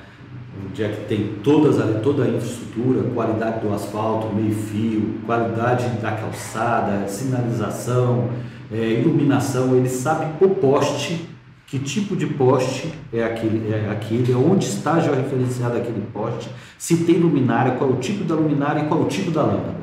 onde 0.71 0.85
é 0.85 0.89
que 0.89 1.05
tem 1.07 1.35
todas 1.43 1.77
toda 2.03 2.25
a 2.25 2.29
infraestrutura, 2.29 3.03
qualidade 3.13 3.61
do 3.61 3.75
asfalto, 3.75 4.35
meio 4.35 4.55
fio, 4.55 5.17
qualidade 5.27 5.89
da 6.01 6.13
calçada, 6.13 7.09
sinalização, 7.09 8.31
é, 8.73 9.01
iluminação, 9.01 9.77
ele 9.77 9.89
sabe 9.89 10.27
o 10.41 10.49
poste, 10.51 11.29
que 11.67 11.79
tipo 11.79 12.17
de 12.17 12.27
poste 12.27 12.93
é 13.13 13.25
aquele, 13.25 13.73
é 13.73 13.91
aquele, 13.91 14.33
onde 14.35 14.67
está 14.67 15.01
georreferenciado 15.01 15.77
aquele 15.77 16.05
poste, 16.13 16.49
se 16.79 16.99
tem 16.99 17.19
luminária, 17.19 17.73
qual 17.73 17.91
é 17.91 17.93
o 17.93 17.97
tipo 17.97 18.25
da 18.25 18.35
luminária 18.35 18.83
e 18.83 18.87
qual 18.87 19.03
é 19.03 19.05
o 19.05 19.09
tipo 19.09 19.31
da 19.31 19.43
lâmpada. 19.43 19.81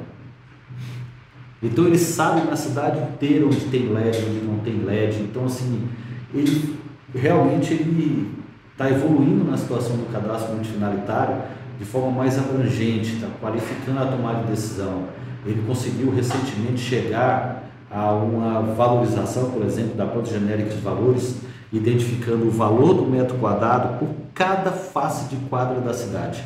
Então 1.61 1.85
ele 1.85 1.97
sabe 1.97 2.47
na 2.47 2.55
cidade 2.55 2.99
inteira 2.99 3.45
onde 3.45 3.61
tem 3.65 3.91
LED, 3.91 4.17
onde 4.29 4.45
não 4.45 4.59
tem 4.59 4.83
LED. 4.83 5.21
Então 5.21 5.45
assim, 5.45 5.87
ele 6.33 6.77
realmente 7.15 7.73
ele 7.73 8.36
está 8.77 8.91
evoluindo 8.91 9.43
na 9.43 9.57
situação 9.57 9.97
do 9.97 10.05
cadastro 10.13 10.53
multifinalitário 10.53 11.35
de 11.79 11.85
forma 11.85 12.11
mais 12.11 12.37
abrangente, 12.37 13.15
está 13.15 13.27
qualificando 13.41 13.99
a 13.99 14.05
tomada 14.05 14.43
de 14.43 14.51
decisão. 14.51 15.05
Ele 15.43 15.63
conseguiu 15.65 16.13
recentemente 16.13 16.79
chegar 16.79 17.63
a 17.89 18.11
uma 18.13 18.61
valorização, 18.61 19.49
por 19.49 19.65
exemplo, 19.65 19.95
da 19.95 20.05
planta 20.05 20.29
genérica 20.29 20.69
de 20.69 20.81
valores, 20.81 21.37
identificando 21.73 22.47
o 22.47 22.51
valor 22.51 22.93
do 22.93 23.03
metro 23.03 23.37
quadrado 23.39 23.97
por 23.97 24.09
cada 24.35 24.71
face 24.71 25.27
de 25.27 25.37
quadra 25.47 25.81
da 25.81 25.93
cidade. 25.93 26.43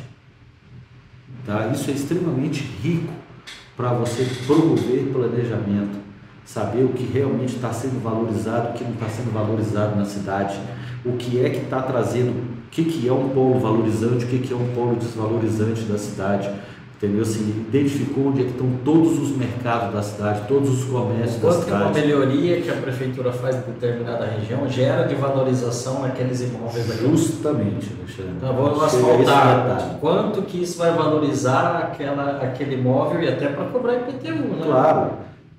Tá? 1.46 1.68
Isso 1.68 1.90
é 1.90 1.94
extremamente 1.94 2.62
rico 2.82 3.12
para 3.76 3.92
você 3.94 4.26
promover 4.46 5.12
planejamento, 5.12 5.98
saber 6.46 6.84
o 6.84 6.90
que 6.90 7.04
realmente 7.04 7.56
está 7.56 7.72
sendo 7.72 8.02
valorizado, 8.02 8.70
o 8.70 8.74
que 8.74 8.84
não 8.84 8.94
está 8.94 9.08
sendo 9.08 9.32
valorizado 9.34 9.96
na 9.96 10.06
cidade, 10.06 10.60
o 11.06 11.14
que 11.14 11.44
é 11.44 11.50
que 11.50 11.62
está 11.62 11.82
trazendo, 11.82 12.32
o 12.32 12.70
que, 12.70 12.84
que 12.86 13.08
é 13.08 13.14
um 13.14 13.30
polo 13.30 13.60
valorizante, 13.60 14.26
o 14.26 14.28
que, 14.28 14.40
que 14.40 14.54
é 14.54 14.56
um 14.56 14.74
polo 14.74 14.96
desvalorizante 14.96 15.84
da 15.84 15.98
cidade 15.98 16.50
entendeu? 17.02 17.24
Assim, 17.24 17.66
identificou 17.68 18.28
onde 18.28 18.42
é 18.42 18.44
que 18.44 18.52
estão 18.52 18.70
todos 18.86 19.18
os 19.18 19.36
mercados 19.36 19.92
da 19.92 20.04
cidade, 20.04 20.42
todos 20.48 20.70
os 20.70 20.84
comércios 20.84 21.42
Quanto 21.42 21.58
da 21.58 21.64
cidade. 21.64 21.84
uma 21.84 21.92
melhoria 21.92 22.62
que 22.62 22.70
a 22.70 22.76
prefeitura 22.76 23.32
faz 23.32 23.56
em 23.56 23.62
determinada 23.62 24.26
região 24.26 24.70
gera 24.70 25.08
de 25.08 25.16
valorização 25.16 26.04
naqueles 26.04 26.42
imóveis. 26.42 26.86
Justamente, 27.00 27.92
Alexandre. 27.98 28.34
Então, 28.38 28.56
vamos 28.56 28.84
asfaltar. 28.84 29.98
Quanto 30.00 30.44
que 30.44 30.62
isso 30.62 30.78
vai 30.78 30.92
valorizar 30.92 31.90
aquela, 31.92 32.38
aquele 32.38 32.76
imóvel 32.76 33.24
e 33.24 33.28
até 33.28 33.48
para 33.48 33.66
cobrar 33.66 33.96
IPTU, 33.96 34.30
né? 34.30 34.62
Claro, 34.64 35.12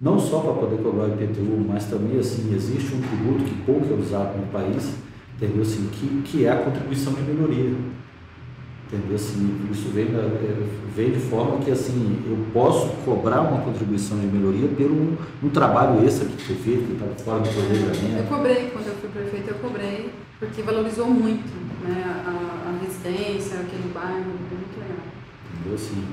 não 0.02 0.18
só 0.18 0.40
para 0.40 0.54
poder 0.54 0.82
cobrar 0.82 1.06
IPTU, 1.06 1.64
mas 1.66 1.84
também 1.84 2.18
assim, 2.18 2.52
existe 2.52 2.92
um 2.92 3.00
tributo 3.00 3.44
que 3.44 3.54
pouco 3.62 3.86
é 3.88 3.96
usado 3.96 4.36
no 4.36 4.48
país, 4.48 4.96
entendeu? 5.36 5.62
Assim, 5.62 5.88
que, 5.92 6.22
que 6.22 6.44
é 6.44 6.50
a 6.50 6.56
contribuição 6.56 7.12
de 7.12 7.22
melhoria. 7.22 7.76
Entendeu? 8.88 9.14
Assim, 9.14 9.68
isso 9.70 9.88
vem, 9.90 10.08
vem 10.94 11.12
de 11.12 11.20
forma 11.20 11.58
que 11.60 11.70
assim, 11.70 12.20
eu 12.26 12.36
posso 12.52 12.88
cobrar 13.04 13.42
uma 13.42 13.62
contribuição 13.62 14.18
de 14.18 14.26
melhoria 14.26 14.68
pelo 14.76 15.16
um, 15.40 15.48
trabalho 15.48 16.04
extra 16.04 16.26
que 16.26 16.42
foi 16.42 16.56
feito, 16.56 16.86
que 16.86 16.92
está 16.92 17.24
fora 17.24 17.38
do 17.38 17.48
planejamento. 17.48 18.18
Eu 18.18 18.24
cobrei, 18.24 18.70
quando 18.70 18.88
eu 18.88 18.94
fui 18.94 19.08
prefeito, 19.08 19.48
eu 19.50 19.54
cobrei, 19.54 20.10
porque 20.40 20.62
valorizou 20.62 21.06
muito 21.06 21.48
né, 21.84 22.02
a, 22.04 22.68
a 22.68 22.84
residência, 22.84 23.60
aquele 23.60 23.90
bairro, 23.94 24.24
muito 24.26 24.80
legal. 24.80 25.06
Entendeu? 25.54 25.74
Assim, 25.74 26.04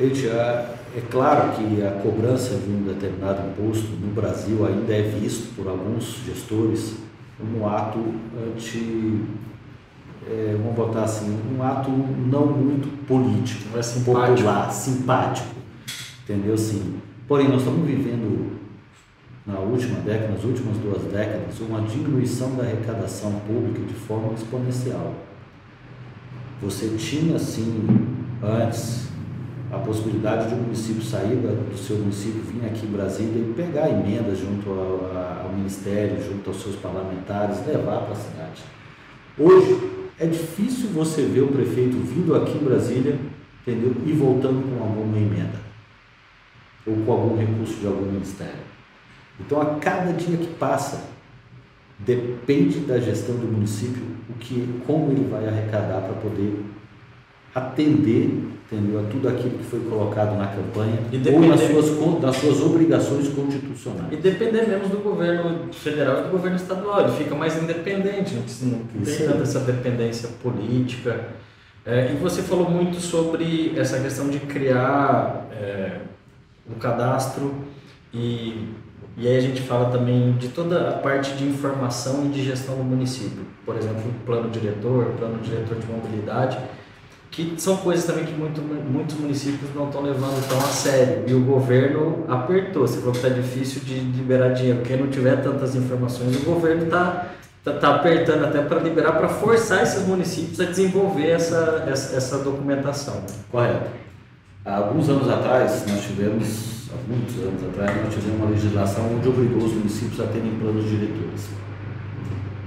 é, 0.00 0.76
é 0.96 1.02
claro 1.10 1.52
que 1.52 1.82
a 1.82 1.90
cobrança 2.02 2.54
de 2.54 2.70
um 2.70 2.82
determinado 2.82 3.48
imposto 3.48 3.88
no 4.00 4.12
Brasil 4.12 4.64
ainda 4.66 4.94
é 4.94 5.02
visto 5.02 5.54
por 5.56 5.68
alguns 5.68 6.20
gestores 6.24 6.96
como 7.36 7.60
um 7.60 7.68
ato 7.68 7.98
anti 8.36 9.20
é, 10.30 10.54
vamos 10.58 10.74
botar 10.74 11.04
assim, 11.04 11.38
um 11.56 11.62
ato 11.62 11.90
não 11.90 12.46
muito 12.46 13.06
político, 13.06 13.78
é 13.78 13.82
simpático. 13.82 14.36
popular, 14.36 14.70
simpático, 14.70 15.54
entendeu? 16.22 16.54
Assim, 16.54 16.96
porém, 17.26 17.48
nós 17.48 17.60
estamos 17.60 17.86
vivendo 17.86 18.58
na 19.46 19.58
última 19.58 20.00
década, 20.00 20.34
nas 20.34 20.44
últimas 20.44 20.76
duas 20.78 21.02
décadas, 21.04 21.58
uma 21.60 21.80
diminuição 21.80 22.54
da 22.56 22.64
arrecadação 22.64 23.32
pública 23.46 23.80
de 23.86 23.94
forma 23.94 24.34
exponencial. 24.34 25.14
Você 26.60 26.88
tinha, 26.98 27.36
assim, 27.36 27.86
antes, 28.42 29.08
a 29.70 29.78
possibilidade 29.78 30.48
de 30.48 30.54
um 30.54 30.62
município 30.62 31.02
sair 31.02 31.36
do 31.36 31.76
seu 31.76 31.96
município, 31.96 32.40
vir 32.42 32.66
aqui 32.66 32.86
em 32.86 32.90
Brasília 32.90 33.42
e 33.42 33.52
pegar 33.54 33.88
emendas 33.88 34.38
junto 34.38 34.70
ao, 34.70 35.44
ao 35.44 35.52
Ministério, 35.52 36.22
junto 36.22 36.50
aos 36.50 36.62
seus 36.62 36.76
parlamentares, 36.76 37.66
levar 37.66 38.00
para 38.00 38.12
a 38.12 38.16
cidade. 38.16 38.62
Hoje, 39.38 39.78
é 40.18 40.26
difícil 40.26 40.88
você 40.90 41.22
ver 41.22 41.42
o 41.42 41.48
prefeito 41.48 41.96
vindo 41.98 42.34
aqui 42.34 42.56
em 42.56 42.64
Brasília, 42.64 43.18
entendeu? 43.60 43.94
E 44.06 44.12
voltando 44.12 44.62
com 44.68 44.82
alguma 44.82 45.16
emenda 45.16 45.68
ou 46.86 46.96
com 47.04 47.12
algum 47.12 47.36
recurso 47.36 47.74
de 47.74 47.86
algum 47.86 48.06
ministério. 48.06 48.68
Então, 49.38 49.60
a 49.60 49.76
cada 49.76 50.12
dia 50.12 50.36
que 50.36 50.54
passa, 50.54 51.04
depende 51.98 52.80
da 52.80 52.98
gestão 52.98 53.36
do 53.36 53.46
município 53.46 54.02
o 54.28 54.34
que, 54.34 54.80
como 54.86 55.12
ele 55.12 55.28
vai 55.30 55.46
arrecadar 55.46 56.00
para 56.00 56.14
poder 56.14 56.64
atender 57.54 58.48
entendeu? 58.70 59.00
a 59.00 59.02
tudo 59.04 59.28
aquilo 59.28 59.58
que 59.58 59.64
foi 59.64 59.80
colocado 59.80 60.36
na 60.36 60.46
campanha 60.46 60.98
ou 61.32 61.40
nas 61.40 61.60
suas, 61.60 62.20
nas 62.20 62.36
suas 62.36 62.60
obrigações 62.60 63.28
constitucionais. 63.28 64.12
E 64.12 64.16
depender 64.16 64.68
menos 64.68 64.90
do 64.90 64.98
governo 64.98 65.72
federal 65.72 66.20
e 66.20 66.22
do 66.24 66.28
governo 66.30 66.56
estadual, 66.56 67.00
ele 67.00 67.16
fica 67.16 67.34
mais 67.34 67.60
independente, 67.60 68.34
não, 68.34 68.70
não 68.70 69.04
tem 69.04 69.26
tanta 69.26 69.42
essa 69.42 69.60
dependência 69.60 70.28
política. 70.42 71.28
É, 71.86 72.12
e 72.12 72.16
você 72.16 72.42
falou 72.42 72.68
muito 72.68 73.00
sobre 73.00 73.72
essa 73.76 73.98
questão 74.00 74.28
de 74.28 74.40
criar 74.40 75.48
é, 75.52 76.00
um 76.70 76.78
cadastro 76.78 77.54
e, 78.12 78.68
e 79.16 79.26
aí 79.26 79.38
a 79.38 79.40
gente 79.40 79.62
fala 79.62 79.90
também 79.90 80.32
de 80.32 80.48
toda 80.48 80.90
a 80.90 80.92
parte 80.92 81.32
de 81.32 81.44
informação 81.44 82.26
e 82.26 82.28
de 82.28 82.44
gestão 82.44 82.76
do 82.76 82.84
município. 82.84 83.46
Por 83.64 83.74
exemplo, 83.76 84.02
plano 84.26 84.50
diretor, 84.50 85.06
plano 85.18 85.38
diretor 85.38 85.78
de 85.78 85.86
mobilidade 85.86 86.58
que 87.30 87.54
são 87.58 87.76
coisas 87.76 88.04
também 88.04 88.24
que 88.24 88.32
muito, 88.32 88.60
muitos 88.60 89.16
municípios 89.16 89.74
não 89.74 89.86
estão 89.86 90.02
levando 90.02 90.48
tão 90.48 90.58
a 90.58 90.62
sério. 90.62 91.24
E 91.26 91.34
o 91.34 91.40
governo 91.40 92.24
apertou. 92.28 92.86
Você 92.86 92.98
falou 92.98 93.12
que 93.12 93.18
está 93.18 93.28
difícil 93.28 93.82
de 93.82 93.94
liberar 93.94 94.50
dinheiro. 94.50 94.82
Quem 94.82 94.96
não 94.96 95.08
tiver 95.08 95.36
tantas 95.42 95.74
informações, 95.74 96.36
o 96.36 96.44
governo 96.44 96.84
está 96.84 97.26
tá, 97.64 97.72
tá 97.72 97.94
apertando 97.96 98.44
até 98.44 98.62
para 98.62 98.80
liberar, 98.80 99.12
para 99.12 99.28
forçar 99.28 99.82
esses 99.82 100.06
municípios 100.06 100.60
a 100.60 100.64
desenvolver 100.64 101.28
essa, 101.28 101.84
essa, 101.88 102.16
essa 102.16 102.38
documentação. 102.38 103.22
Correto. 103.50 103.90
Há 104.64 104.76
alguns 104.76 105.08
anos 105.08 105.28
atrás, 105.28 105.84
nós 105.86 106.04
tivemos, 106.04 106.90
há 106.92 107.10
muitos 107.10 107.36
anos 107.36 107.62
atrás, 107.70 108.04
nós 108.04 108.14
tivemos 108.14 108.40
uma 108.40 108.50
legislação 108.50 109.04
onde 109.16 109.28
obrigou 109.28 109.64
os 109.64 109.72
municípios 109.72 110.20
a 110.20 110.24
terem 110.24 110.58
planos 110.58 110.84
diretores. 110.84 111.48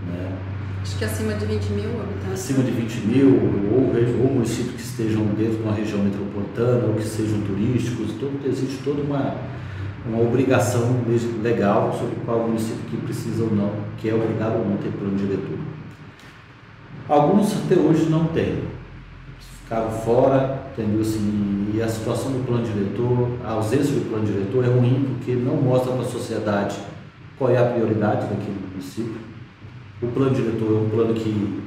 Né? 0.08 0.38
Acho 0.82 0.98
que 0.98 1.06
acima 1.06 1.34
de 1.34 1.46
20 1.46 1.64
mil 1.74 1.90
habitantes. 2.02 2.34
Acima 2.34 2.64
de 2.64 2.72
20 2.72 2.96
mil, 3.06 3.28
ou, 3.72 4.26
ou 4.26 4.34
municípios 4.34 4.76
que 4.76 4.82
estejam 4.82 5.26
dentro 5.38 5.58
de 5.58 5.64
uma 5.64 5.74
região 5.74 6.00
metropolitana, 6.00 6.88
ou 6.88 6.96
que 6.96 7.04
sejam 7.04 7.40
turísticos, 7.42 8.14
todo, 8.20 8.40
existe 8.48 8.82
toda 8.84 9.04
uma, 9.04 9.36
uma 10.08 10.22
obrigação 10.24 11.02
legal 11.44 11.94
sobre 11.94 12.16
qual 12.26 12.48
município 12.48 12.82
que 12.90 12.98
precisa 12.98 13.44
ou 13.44 13.56
não, 13.56 13.72
que 13.98 14.10
é 14.10 14.16
obrigado 14.16 14.58
ou 14.58 14.68
não 14.68 14.78
ter 14.78 14.90
plano 14.90 15.16
diretor. 15.16 15.60
Alguns 17.08 17.54
até 17.54 17.76
hoje 17.76 18.10
não 18.10 18.26
têm, 18.26 18.64
ficaram 19.64 19.92
fora, 19.92 20.64
entendeu? 20.74 21.02
Assim, 21.02 21.70
e 21.76 21.82
a 21.82 21.88
situação 21.88 22.32
do 22.32 22.46
plano 22.46 22.66
diretor, 22.66 23.38
a 23.46 23.52
ausência 23.52 23.94
do 23.94 24.10
plano 24.10 24.26
diretor 24.26 24.66
é 24.66 24.68
ruim 24.68 25.16
porque 25.16 25.34
não 25.34 25.58
mostra 25.58 25.92
para 25.92 26.02
a 26.02 26.10
sociedade 26.10 26.78
qual 27.38 27.52
é 27.52 27.58
a 27.58 27.66
prioridade 27.66 28.28
daquele 28.28 28.60
município 28.72 29.32
o 30.02 30.08
plano 30.08 30.34
diretor 30.34 30.72
é 30.72 30.82
um 30.82 30.90
plano 30.90 31.14
que 31.14 31.62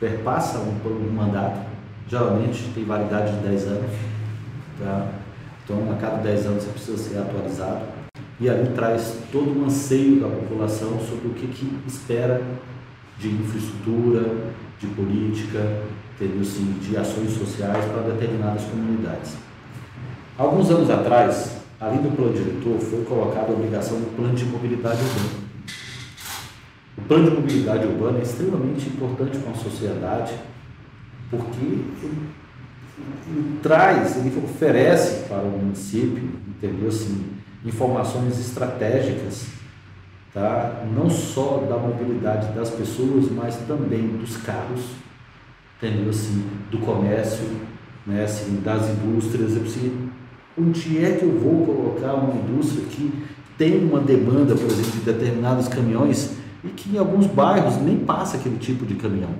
perpassa 0.00 0.58
um, 0.58 0.80
um 0.88 1.12
mandato, 1.12 1.66
geralmente 2.08 2.70
tem 2.74 2.84
validade 2.84 3.36
de 3.36 3.46
10 3.46 3.66
anos. 3.66 3.90
Tá? 4.78 5.08
Então, 5.64 5.92
a 5.92 5.96
cada 5.96 6.16
10 6.18 6.46
anos 6.46 6.64
você 6.64 6.70
precisa 6.70 6.96
ser 6.96 7.18
atualizado. 7.18 7.84
E 8.40 8.48
ali 8.48 8.70
traz 8.70 9.18
todo 9.30 9.60
um 9.60 9.66
anseio 9.66 10.20
da 10.20 10.28
população 10.28 10.98
sobre 11.00 11.28
o 11.28 11.34
que, 11.34 11.48
que 11.48 11.78
espera 11.86 12.40
de 13.18 13.28
infraestrutura, 13.28 14.52
de 14.78 14.86
política, 14.86 15.82
entendeu? 16.14 16.44
Sim, 16.44 16.76
de 16.80 16.96
ações 16.96 17.32
sociais 17.32 17.84
para 17.86 18.12
determinadas 18.12 18.62
comunidades. 18.64 19.36
Alguns 20.38 20.70
anos 20.70 20.88
atrás, 20.88 21.56
além 21.80 22.00
do 22.00 22.16
plano 22.16 22.32
diretor, 22.32 22.78
foi 22.78 23.04
colocada 23.04 23.48
a 23.48 23.54
obrigação 23.54 23.98
do 23.98 24.16
plano 24.16 24.34
de 24.34 24.44
mobilidade 24.44 25.00
urbana. 25.02 25.37
O 26.98 27.02
plano 27.02 27.30
de 27.30 27.36
mobilidade 27.36 27.86
urbana 27.86 28.18
é 28.18 28.22
extremamente 28.22 28.88
importante 28.88 29.38
para 29.38 29.52
a 29.52 29.54
sociedade, 29.54 30.34
porque 31.30 31.64
ele, 31.64 32.18
ele, 33.28 33.58
traz, 33.62 34.16
ele 34.16 34.36
oferece 34.44 35.28
para 35.28 35.42
o 35.42 35.50
município, 35.50 36.28
entendeu? 36.48 36.88
Assim, 36.88 37.24
informações 37.64 38.40
estratégicas, 38.40 39.46
tá? 40.34 40.84
não 40.92 41.08
só 41.08 41.64
da 41.68 41.76
mobilidade 41.76 42.52
das 42.52 42.70
pessoas, 42.70 43.30
mas 43.30 43.56
também 43.68 44.08
dos 44.16 44.36
carros, 44.38 44.90
entendeu? 45.76 46.10
Assim, 46.10 46.44
do 46.70 46.78
comércio, 46.78 47.46
né, 48.04 48.24
assim, 48.24 48.60
das 48.60 48.88
indústrias, 48.90 49.56
assim, 49.56 50.10
onde 50.58 51.04
é 51.04 51.12
que 51.12 51.24
eu 51.24 51.38
vou 51.38 51.64
colocar 51.64 52.14
uma 52.14 52.34
indústria 52.34 52.84
que 52.86 53.24
tem 53.56 53.84
uma 53.84 54.00
demanda, 54.00 54.54
por 54.54 54.66
exemplo, 54.66 54.92
de 54.92 55.00
determinados 55.00 55.68
caminhões 55.68 56.37
e 56.64 56.68
que 56.68 56.94
em 56.94 56.98
alguns 56.98 57.26
bairros 57.26 57.76
nem 57.76 57.98
passa 57.98 58.36
aquele 58.36 58.58
tipo 58.58 58.84
de 58.84 58.94
caminhão. 58.94 59.30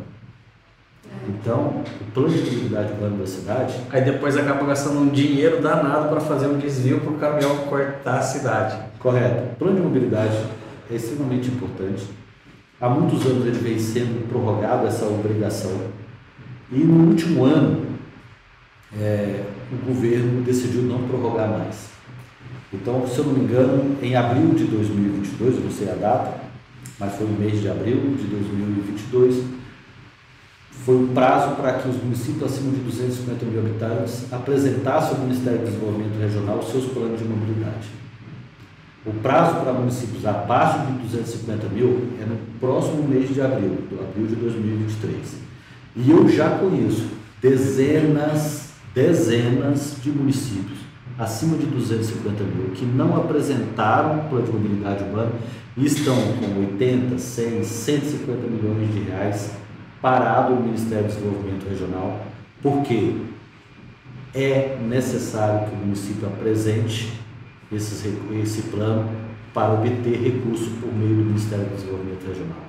Então, 1.28 1.82
o 2.00 2.12
plano 2.12 2.30
de 2.30 2.40
mobilidade 2.40 2.92
urbana 2.92 3.16
da 3.16 3.26
cidade. 3.26 3.74
Aí 3.90 4.02
depois 4.02 4.36
acaba 4.36 4.64
gastando 4.66 5.00
um 5.00 5.08
dinheiro 5.08 5.60
danado 5.60 6.08
para 6.08 6.20
fazer 6.20 6.46
um 6.46 6.58
desvio 6.58 7.00
para 7.00 7.10
o 7.10 7.18
caminhão 7.18 7.56
cortar 7.66 8.18
a 8.18 8.22
cidade. 8.22 8.78
Correto. 8.98 9.52
O 9.52 9.56
plano 9.56 9.76
de 9.76 9.82
mobilidade 9.82 10.36
é 10.90 10.94
extremamente 10.94 11.48
importante. 11.48 12.06
Há 12.80 12.88
muitos 12.88 13.26
anos 13.26 13.46
ele 13.46 13.58
vem 13.58 13.78
sendo 13.78 14.28
prorrogado 14.28 14.86
essa 14.86 15.04
obrigação. 15.06 15.72
E 16.70 16.78
no 16.78 17.08
último 17.10 17.44
ano, 17.44 17.86
é, 18.98 19.44
o 19.72 19.86
governo 19.86 20.42
decidiu 20.42 20.82
não 20.82 21.06
prorrogar 21.08 21.48
mais. 21.48 21.88
Então, 22.72 23.06
se 23.06 23.18
eu 23.18 23.24
não 23.24 23.32
me 23.32 23.40
engano, 23.40 23.96
em 24.02 24.14
abril 24.14 24.50
de 24.50 24.64
2022, 24.64 25.56
eu 25.56 25.60
não 25.62 25.70
sei 25.70 25.90
a 25.90 25.94
data, 25.94 26.47
mas 26.98 27.14
foi 27.14 27.26
no 27.26 27.38
mês 27.38 27.60
de 27.60 27.68
abril 27.68 27.96
de 28.16 28.24
2022, 28.24 29.44
foi 30.84 31.04
o 31.04 31.08
prazo 31.08 31.56
para 31.56 31.74
que 31.74 31.88
os 31.88 31.96
municípios 32.02 32.44
acima 32.44 32.70
de 32.72 32.78
250 32.78 33.44
mil 33.46 33.60
habitantes 33.60 34.32
apresentassem 34.32 35.16
ao 35.16 35.24
Ministério 35.24 35.58
do 35.58 35.64
Desenvolvimento 35.66 36.18
Regional 36.18 36.58
os 36.58 36.70
seus 36.70 36.86
planos 36.86 37.18
de 37.18 37.24
mobilidade. 37.24 37.88
O 39.04 39.12
prazo 39.14 39.60
para 39.60 39.72
municípios 39.72 40.24
abaixo 40.24 40.86
de 40.86 40.92
250 41.04 41.68
mil 41.68 42.08
é 42.20 42.24
no 42.24 42.36
próximo 42.60 43.06
mês 43.06 43.32
de 43.32 43.40
abril, 43.40 43.78
do 43.90 44.00
abril 44.00 44.26
de 44.26 44.36
2023. 44.36 45.36
E 45.96 46.10
eu 46.10 46.28
já 46.28 46.50
conheço 46.58 47.06
dezenas, 47.40 48.70
dezenas 48.94 49.96
de 50.02 50.10
municípios 50.10 50.78
acima 51.18 51.56
de 51.58 51.66
250 51.66 52.44
mil 52.44 52.70
que 52.70 52.84
não 52.84 53.16
apresentaram 53.16 54.28
plano 54.28 54.46
de 54.46 54.52
mobilidade 54.52 55.02
urbana 55.02 55.32
e 55.78 55.86
estão 55.86 56.16
com 56.16 56.72
80, 56.72 57.16
100, 57.16 57.62
150 57.62 58.46
milhões 58.48 58.92
de 58.92 59.00
reais 59.10 59.52
parado 60.02 60.54
no 60.54 60.62
Ministério 60.62 61.04
do 61.04 61.14
Desenvolvimento 61.14 61.68
Regional, 61.68 62.26
porque 62.60 63.16
é 64.34 64.76
necessário 64.86 65.68
que 65.68 65.74
o 65.74 65.78
município 65.78 66.26
apresente 66.26 67.12
esses, 67.72 68.12
esse 68.42 68.62
plano 68.62 69.08
para 69.54 69.74
obter 69.74 70.20
recurso 70.20 70.70
por 70.80 70.92
meio 70.92 71.16
do 71.16 71.24
Ministério 71.26 71.64
do 71.66 71.76
Desenvolvimento 71.76 72.26
Regional. 72.26 72.67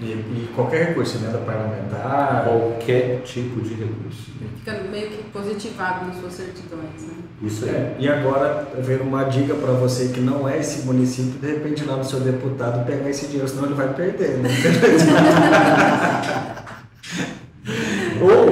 E, 0.00 0.06
e, 0.06 0.50
qualquer 0.56 0.88
recurso, 0.88 1.18
emenda 1.18 1.38
parlamentar? 1.38 2.44
Qualquer 2.44 3.22
tipo 3.22 3.60
de 3.60 3.74
recurso. 3.74 4.32
Fica 4.58 4.82
meio 4.90 5.08
que 5.08 5.22
positivado 5.30 6.06
nas 6.06 6.16
suas 6.16 6.32
certidões, 6.32 7.02
né? 7.02 7.14
Isso 7.42 7.64
aí. 7.64 7.70
É, 7.70 7.96
e 8.00 8.08
agora, 8.08 8.66
vendo 8.78 9.04
uma 9.04 9.22
dica 9.24 9.54
para 9.54 9.70
você 9.72 10.08
que 10.08 10.20
não 10.20 10.48
é 10.48 10.58
esse 10.58 10.84
município, 10.84 11.38
de 11.38 11.46
repente 11.46 11.84
lá 11.84 11.96
no 11.96 12.04
seu 12.04 12.18
deputado 12.18 12.84
pegar 12.84 13.08
esse 13.08 13.26
dinheiro, 13.26 13.48
senão 13.48 13.66
ele 13.66 13.74
vai 13.74 13.94
perder. 13.94 14.38
Né? 14.38 14.50
Ou 18.20 18.46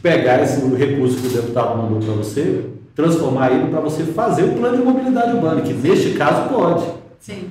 pegar 0.00 0.40
esse 0.42 0.64
recurso 0.76 1.16
que 1.16 1.26
o 1.26 1.30
deputado 1.30 1.78
mandou 1.78 2.00
para 2.00 2.14
você, 2.14 2.66
transformar 2.94 3.50
ele 3.50 3.70
para 3.70 3.80
você 3.80 4.04
fazer 4.04 4.44
o 4.44 4.54
plano 4.54 4.78
de 4.78 4.84
mobilidade 4.84 5.32
urbana, 5.32 5.62
que 5.62 5.72
neste 5.72 6.12
caso 6.12 6.48
pode. 6.48 6.86
Sim. 7.18 7.50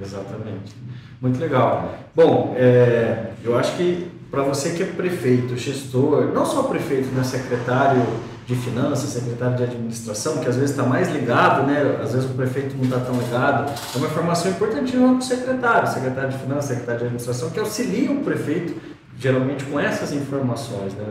Exatamente. 0.00 0.74
Muito 1.20 1.38
legal. 1.38 1.94
Bom, 2.14 2.54
é, 2.56 3.30
eu 3.44 3.56
acho 3.56 3.76
que 3.76 4.10
para 4.30 4.42
você 4.42 4.70
que 4.70 4.82
é 4.82 4.86
prefeito, 4.86 5.56
gestor, 5.56 6.32
não 6.32 6.44
só 6.44 6.64
prefeito, 6.64 7.08
mas 7.14 7.28
secretário 7.28 8.02
de 8.46 8.54
finanças, 8.56 9.10
secretário 9.10 9.56
de 9.56 9.62
administração, 9.62 10.38
que 10.38 10.48
às 10.48 10.56
vezes 10.56 10.72
está 10.72 10.82
mais 10.82 11.10
ligado, 11.10 11.66
né? 11.66 11.98
Às 12.02 12.12
vezes 12.12 12.28
o 12.28 12.34
prefeito 12.34 12.76
não 12.76 12.84
está 12.84 12.98
tão 12.98 13.14
ligado. 13.18 13.72
É 13.94 13.98
uma 13.98 14.06
informação 14.06 14.50
importantíssima 14.50 15.08
para 15.08 15.18
o 15.18 15.22
secretário, 15.22 15.88
secretário 15.88 16.30
de 16.30 16.38
finanças, 16.38 16.64
secretário 16.64 17.00
de 17.00 17.06
administração, 17.06 17.50
que 17.50 17.60
auxilia 17.60 18.10
o 18.10 18.24
prefeito 18.24 18.74
geralmente 19.18 19.64
com 19.64 19.78
essas 19.78 20.12
informações. 20.12 20.92
Né? 20.94 21.04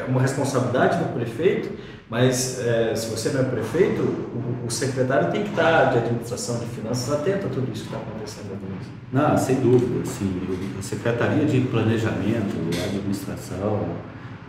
É 0.00 0.04
uma 0.08 0.20
responsabilidade 0.20 0.98
do 0.98 1.12
prefeito, 1.12 1.70
mas 2.10 2.58
é, 2.58 2.92
se 2.96 3.08
você 3.08 3.28
não 3.28 3.42
é 3.42 3.44
prefeito, 3.44 4.02
o, 4.02 4.66
o, 4.66 4.70
secretário 4.70 5.30
tem 5.30 5.44
que 5.44 5.50
estar 5.50 5.92
de 5.92 5.98
administração 5.98 6.58
de 6.58 6.66
finanças 6.66 7.12
atento 7.12 7.46
a 7.46 7.50
tudo 7.50 7.72
isso 7.72 7.84
que 7.84 7.94
está 7.94 7.98
acontecendo. 7.98 8.58
Não, 9.12 9.38
sem 9.38 9.60
dúvida. 9.60 10.04
Sim, 10.04 10.40
a 10.76 10.82
Secretaria 10.82 11.44
de 11.44 11.60
Planejamento, 11.60 12.56
administração, 12.84 13.86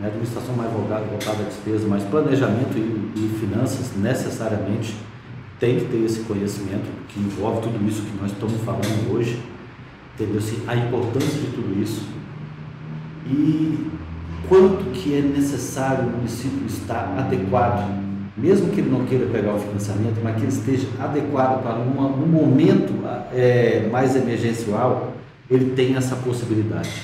né, 0.00 0.08
administração 0.08 0.56
mais 0.56 0.72
voltada, 0.72 1.04
voltada 1.04 1.42
à 1.42 1.44
despesa, 1.44 1.86
mas 1.86 2.02
planejamento 2.02 2.76
e, 2.76 3.12
e 3.14 3.38
finanças 3.38 3.96
necessariamente 3.96 4.96
tem 5.60 5.78
que 5.78 5.84
ter 5.84 6.04
esse 6.04 6.20
conhecimento 6.24 6.90
que 7.06 7.20
envolve 7.20 7.62
tudo 7.62 7.88
isso 7.88 8.02
que 8.02 8.20
nós 8.20 8.32
estamos 8.32 8.60
falando 8.62 9.14
hoje, 9.14 9.40
entendeu? 10.14 10.40
-se? 10.40 10.58
A 10.66 10.74
importância 10.74 11.38
de 11.38 11.46
tudo 11.54 11.80
isso 11.80 12.08
e 13.24 13.90
quanto 14.48 14.90
que 14.92 15.16
é 15.16 15.20
necessário 15.20 16.04
o 16.04 16.10
município 16.10 16.66
estar 16.66 17.16
adequado, 17.18 17.90
mesmo 18.36 18.70
que 18.70 18.80
ele 18.80 18.90
não 18.90 19.04
queira 19.04 19.26
pegar 19.26 19.54
o 19.54 19.58
financiamento, 19.58 20.20
mas 20.22 20.36
que 20.36 20.42
ele 20.42 20.48
esteja 20.48 20.88
adequado 20.98 21.62
para 21.62 21.76
uma, 21.76 22.06
um 22.06 22.26
momento 22.26 22.92
é, 23.32 23.88
mais 23.90 24.16
emergencial, 24.16 25.14
ele 25.50 25.74
tem 25.74 25.96
essa 25.96 26.16
possibilidade. 26.16 27.02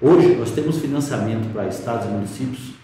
Hoje 0.00 0.34
nós 0.36 0.50
temos 0.50 0.78
financiamento 0.78 1.52
para 1.52 1.68
estados 1.68 2.06
e 2.06 2.10
municípios 2.10 2.74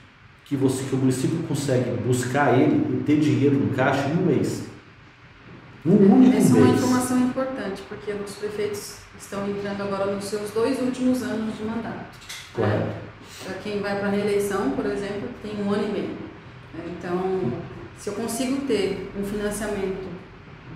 que, 0.45 0.57
você, 0.57 0.85
que 0.85 0.95
o 0.95 0.99
município 0.99 1.39
consegue 1.49 1.91
buscar 2.07 2.59
ele 2.59 2.99
e 2.99 3.03
ter 3.05 3.21
dinheiro 3.21 3.57
no 3.57 3.75
caixa 3.75 4.09
em 4.09 4.23
um 4.23 4.27
mês. 4.27 4.65
Um 5.85 6.15
único 6.15 6.37
Essa 6.37 6.55
mês. 6.55 6.65
é 6.65 6.69
uma 6.69 6.75
informação 6.75 7.19
importante, 7.19 7.83
porque 7.89 8.13
os 8.13 8.35
prefeitos 8.35 8.97
estão 9.19 9.49
entrando 9.49 9.83
agora 9.83 10.15
nos 10.15 10.25
seus 10.25 10.51
dois 10.51 10.81
últimos 10.81 11.23
anos 11.23 11.57
de 11.57 11.65
mandato. 11.65 12.19
Correto. 12.53 12.87
Né? 12.87 13.08
Para 13.45 13.55
quem 13.55 13.81
vai 13.81 13.99
para 13.99 14.09
a 14.09 14.11
reeleição, 14.11 14.71
por 14.71 14.87
exemplo, 14.87 15.29
tem 15.43 15.63
um 15.63 15.73
ano 15.73 15.89
e 15.89 15.93
meio. 15.93 16.17
Então, 16.87 17.53
se 17.97 18.11
eu 18.11 18.15
consigo 18.15 18.67
ter 18.67 19.11
um 19.19 19.25
financiamento 19.25 20.09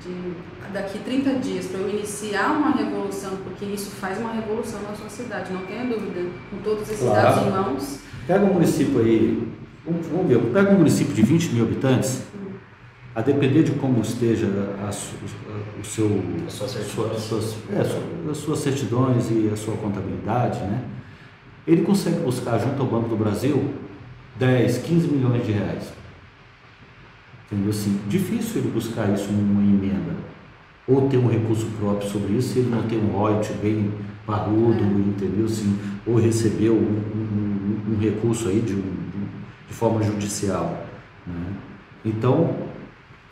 de 0.00 0.72
daqui 0.72 0.98
30 0.98 1.34
dias 1.34 1.66
para 1.66 1.80
eu 1.80 1.90
iniciar 1.90 2.52
uma 2.52 2.72
revolução, 2.72 3.36
porque 3.44 3.64
isso 3.64 3.90
faz 3.90 4.18
uma 4.18 4.32
revolução 4.32 4.80
na 4.82 4.94
sua 4.94 5.08
cidade, 5.08 5.52
não 5.52 5.66
tenha 5.66 5.84
dúvida, 5.84 6.28
com 6.50 6.58
todos 6.58 6.82
esses 6.82 7.06
claro. 7.06 7.22
dados 7.22 7.46
em 7.46 7.50
mãos. 7.50 7.98
Pega 8.26 8.44
um 8.44 8.54
município 8.54 9.00
aí, 9.00 9.48
vamos 9.84 10.28
ver, 10.28 10.40
pega 10.52 10.70
um 10.70 10.78
município 10.78 11.14
de 11.14 11.22
20 11.22 11.52
mil 11.52 11.64
habitantes, 11.64 12.22
a 13.14 13.20
depender 13.20 13.62
de 13.62 13.72
como 13.72 14.00
esteja 14.00 14.46
a, 14.80 14.86
a, 14.86 14.90
o 15.80 15.84
seu, 15.84 16.22
as 16.46 16.52
suas, 16.54 16.70
sua, 16.86 17.14
suas, 17.18 17.56
é, 17.70 18.30
as 18.30 18.38
suas 18.38 18.58
certidões 18.60 19.30
e 19.30 19.50
a 19.52 19.56
sua 19.56 19.76
contabilidade, 19.76 20.58
né? 20.60 20.82
Ele 21.66 21.82
consegue 21.82 22.20
buscar 22.20 22.58
junto 22.58 22.80
ao 22.80 22.88
Banco 22.88 23.08
do 23.08 23.16
Brasil 23.16 23.74
10, 24.36 24.78
15 24.78 25.08
milhões 25.08 25.46
de 25.46 25.52
reais. 25.52 25.92
Entendeu? 27.46 27.70
Assim, 27.70 28.00
difícil 28.08 28.62
ele 28.62 28.70
buscar 28.70 29.12
isso 29.12 29.30
numa 29.30 29.62
emenda. 29.62 30.16
Ou 30.88 31.08
ter 31.08 31.18
um 31.18 31.28
recurso 31.28 31.66
próprio 31.78 32.10
sobre 32.10 32.32
isso, 32.32 32.54
se 32.54 32.58
ele 32.60 32.70
não 32.70 32.82
tem 32.82 32.98
um 32.98 33.12
royalty 33.12 33.52
bem 33.54 33.92
parrudo, 34.26 34.82
entendeu? 34.82 35.44
Assim, 35.44 35.78
ou 36.06 36.16
recebeu 36.16 36.74
um, 36.74 36.76
um, 36.78 37.92
um 37.92 37.98
recurso 38.00 38.48
aí 38.48 38.60
de, 38.60 38.74
de 38.74 39.74
forma 39.74 40.02
judicial. 40.02 40.86
Né? 41.26 41.52
Então, 42.04 42.56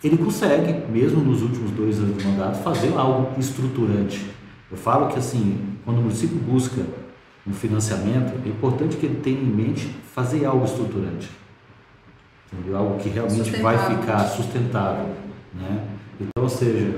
ele 0.03 0.16
consegue, 0.16 0.91
mesmo 0.91 1.22
nos 1.22 1.43
últimos 1.43 1.70
dois 1.72 1.99
anos 1.99 2.16
de 2.16 2.26
mandato, 2.26 2.62
fazer 2.62 2.93
algo 2.97 3.39
estruturante. 3.39 4.24
Eu 4.70 4.76
falo 4.76 5.09
que 5.09 5.18
assim, 5.18 5.59
quando 5.85 5.99
o 5.99 6.03
município 6.03 6.37
busca 6.39 6.83
um 7.47 7.53
financiamento, 7.53 8.34
é 8.45 8.49
importante 8.49 8.97
que 8.97 9.07
ele 9.07 9.20
tenha 9.20 9.41
em 9.41 9.47
mente 9.47 9.88
fazer 10.14 10.45
algo 10.45 10.64
estruturante. 10.64 11.30
Entendeu? 12.53 12.76
Algo 12.76 12.99
que 12.99 13.09
realmente 13.09 13.51
vai 13.61 13.78
ficar 13.78 14.20
sustentável. 14.26 15.14
Né? 15.55 15.86
Então, 16.20 16.43
ou 16.43 16.49
seja, 16.49 16.95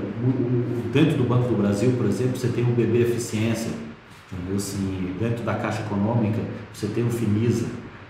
dentro 0.91 1.17
do 1.17 1.23
Banco 1.23 1.47
do 1.47 1.55
Brasil, 1.55 1.93
por 1.95 2.05
exemplo, 2.05 2.37
você 2.37 2.49
tem 2.49 2.63
o 2.63 2.67
BB 2.67 3.01
Eficiência, 3.01 3.71
entendeu? 4.31 4.57
Assim, 4.57 5.15
dentro 5.19 5.43
da 5.43 5.53
Caixa 5.55 5.81
Econômica, 5.81 6.39
você 6.73 6.87
tem 6.87 7.05
o 7.05 7.09
Finisa, 7.09 7.67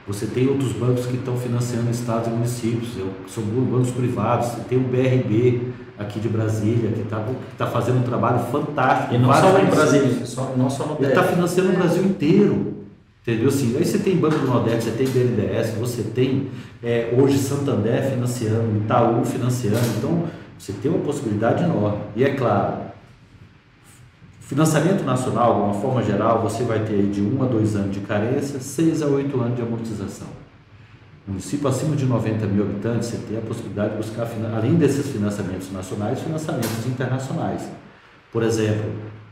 você 0.07 0.25
tem 0.25 0.47
outros 0.47 0.71
bancos 0.73 1.05
que 1.05 1.15
estão 1.15 1.38
financiando 1.38 1.91
estados 1.91 2.27
e 2.27 2.31
municípios, 2.31 2.93
são 3.27 3.43
bancos 3.43 3.91
privados, 3.91 4.47
você 4.47 4.61
tem 4.61 4.77
o 4.77 4.81
BRB, 4.81 5.61
aqui 6.04 6.20
de 6.20 6.30
Brasília, 6.30 6.91
que 6.91 7.01
está 7.01 7.26
tá 7.58 7.68
fazendo 7.68 7.99
um 7.99 8.04
trabalho 8.04 8.39
fantástico. 8.51 9.16
E 9.16 9.18
não 9.18 9.34
só 9.34 9.60
em 9.60 9.66
Brasília, 9.66 10.26
só, 10.26 10.54
não 10.56 10.70
só 10.70 10.86
no 10.86 10.97
Ele 10.99 11.08
está 11.08 11.24
financiando 11.24 11.72
o 11.72 11.76
Brasil 11.76 12.04
inteiro. 12.04 12.74
Entendeu? 13.22 13.47
Assim, 13.47 13.76
aí 13.78 13.86
você 13.86 13.99
tem 13.99 14.18
Banco 14.18 14.38
do 14.38 14.47
Nordeste, 14.47 14.84
você 14.84 14.91
tem 14.91 15.08
BNDES, 15.08 15.76
você 15.80 16.04
tem 16.04 16.49
é, 16.84 17.14
hoje 17.18 17.38
Santander 17.38 18.12
financiando, 18.12 18.78
Itaú 18.84 19.24
financiando. 19.24 19.80
Então, 19.97 20.24
você 20.60 20.74
tem 20.74 20.91
uma 20.91 20.99
possibilidade 20.99 21.64
enorme. 21.64 21.99
E 22.16 22.24
é 22.24 22.36
claro, 22.36 22.84
financiamento 24.41 25.04
nacional, 25.04 25.56
de 25.56 25.62
uma 25.62 25.74
forma 25.74 26.04
geral, 26.04 26.41
você 26.41 26.64
vai 26.64 26.80
ter 26.80 27.01
de 27.10 27.22
1 27.22 27.43
a 27.43 27.45
2 27.45 27.76
anos 27.78 27.91
de 27.93 28.01
carência, 28.01 28.60
6 28.60 29.01
a 29.01 29.08
8 29.08 29.41
anos 29.41 29.56
de 29.56 29.62
amortização. 29.62 30.42
Município 31.26 31.69
acima 31.69 31.95
de 31.95 32.05
90 32.05 32.45
mil 32.47 32.63
habitantes, 32.63 33.07
você 33.07 33.17
tem 33.17 33.38
a 33.38 33.41
possibilidade 33.41 33.91
de 33.91 33.97
buscar, 33.97 34.28
além 34.55 34.76
desses 34.76 35.09
financiamentos 35.09 35.71
nacionais, 35.71 36.19
financiamentos 36.19 36.86
internacionais. 36.86 37.61
Por 38.32 38.43
exemplo, 38.43 38.91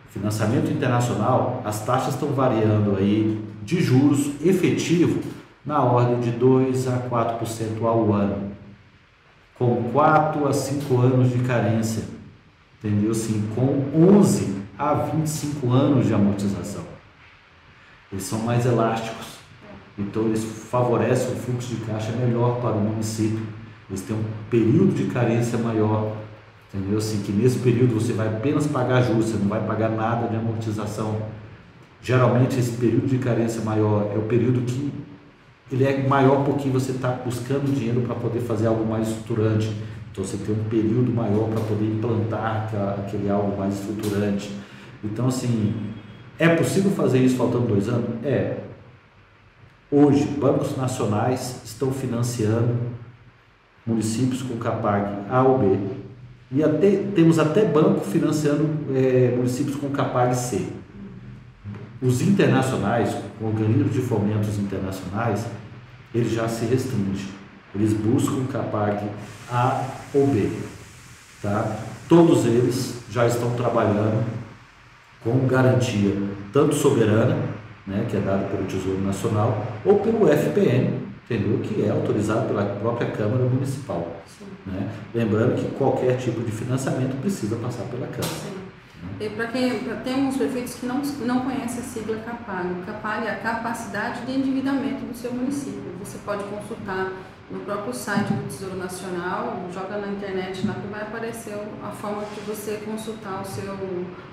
financiamento 0.10 0.72
internacional, 0.72 1.62
as 1.66 1.86
taxas 1.86 2.14
estão 2.14 2.30
variando 2.30 2.96
aí 2.96 3.44
de 3.64 3.82
juros 3.82 4.32
efetivo 4.42 5.22
na 5.66 5.84
ordem 5.84 6.20
de 6.22 6.32
2 6.32 6.88
a 6.88 6.98
4% 7.10 7.84
ao 7.84 8.14
ano, 8.14 8.52
com 9.56 9.90
4 9.92 10.48
a 10.48 10.54
5 10.54 10.98
anos 10.98 11.30
de 11.30 11.40
carência, 11.40 12.04
entendeu? 12.80 13.14
Sim, 13.14 13.50
com 13.54 13.86
11 13.94 14.62
a 14.78 14.94
25 14.94 15.72
anos 15.72 16.08
de 16.08 16.14
amortização. 16.14 16.84
Eles 18.12 18.24
são 18.24 18.40
mais 18.40 18.66
elásticos, 18.66 19.31
então 19.98 20.24
eles 20.24 20.44
favorecem 20.44 21.34
o 21.34 21.36
fluxo 21.36 21.76
de 21.76 21.82
caixa 21.82 22.12
melhor 22.14 22.62
para 22.62 22.72
o 22.72 22.82
município. 22.82 23.42
Eles 23.90 24.02
têm 24.02 24.16
um 24.16 24.24
período 24.50 24.96
de 24.96 25.06
carência 25.06 25.58
maior, 25.58 26.16
entendeu? 26.74 26.98
Assim, 26.98 27.22
que 27.22 27.32
nesse 27.32 27.60
período 27.60 27.94
você 27.94 28.14
vai 28.14 28.28
apenas 28.28 28.66
pagar 28.68 29.02
juros, 29.02 29.26
você 29.26 29.38
não 29.38 29.48
vai 29.48 29.62
pagar 29.66 29.90
nada 29.90 30.28
de 30.28 30.36
amortização. 30.36 31.18
Geralmente 32.02 32.58
esse 32.58 32.78
período 32.78 33.08
de 33.08 33.18
carência 33.18 33.62
maior 33.62 34.12
é 34.14 34.18
o 34.18 34.24
período 34.24 34.62
que 34.62 34.92
ele 35.72 35.84
é 35.84 36.08
maior 36.08 36.44
porque 36.44 36.68
você 36.70 36.92
está 36.92 37.10
buscando 37.10 37.74
dinheiro 37.74 38.02
para 38.02 38.16
poder 38.16 38.40
fazer 38.40 38.68
algo 38.68 38.86
mais 38.86 39.08
estruturante. 39.08 39.72
Então 40.12 40.24
você 40.24 40.38
tem 40.38 40.56
um 40.56 40.64
período 40.66 41.14
maior 41.14 41.48
para 41.50 41.62
poder 41.62 41.86
implantar 41.86 42.70
aquele 43.00 43.30
algo 43.30 43.58
mais 43.58 43.76
estruturante. 43.76 44.52
Então 45.04 45.28
assim, 45.28 45.74
é 46.40 46.50
possível 46.56 46.92
fazer 46.92 47.20
isso 47.20 47.36
faltando 47.36 47.68
dois 47.68 47.88
anos? 47.88 48.10
É. 48.24 48.71
Hoje, 49.94 50.24
bancos 50.24 50.78
nacionais 50.78 51.60
estão 51.66 51.92
financiando 51.92 52.78
municípios 53.86 54.42
com 54.42 54.56
CAPAG 54.56 55.06
A 55.30 55.44
ou 55.44 55.58
B. 55.58 55.78
E 56.50 56.64
até, 56.64 56.96
temos 57.14 57.38
até 57.38 57.66
banco 57.66 58.00
financiando 58.00 58.70
é, 58.96 59.34
municípios 59.36 59.76
com 59.76 59.90
CAPAG 59.90 60.34
C. 60.34 60.68
Os 62.02 62.22
internacionais, 62.22 63.14
organismos 63.42 63.94
de 63.94 64.00
fomentos 64.00 64.58
internacionais, 64.58 65.46
ele 66.16 66.30
já 66.30 66.48
se 66.48 66.64
restringe. 66.64 67.28
Eles 67.76 67.92
buscam 67.92 68.46
CAPAG 68.46 69.06
A 69.52 69.86
ou 70.14 70.26
B. 70.28 70.52
Tá? 71.42 71.80
Todos 72.08 72.46
eles 72.46 72.96
já 73.10 73.28
estão 73.28 73.52
trabalhando 73.56 74.26
com 75.22 75.46
garantia 75.48 76.16
tanto 76.54 76.76
soberana, 76.76 77.38
né, 77.92 78.06
que 78.10 78.16
é 78.16 78.20
dada 78.22 78.48
pelo 78.48 78.64
Tesouro 78.64 79.02
Nacional, 79.02 79.66
ou 79.86 80.00
pelo 80.00 80.28
FPM, 80.28 81.00
entendeu? 81.26 81.60
que 81.60 81.84
é 81.84 81.90
autorizado 81.90 82.48
pela 82.48 82.64
própria 82.64 83.12
Câmara 83.12 83.44
Municipal. 83.44 84.22
Né? 84.66 84.90
Lembrando 85.14 85.56
que 85.56 85.76
qualquer 85.76 86.18
tipo 86.18 86.42
de 86.42 86.52
financiamento 86.52 87.20
precisa 87.22 87.58
passar 87.58 87.84
pela 87.84 88.08
Câmara. 88.08 88.24
Sim. 88.24 88.62
E 89.20 89.30
para 89.30 89.48
quem 89.48 89.80
pra, 89.80 89.96
tem 89.98 90.14
alguns 90.14 90.38
prefeitos 90.38 90.76
que 90.76 90.86
não, 90.86 91.02
não 91.26 91.42
conhecem 91.42 91.80
a 91.80 91.84
sigla 91.84 92.18
CAPAG. 92.18 92.70
CAPAG 92.86 93.28
é 93.28 93.32
a 93.32 93.36
capacidade 93.36 94.26
de 94.26 94.32
endividamento 94.32 95.06
do 95.06 95.16
seu 95.16 95.32
município. 95.32 95.92
Você 96.00 96.18
pode 96.26 96.44
consultar 96.46 97.12
no 97.50 97.60
próprio 97.62 97.94
site 97.94 98.32
do 98.34 98.48
Tesouro 98.48 98.78
Nacional, 98.78 99.68
joga 99.74 99.98
na 99.98 100.08
internet 100.08 100.66
lá 100.66 100.74
que 100.76 100.88
vai 100.88 101.02
aparecer 101.02 101.54
a 101.84 101.92
forma 101.92 102.24
de 102.34 102.42
você 102.42 102.82
consultar 102.86 103.42
o 103.42 103.46
seu, 103.46 103.78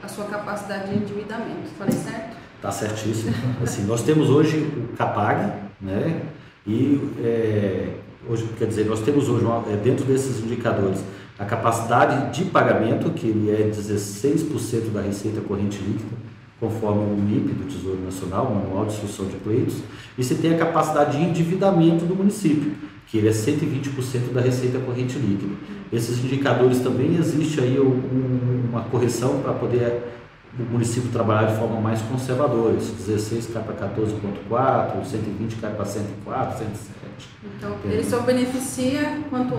a 0.02 0.08
sua 0.08 0.26
capacidade 0.26 0.90
de 0.90 0.98
endividamento. 0.98 1.68
Falei 1.76 1.94
certo? 1.94 2.36
Tá 2.60 2.70
certíssimo. 2.70 3.32
assim, 3.62 3.84
nós 3.84 4.02
temos 4.02 4.28
hoje 4.30 4.58
o 4.58 4.96
CAPAG, 4.96 5.52
né? 5.80 6.22
E 6.66 7.00
é, 7.22 7.94
hoje, 8.28 8.46
quer 8.58 8.66
dizer, 8.66 8.84
nós 8.84 9.00
temos 9.00 9.28
hoje 9.28 9.44
uma, 9.44 9.64
é, 9.72 9.76
dentro 9.76 10.04
desses 10.04 10.44
indicadores 10.44 11.00
a 11.38 11.44
capacidade 11.44 12.36
de 12.36 12.50
pagamento, 12.50 13.10
que 13.10 13.28
ele 13.28 13.50
é 13.50 13.70
16% 13.70 14.90
da 14.92 15.00
receita 15.00 15.40
corrente 15.40 15.78
líquida, 15.78 16.16
conforme 16.58 17.12
o 17.12 17.16
MIP 17.16 17.52
do 17.52 17.64
Tesouro 17.64 18.00
Nacional, 18.04 18.46
o 18.46 18.54
Manual 18.56 18.86
de 18.86 18.94
Instrução 18.94 19.26
de 19.26 19.36
Pleitos, 19.36 19.76
e 20.18 20.24
você 20.24 20.34
tem 20.34 20.54
a 20.54 20.58
capacidade 20.58 21.16
de 21.16 21.22
endividamento 21.22 22.04
do 22.04 22.16
município, 22.16 22.72
que 23.06 23.18
ele 23.18 23.28
é 23.28 23.30
120% 23.30 24.32
da 24.32 24.40
receita 24.40 24.80
corrente 24.80 25.16
líquida. 25.16 25.54
Esses 25.92 26.18
indicadores 26.24 26.80
também 26.80 27.16
existe 27.16 27.60
aí 27.60 27.78
uma 27.78 28.82
correção 28.82 29.40
para 29.40 29.52
poder 29.52 30.02
o 30.58 30.62
município 30.62 31.10
trabalhar 31.10 31.50
de 31.50 31.56
forma 31.58 31.80
mais 31.80 32.00
conservadora. 32.02 32.76
Esse 32.76 32.92
16 32.92 33.50
cai 33.52 33.62
para 33.62 33.88
14,4, 33.88 35.04
120 35.04 35.56
cai 35.56 35.74
para 35.74 35.84
104, 35.84 36.58
107. 36.58 37.28
Então, 37.56 37.76
ele 37.84 38.04
só 38.04 38.20
beneficia 38.20 39.20
quanto 39.30 39.54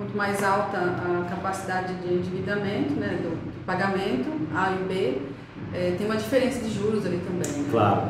quanto 0.00 0.16
mais 0.16 0.42
alta 0.42 0.78
a 0.78 1.26
capacidade 1.28 1.92
de 1.96 2.14
endividamento, 2.14 2.94
né, 2.94 3.20
do, 3.22 3.36
do 3.36 3.64
pagamento, 3.66 4.30
A 4.54 4.72
e 4.72 4.84
B, 4.88 5.22
é, 5.74 5.94
tem 5.98 6.06
uma 6.06 6.16
diferença 6.16 6.60
de 6.60 6.72
juros 6.72 7.04
ali 7.04 7.18
também. 7.18 7.62
Né? 7.62 7.68
Claro. 7.70 8.08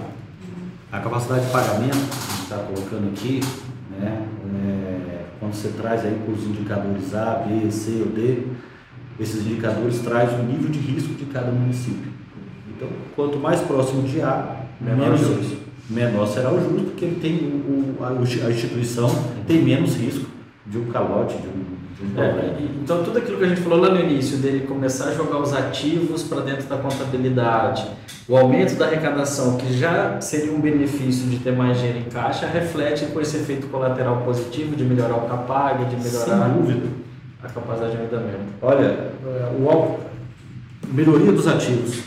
A 0.92 1.00
capacidade 1.00 1.46
de 1.46 1.50
pagamento, 1.50 1.96
que 1.96 2.16
a 2.16 2.30
gente 2.30 2.42
está 2.42 2.58
colocando 2.58 3.08
aqui, 3.08 3.40
né, 3.90 4.24
é, 4.64 5.24
quando 5.40 5.54
você 5.54 5.68
traz 5.70 6.04
aí 6.04 6.16
para 6.24 6.32
os 6.32 6.44
indicadores 6.44 7.12
A, 7.12 7.44
B, 7.46 7.70
C 7.72 8.02
ou 8.02 8.12
D, 8.12 8.46
esses 9.20 9.46
indicadores 9.46 9.98
trazem 10.00 10.40
o 10.40 10.42
nível 10.44 10.70
de 10.70 10.78
risco 10.78 11.14
de 11.14 11.26
cada 11.26 11.52
município. 11.52 12.10
Então, 12.74 12.88
quanto 13.14 13.38
mais 13.38 13.60
próximo 13.60 14.02
de 14.02 14.22
A, 14.22 14.64
menor, 14.80 15.10
menos, 15.10 15.52
menor 15.88 16.26
será 16.26 16.52
o 16.52 16.60
juros, 16.60 16.84
porque 16.84 17.04
ele 17.04 17.20
tem 17.20 17.36
o, 17.36 17.96
a, 18.02 18.08
a 18.08 18.50
instituição 18.50 19.10
tem 19.46 19.62
menos 19.62 19.94
risco 19.96 20.26
de 20.66 20.78
um 20.78 20.86
calote, 20.86 21.36
de 21.36 21.48
um 21.48 21.80
é, 22.16 22.56
então, 22.82 23.04
tudo 23.04 23.18
aquilo 23.18 23.36
que 23.36 23.44
a 23.44 23.48
gente 23.48 23.60
falou 23.60 23.78
lá 23.78 23.90
no 23.90 24.00
início, 24.00 24.38
dele 24.38 24.66
começar 24.66 25.08
a 25.08 25.12
jogar 25.12 25.38
os 25.38 25.52
ativos 25.52 26.22
para 26.22 26.40
dentro 26.40 26.66
da 26.66 26.78
contabilidade, 26.78 27.86
o 28.26 28.36
aumento 28.36 28.74
da 28.76 28.86
arrecadação, 28.86 29.58
que 29.58 29.76
já 29.76 30.18
seria 30.18 30.50
um 30.50 30.60
benefício 30.60 31.28
de 31.28 31.36
ter 31.38 31.52
mais 31.52 31.76
dinheiro 31.76 31.98
em 31.98 32.04
caixa, 32.04 32.46
reflete 32.46 33.04
com 33.06 33.20
esse 33.20 33.36
efeito 33.36 33.66
colateral 33.66 34.22
positivo 34.22 34.74
de 34.74 34.84
melhorar 34.84 35.16
o 35.16 35.28
CAPAG, 35.28 35.84
de 35.84 35.96
melhorar 35.96 36.56
a 37.42 37.48
capacidade 37.48 37.92
de 37.92 37.98
endividamento. 37.98 38.52
Olha, 38.62 39.12
o, 39.58 39.98
melhoria 40.92 41.32
dos 41.32 41.46
ativos, 41.46 42.02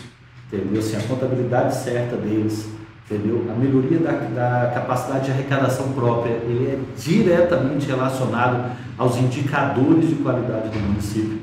entendeu? 0.51 0.79
Assim, 0.79 0.97
a 0.97 1.01
contabilidade 1.01 1.75
certa 1.75 2.15
deles, 2.15 2.67
entendeu? 3.09 3.45
A 3.49 3.53
melhoria 3.53 3.99
da, 3.99 4.11
da 4.11 4.71
capacidade 4.73 5.25
de 5.25 5.31
arrecadação 5.31 5.91
própria, 5.93 6.33
ele 6.33 6.67
é 6.67 6.79
diretamente 6.99 7.87
relacionado 7.87 8.71
aos 8.97 9.17
indicadores 9.17 10.09
de 10.09 10.15
qualidade 10.15 10.69
do 10.69 10.79
município. 10.79 11.39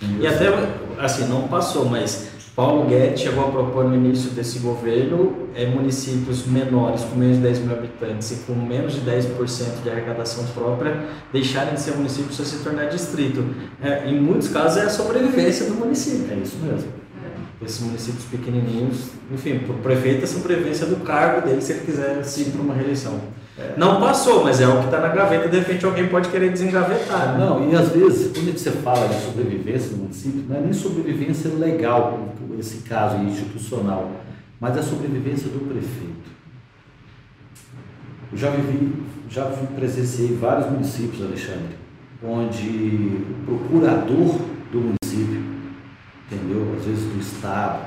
Entendeu? 0.00 0.22
E 0.22 0.26
até, 0.26 0.48
assim, 1.00 1.26
não 1.26 1.48
passou, 1.48 1.86
mas 1.86 2.35
Paulo 2.56 2.88
Guedes 2.88 3.20
chegou 3.20 3.46
a 3.46 3.50
propor 3.50 3.84
no 3.84 3.94
início 3.94 4.30
desse 4.30 4.60
governo 4.60 5.46
é, 5.54 5.66
municípios 5.66 6.46
menores, 6.46 7.02
com 7.02 7.14
menos 7.14 7.36
de 7.36 7.42
10 7.42 7.58
mil 7.58 7.76
habitantes 7.76 8.30
e 8.30 8.34
com 8.46 8.54
menos 8.54 8.94
de 8.94 9.00
10% 9.02 9.82
de 9.82 9.90
arrecadação 9.90 10.42
própria, 10.54 11.04
deixarem 11.30 11.74
de 11.74 11.80
ser 11.82 11.92
município 11.92 12.34
para 12.34 12.44
se 12.46 12.64
tornar 12.64 12.86
distrito. 12.86 13.44
É, 13.82 14.08
em 14.08 14.18
muitos 14.18 14.48
casos 14.48 14.78
é 14.78 14.86
a 14.86 14.88
sobrevivência 14.88 15.66
do 15.66 15.74
município. 15.74 16.32
É 16.32 16.36
isso 16.36 16.56
mesmo 16.56 17.06
esses 17.64 17.80
municípios 17.80 18.24
pequenininhos, 18.24 19.08
enfim, 19.32 19.60
o 19.68 19.74
prefeito 19.74 20.24
é 20.24 20.26
sobrevivência 20.26 20.86
do 20.86 20.96
cargo 20.96 21.46
dele 21.46 21.62
se 21.62 21.72
ele 21.72 21.86
quiser 21.86 22.20
ir 22.20 22.50
para 22.50 22.60
uma 22.60 22.74
reeleição. 22.74 23.18
É. 23.58 23.74
Não 23.76 24.00
passou, 24.00 24.44
mas 24.44 24.60
é 24.60 24.68
o 24.68 24.80
que 24.80 24.84
está 24.84 25.00
na 25.00 25.08
gaveta, 25.08 25.48
de 25.48 25.58
repente 25.58 25.84
alguém 25.86 26.08
pode 26.08 26.28
querer 26.28 26.52
desengavetar. 26.52 27.32
Né? 27.32 27.44
Não, 27.44 27.70
e 27.70 27.74
às 27.74 27.88
vezes, 27.88 28.32
quando 28.32 28.52
você 28.52 28.70
fala 28.70 29.08
de 29.08 29.14
sobrevivência 29.14 29.92
no 29.92 30.04
município, 30.04 30.44
não 30.48 30.56
é 30.56 30.60
nem 30.60 30.72
sobrevivência 30.72 31.50
legal, 31.54 32.34
esse 32.58 32.78
caso 32.78 33.16
institucional, 33.16 34.10
mas 34.60 34.76
é 34.76 34.80
a 34.80 34.82
sobrevivência 34.82 35.48
do 35.48 35.66
prefeito. 35.68 36.36
Eu 38.32 38.38
já 38.38 38.50
vivi, 38.50 38.92
já 39.30 39.44
presenciei 39.74 40.36
vários 40.36 40.70
municípios, 40.70 41.22
Alexandre, 41.22 41.76
onde 42.22 43.24
o 43.46 43.46
procurador 43.46 44.38
do 44.70 44.80
município 44.80 45.56
entendeu? 46.30 46.74
Às 46.78 46.84
vezes 46.84 47.04
do 47.04 47.20
Estado, 47.20 47.86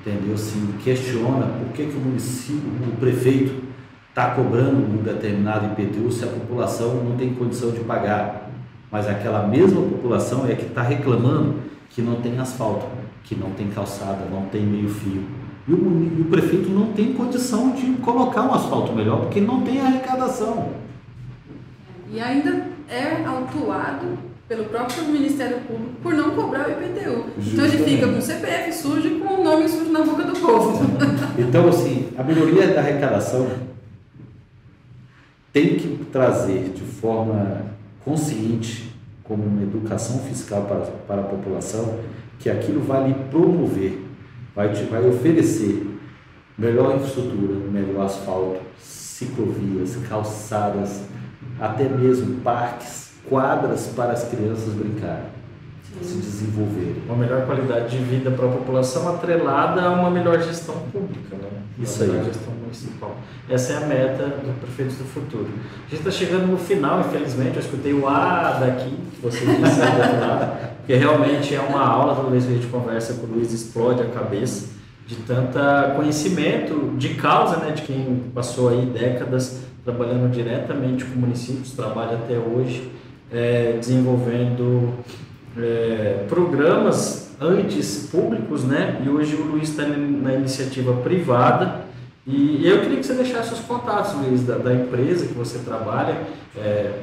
entendeu? 0.00 0.34
Assim, 0.34 0.74
questiona 0.82 1.46
por 1.46 1.72
que, 1.72 1.86
que 1.86 1.96
o 1.96 2.00
município, 2.00 2.70
o 2.92 2.96
prefeito 2.96 3.67
está 4.18 4.30
cobrando 4.30 4.78
um 4.78 5.00
determinado 5.00 5.66
IPTU 5.66 6.10
se 6.10 6.24
a 6.24 6.26
população 6.26 6.96
não 7.04 7.16
tem 7.16 7.34
condição 7.34 7.70
de 7.70 7.78
pagar. 7.80 8.50
Mas 8.90 9.08
aquela 9.08 9.46
mesma 9.46 9.80
população 9.80 10.44
é 10.48 10.56
que 10.56 10.66
está 10.66 10.82
reclamando 10.82 11.54
que 11.90 12.02
não 12.02 12.16
tem 12.16 12.36
asfalto, 12.38 12.86
que 13.22 13.36
não 13.36 13.50
tem 13.50 13.68
calçada, 13.68 14.24
não 14.28 14.46
tem 14.46 14.62
meio 14.62 14.88
fio. 14.88 15.22
E 15.68 15.72
o, 15.72 16.22
o 16.22 16.24
prefeito 16.24 16.68
não 16.68 16.92
tem 16.92 17.12
condição 17.12 17.70
de 17.70 17.92
colocar 17.98 18.42
um 18.42 18.54
asfalto 18.54 18.92
melhor 18.92 19.20
porque 19.20 19.40
não 19.40 19.60
tem 19.60 19.80
arrecadação. 19.80 20.70
E 22.10 22.20
ainda 22.20 22.66
é 22.88 23.24
autuado 23.24 24.18
pelo 24.48 24.64
próprio 24.64 25.04
Ministério 25.04 25.58
Público 25.60 25.92
por 26.02 26.14
não 26.14 26.30
cobrar 26.30 26.66
o 26.66 26.72
IPTU. 26.72 27.24
Justamente. 27.38 27.52
Então 27.52 27.64
ele 27.66 27.84
fica 27.84 28.08
com 28.08 28.18
o 28.18 28.22
CPF 28.22 28.72
sujo 28.72 29.06
e 29.06 29.20
com 29.20 29.34
o 29.34 29.44
nome 29.44 29.68
sujo 29.68 29.92
na 29.92 30.00
boca 30.00 30.24
do 30.24 30.32
povo. 30.40 30.84
Então, 31.38 31.68
assim, 31.68 32.08
a 32.18 32.22
melhoria 32.24 32.68
da 32.68 32.80
arrecadação 32.80 33.46
tem 35.52 35.76
que 35.76 36.04
trazer 36.12 36.72
de 36.74 36.82
forma 36.82 37.66
consciente, 38.04 38.94
como 39.24 39.44
uma 39.44 39.62
educação 39.62 40.18
fiscal 40.20 40.62
para, 40.62 40.80
para 41.06 41.20
a 41.20 41.24
população, 41.24 41.98
que 42.38 42.48
aquilo 42.48 42.80
vai 42.80 43.08
lhe 43.08 43.14
promover, 43.30 44.02
vai, 44.54 44.72
te, 44.72 44.84
vai 44.84 45.06
oferecer 45.06 45.86
melhor 46.56 46.96
infraestrutura, 46.96 47.54
melhor 47.70 48.06
asfalto, 48.06 48.60
ciclovias, 48.78 49.96
calçadas, 50.08 51.02
até 51.60 51.88
mesmo 51.88 52.40
parques, 52.40 53.12
quadras 53.28 53.88
para 53.88 54.12
as 54.12 54.24
crianças 54.28 54.72
brincarem 54.72 55.37
se 56.04 56.18
desenvolverem. 56.18 57.02
Uma 57.06 57.16
melhor 57.16 57.46
qualidade 57.46 57.96
de 57.96 58.02
vida 58.04 58.30
para 58.30 58.46
a 58.46 58.50
população 58.50 59.08
atrelada 59.08 59.82
a 59.82 59.90
uma 59.90 60.10
melhor 60.10 60.40
gestão 60.40 60.74
pública, 60.92 61.36
né? 61.36 61.62
Isso 61.78 62.02
aí. 62.02 62.08
melhor 62.08 62.24
gestão 62.24 62.52
municipal. 62.54 63.16
Essa 63.48 63.72
é 63.74 63.76
a 63.76 63.80
meta 63.80 64.24
do 64.24 64.60
Prefeitos 64.60 64.96
do 64.96 65.04
Futuro. 65.04 65.48
A 65.86 65.90
gente 65.90 66.00
está 66.00 66.10
chegando 66.10 66.46
no 66.46 66.58
final, 66.58 67.00
infelizmente, 67.00 67.56
eu 67.56 67.62
escutei 67.62 67.92
o 67.94 68.06
A 68.06 68.58
daqui, 68.60 68.90
que 69.14 69.20
você 69.22 69.38
disse 69.44 69.80
lado, 69.80 70.58
porque 70.78 70.94
realmente 70.94 71.54
é 71.54 71.60
uma 71.60 71.86
aula, 71.86 72.14
toda 72.14 72.30
vez 72.30 72.44
que 72.44 72.52
a 72.52 72.54
gente 72.54 72.66
conversa 72.66 73.14
com 73.14 73.26
o 73.26 73.30
Luiz, 73.30 73.52
explode 73.52 74.02
a 74.02 74.06
cabeça 74.06 74.78
de 75.06 75.16
tanta 75.16 75.94
conhecimento 75.96 76.94
de 76.98 77.14
causa, 77.14 77.56
né, 77.56 77.72
de 77.72 77.82
quem 77.82 78.24
passou 78.34 78.68
aí 78.68 78.84
décadas 78.84 79.60
trabalhando 79.82 80.30
diretamente 80.30 81.04
com 81.04 81.18
municípios, 81.18 81.72
trabalha 81.72 82.18
até 82.18 82.36
hoje, 82.36 82.92
é, 83.32 83.76
desenvolvendo 83.80 84.92
é, 85.58 86.24
programas 86.28 87.30
antes 87.40 88.08
públicos, 88.10 88.64
né? 88.64 89.02
E 89.04 89.08
hoje 89.08 89.36
o 89.36 89.44
Luiz 89.44 89.70
está 89.70 89.86
na 89.86 90.34
iniciativa 90.34 90.92
privada. 90.94 91.86
E 92.26 92.66
eu 92.66 92.80
queria 92.80 92.98
que 92.98 93.06
você 93.06 93.14
deixasse 93.14 93.54
os 93.54 93.60
contatos, 93.60 94.12
Luiz, 94.14 94.44
da, 94.44 94.58
da 94.58 94.74
empresa 94.74 95.26
que 95.26 95.32
você 95.32 95.60
trabalha, 95.60 96.14
é, 96.56 97.00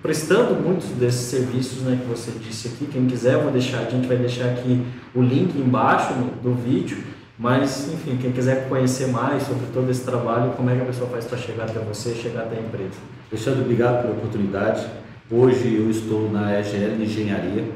prestando 0.00 0.54
muitos 0.54 0.88
desses 0.90 1.22
serviços 1.22 1.82
né, 1.82 1.98
que 2.00 2.08
você 2.08 2.30
disse 2.38 2.68
aqui. 2.68 2.86
Quem 2.86 3.06
quiser, 3.06 3.38
vou 3.38 3.50
deixar, 3.50 3.78
a 3.78 3.90
gente 3.90 4.06
vai 4.06 4.16
deixar 4.16 4.44
aqui 4.46 4.86
o 5.14 5.20
link 5.20 5.58
embaixo 5.58 6.14
no, 6.14 6.26
do 6.42 6.54
vídeo. 6.54 6.98
Mas, 7.38 7.92
enfim, 7.92 8.16
quem 8.16 8.32
quiser 8.32 8.68
conhecer 8.68 9.08
mais 9.08 9.42
sobre 9.42 9.66
todo 9.74 9.90
esse 9.90 10.04
trabalho, 10.04 10.52
como 10.52 10.70
é 10.70 10.76
que 10.76 10.82
a 10.82 10.86
pessoa 10.86 11.10
faz 11.10 11.24
para 11.24 11.36
chegar 11.36 11.64
até 11.64 11.80
você, 11.80 12.14
chegar 12.14 12.42
até 12.42 12.56
a 12.56 12.60
empresa? 12.60 12.94
Alexandre, 13.30 13.60
obrigado 13.62 14.02
pela 14.02 14.14
oportunidade. 14.14 14.86
Hoje 15.28 15.74
eu 15.74 15.90
estou 15.90 16.30
na 16.30 16.56
EGL 16.60 17.02
Engenharia, 17.02 17.68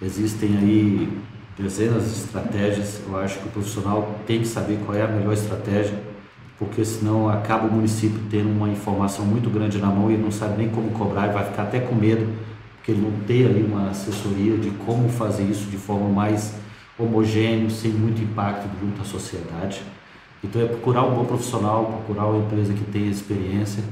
Existem 0.00 0.56
aí 0.56 1.18
dezenas 1.58 2.04
de 2.04 2.10
estratégias. 2.10 3.00
Eu 3.06 3.18
acho 3.18 3.38
que 3.38 3.48
o 3.48 3.50
profissional 3.50 4.16
tem 4.26 4.40
que 4.40 4.46
saber 4.46 4.78
qual 4.84 4.96
é 4.96 5.02
a 5.02 5.08
melhor 5.08 5.32
estratégia, 5.32 5.98
porque 6.58 6.84
senão 6.84 7.28
acaba 7.28 7.66
o 7.66 7.72
município 7.72 8.20
tendo 8.30 8.50
uma 8.50 8.68
informação 8.68 9.24
muito 9.24 9.50
grande 9.50 9.78
na 9.78 9.88
mão 9.88 10.10
e 10.10 10.16
não 10.16 10.30
sabe 10.30 10.58
nem 10.58 10.68
como 10.68 10.90
cobrar 10.90 11.28
e 11.28 11.32
vai 11.32 11.44
ficar 11.44 11.64
até 11.64 11.80
com 11.80 11.94
medo, 11.94 12.28
porque 12.88 12.92
ele 12.92 13.02
não 13.02 13.20
tem 13.26 13.44
ali 13.44 13.62
uma 13.62 13.90
assessoria 13.90 14.56
de 14.56 14.70
como 14.70 15.10
fazer 15.10 15.44
isso 15.44 15.68
de 15.68 15.76
forma 15.76 16.08
mais 16.08 16.54
homogênea, 16.98 17.68
sem 17.68 17.90
muito 17.90 18.22
impacto 18.22 18.66
junto 18.80 19.02
à 19.02 19.04
sociedade. 19.04 19.82
Então 20.42 20.62
é 20.62 20.66
procurar 20.66 21.04
um 21.04 21.14
bom 21.14 21.24
profissional, 21.26 21.84
procurar 21.84 22.26
uma 22.26 22.44
empresa 22.44 22.72
que 22.72 22.84
tenha 22.84 23.10
experiência, 23.10 23.84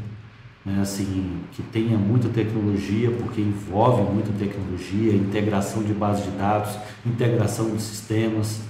né, 0.65 0.79
assim, 0.81 1.41
que 1.53 1.63
tenha 1.63 1.99
muita 1.99 2.29
tecnologia, 2.29 3.11
porque 3.11 3.41
envolve 3.41 4.03
muita 4.11 4.33
tecnologia, 4.33 5.13
integração 5.13 5.83
de 5.83 5.93
bases 5.93 6.25
de 6.25 6.31
dados, 6.31 6.75
integração 7.05 7.71
de 7.71 7.83
sistemas, 7.83 8.63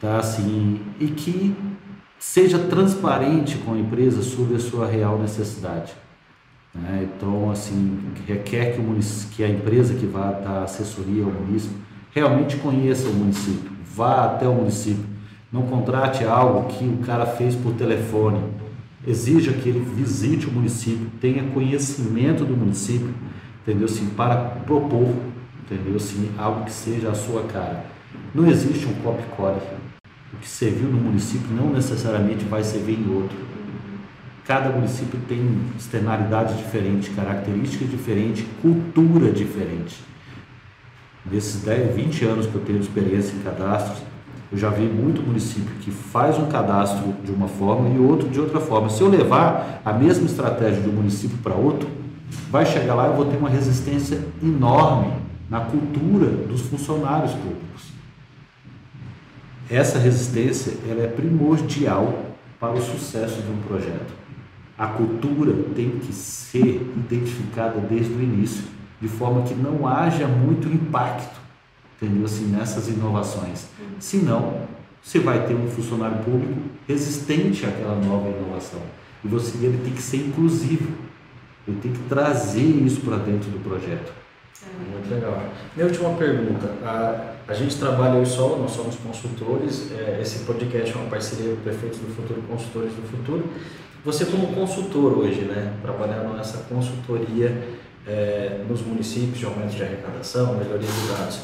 tá, 0.00 0.18
assim, 0.18 0.80
e 0.98 1.08
que 1.08 1.54
seja 2.18 2.58
transparente 2.58 3.58
com 3.58 3.74
a 3.74 3.78
empresa 3.78 4.22
sobre 4.22 4.56
a 4.56 4.60
sua 4.60 4.86
real 4.86 5.18
necessidade. 5.18 5.92
Né? 6.74 7.08
Então, 7.14 7.50
assim, 7.50 7.98
requer 8.26 8.74
que, 8.74 8.80
o 8.80 8.98
que 9.32 9.44
a 9.44 9.48
empresa 9.48 9.94
que 9.94 10.06
vá 10.06 10.32
dar 10.32 10.64
assessoria 10.64 11.24
ao 11.24 11.30
município 11.30 11.76
realmente 12.10 12.56
conheça 12.56 13.08
o 13.08 13.12
município, 13.12 13.70
vá 13.94 14.24
até 14.24 14.46
o 14.46 14.54
município, 14.54 15.04
não 15.52 15.62
contrate 15.62 16.24
algo 16.24 16.68
que 16.68 16.84
o 16.84 16.98
cara 16.98 17.26
fez 17.26 17.54
por 17.54 17.72
telefone. 17.74 18.42
Exija 19.06 19.52
que 19.52 19.68
ele 19.68 19.80
visite 19.80 20.46
o 20.46 20.52
município, 20.52 21.06
tenha 21.20 21.42
conhecimento 21.44 22.44
do 22.44 22.56
município, 22.56 23.14
entendeu? 23.62 23.86
Assim, 23.86 24.06
para 24.10 24.36
propor, 24.36 25.14
entendeu? 25.64 25.96
Assim, 25.96 26.30
algo 26.36 26.64
que 26.64 26.72
seja 26.72 27.10
a 27.10 27.14
sua 27.14 27.44
cara. 27.44 27.86
Não 28.34 28.46
existe 28.46 28.86
um 28.86 28.94
copy-core. 29.02 29.60
O 30.34 30.36
que 30.36 30.48
serviu 30.48 30.88
no 30.88 31.00
município 31.00 31.48
não 31.50 31.72
necessariamente 31.72 32.44
vai 32.44 32.62
servir 32.62 32.98
em 32.98 33.10
outro. 33.14 33.36
Cada 34.48 34.70
município 34.70 35.20
tem 35.28 35.60
externalidade 35.76 36.56
diferente, 36.56 37.10
características 37.10 37.90
diferentes, 37.90 38.46
cultura 38.62 39.30
diferente. 39.30 40.02
Nesses 41.30 41.60
10, 41.64 41.94
20 41.94 42.24
anos 42.24 42.46
que 42.46 42.54
eu 42.54 42.62
tenho 42.62 42.80
experiência 42.80 43.36
em 43.36 43.40
cadastros, 43.40 43.98
eu 44.50 44.56
já 44.56 44.70
vi 44.70 44.86
muito 44.86 45.20
município 45.20 45.74
que 45.82 45.90
faz 45.90 46.38
um 46.38 46.46
cadastro 46.46 47.12
de 47.22 47.30
uma 47.30 47.46
forma 47.46 47.90
e 47.90 47.98
outro 47.98 48.26
de 48.30 48.40
outra 48.40 48.58
forma. 48.58 48.88
Se 48.88 49.02
eu 49.02 49.10
levar 49.10 49.82
a 49.84 49.92
mesma 49.92 50.24
estratégia 50.24 50.80
de 50.80 50.88
um 50.88 50.94
município 50.94 51.36
para 51.42 51.54
outro, 51.54 51.86
vai 52.50 52.64
chegar 52.64 52.94
lá 52.94 53.04
e 53.04 53.10
eu 53.10 53.16
vou 53.16 53.26
ter 53.26 53.36
uma 53.36 53.50
resistência 53.50 54.18
enorme 54.42 55.12
na 55.50 55.60
cultura 55.60 56.24
dos 56.24 56.62
funcionários 56.62 57.32
públicos. 57.32 57.92
Essa 59.68 59.98
resistência 59.98 60.72
ela 60.88 61.02
é 61.02 61.06
primordial 61.06 62.24
para 62.58 62.72
o 62.72 62.80
sucesso 62.80 63.42
de 63.42 63.50
um 63.50 63.58
projeto. 63.58 64.17
A 64.78 64.86
cultura 64.86 65.52
tem 65.74 65.98
que 65.98 66.12
ser 66.12 66.92
identificada 66.96 67.80
desde 67.80 68.12
o 68.12 68.22
início. 68.22 68.64
de 69.00 69.06
forma 69.06 69.42
que 69.42 69.54
não 69.54 69.86
haja 69.86 70.26
muito 70.26 70.66
impacto, 70.66 71.38
entendeu? 71.96 72.24
Assim, 72.24 72.46
nessas 72.46 72.88
inovações. 72.88 73.68
Senão, 74.00 74.62
você 75.00 75.20
vai 75.20 75.46
ter 75.46 75.54
um 75.54 75.68
funcionário 75.68 76.18
público 76.24 76.60
resistente 76.86 77.64
àquela 77.64 77.94
nova 77.94 78.28
inovação. 78.28 78.80
E 79.24 79.28
você 79.28 79.56
ele 79.64 79.80
tem 79.84 79.92
que 79.92 80.02
ser 80.02 80.18
inclusivo. 80.18 80.92
Ele 81.66 81.78
tem 81.80 81.92
que 81.92 82.00
trazer 82.08 82.60
isso 82.60 83.00
para 83.02 83.18
dentro 83.18 83.50
do 83.50 83.62
projeto. 83.62 84.12
Muito 84.90 85.08
legal. 85.14 85.40
Minha 85.76 85.86
última 85.86 86.10
pergunta. 86.14 86.66
A, 86.84 87.34
a 87.46 87.54
gente 87.54 87.76
trabalha 87.76 88.14
hoje 88.14 88.32
só, 88.32 88.56
nós 88.56 88.72
somos 88.72 88.96
consultores. 88.96 89.92
É, 89.92 90.18
esse 90.20 90.40
podcast 90.40 90.92
é 90.92 90.96
uma 90.96 91.08
parceria 91.08 91.50
do 91.50 91.62
Prefeitos 91.62 92.00
do 92.00 92.14
Futuro, 92.14 92.42
Consultores 92.42 92.92
do 92.92 93.02
Futuro. 93.08 93.44
Você 94.04 94.24
como 94.26 94.54
consultor 94.54 95.18
hoje, 95.18 95.42
né, 95.42 95.72
trabalhando 95.82 96.36
nessa 96.36 96.58
consultoria 96.68 97.78
é, 98.06 98.64
nos 98.68 98.80
municípios 98.80 99.38
de 99.38 99.44
aumento 99.44 99.74
de 99.74 99.82
arrecadação, 99.82 100.54
melhoria 100.54 100.88
de 100.88 101.08
dados. 101.08 101.40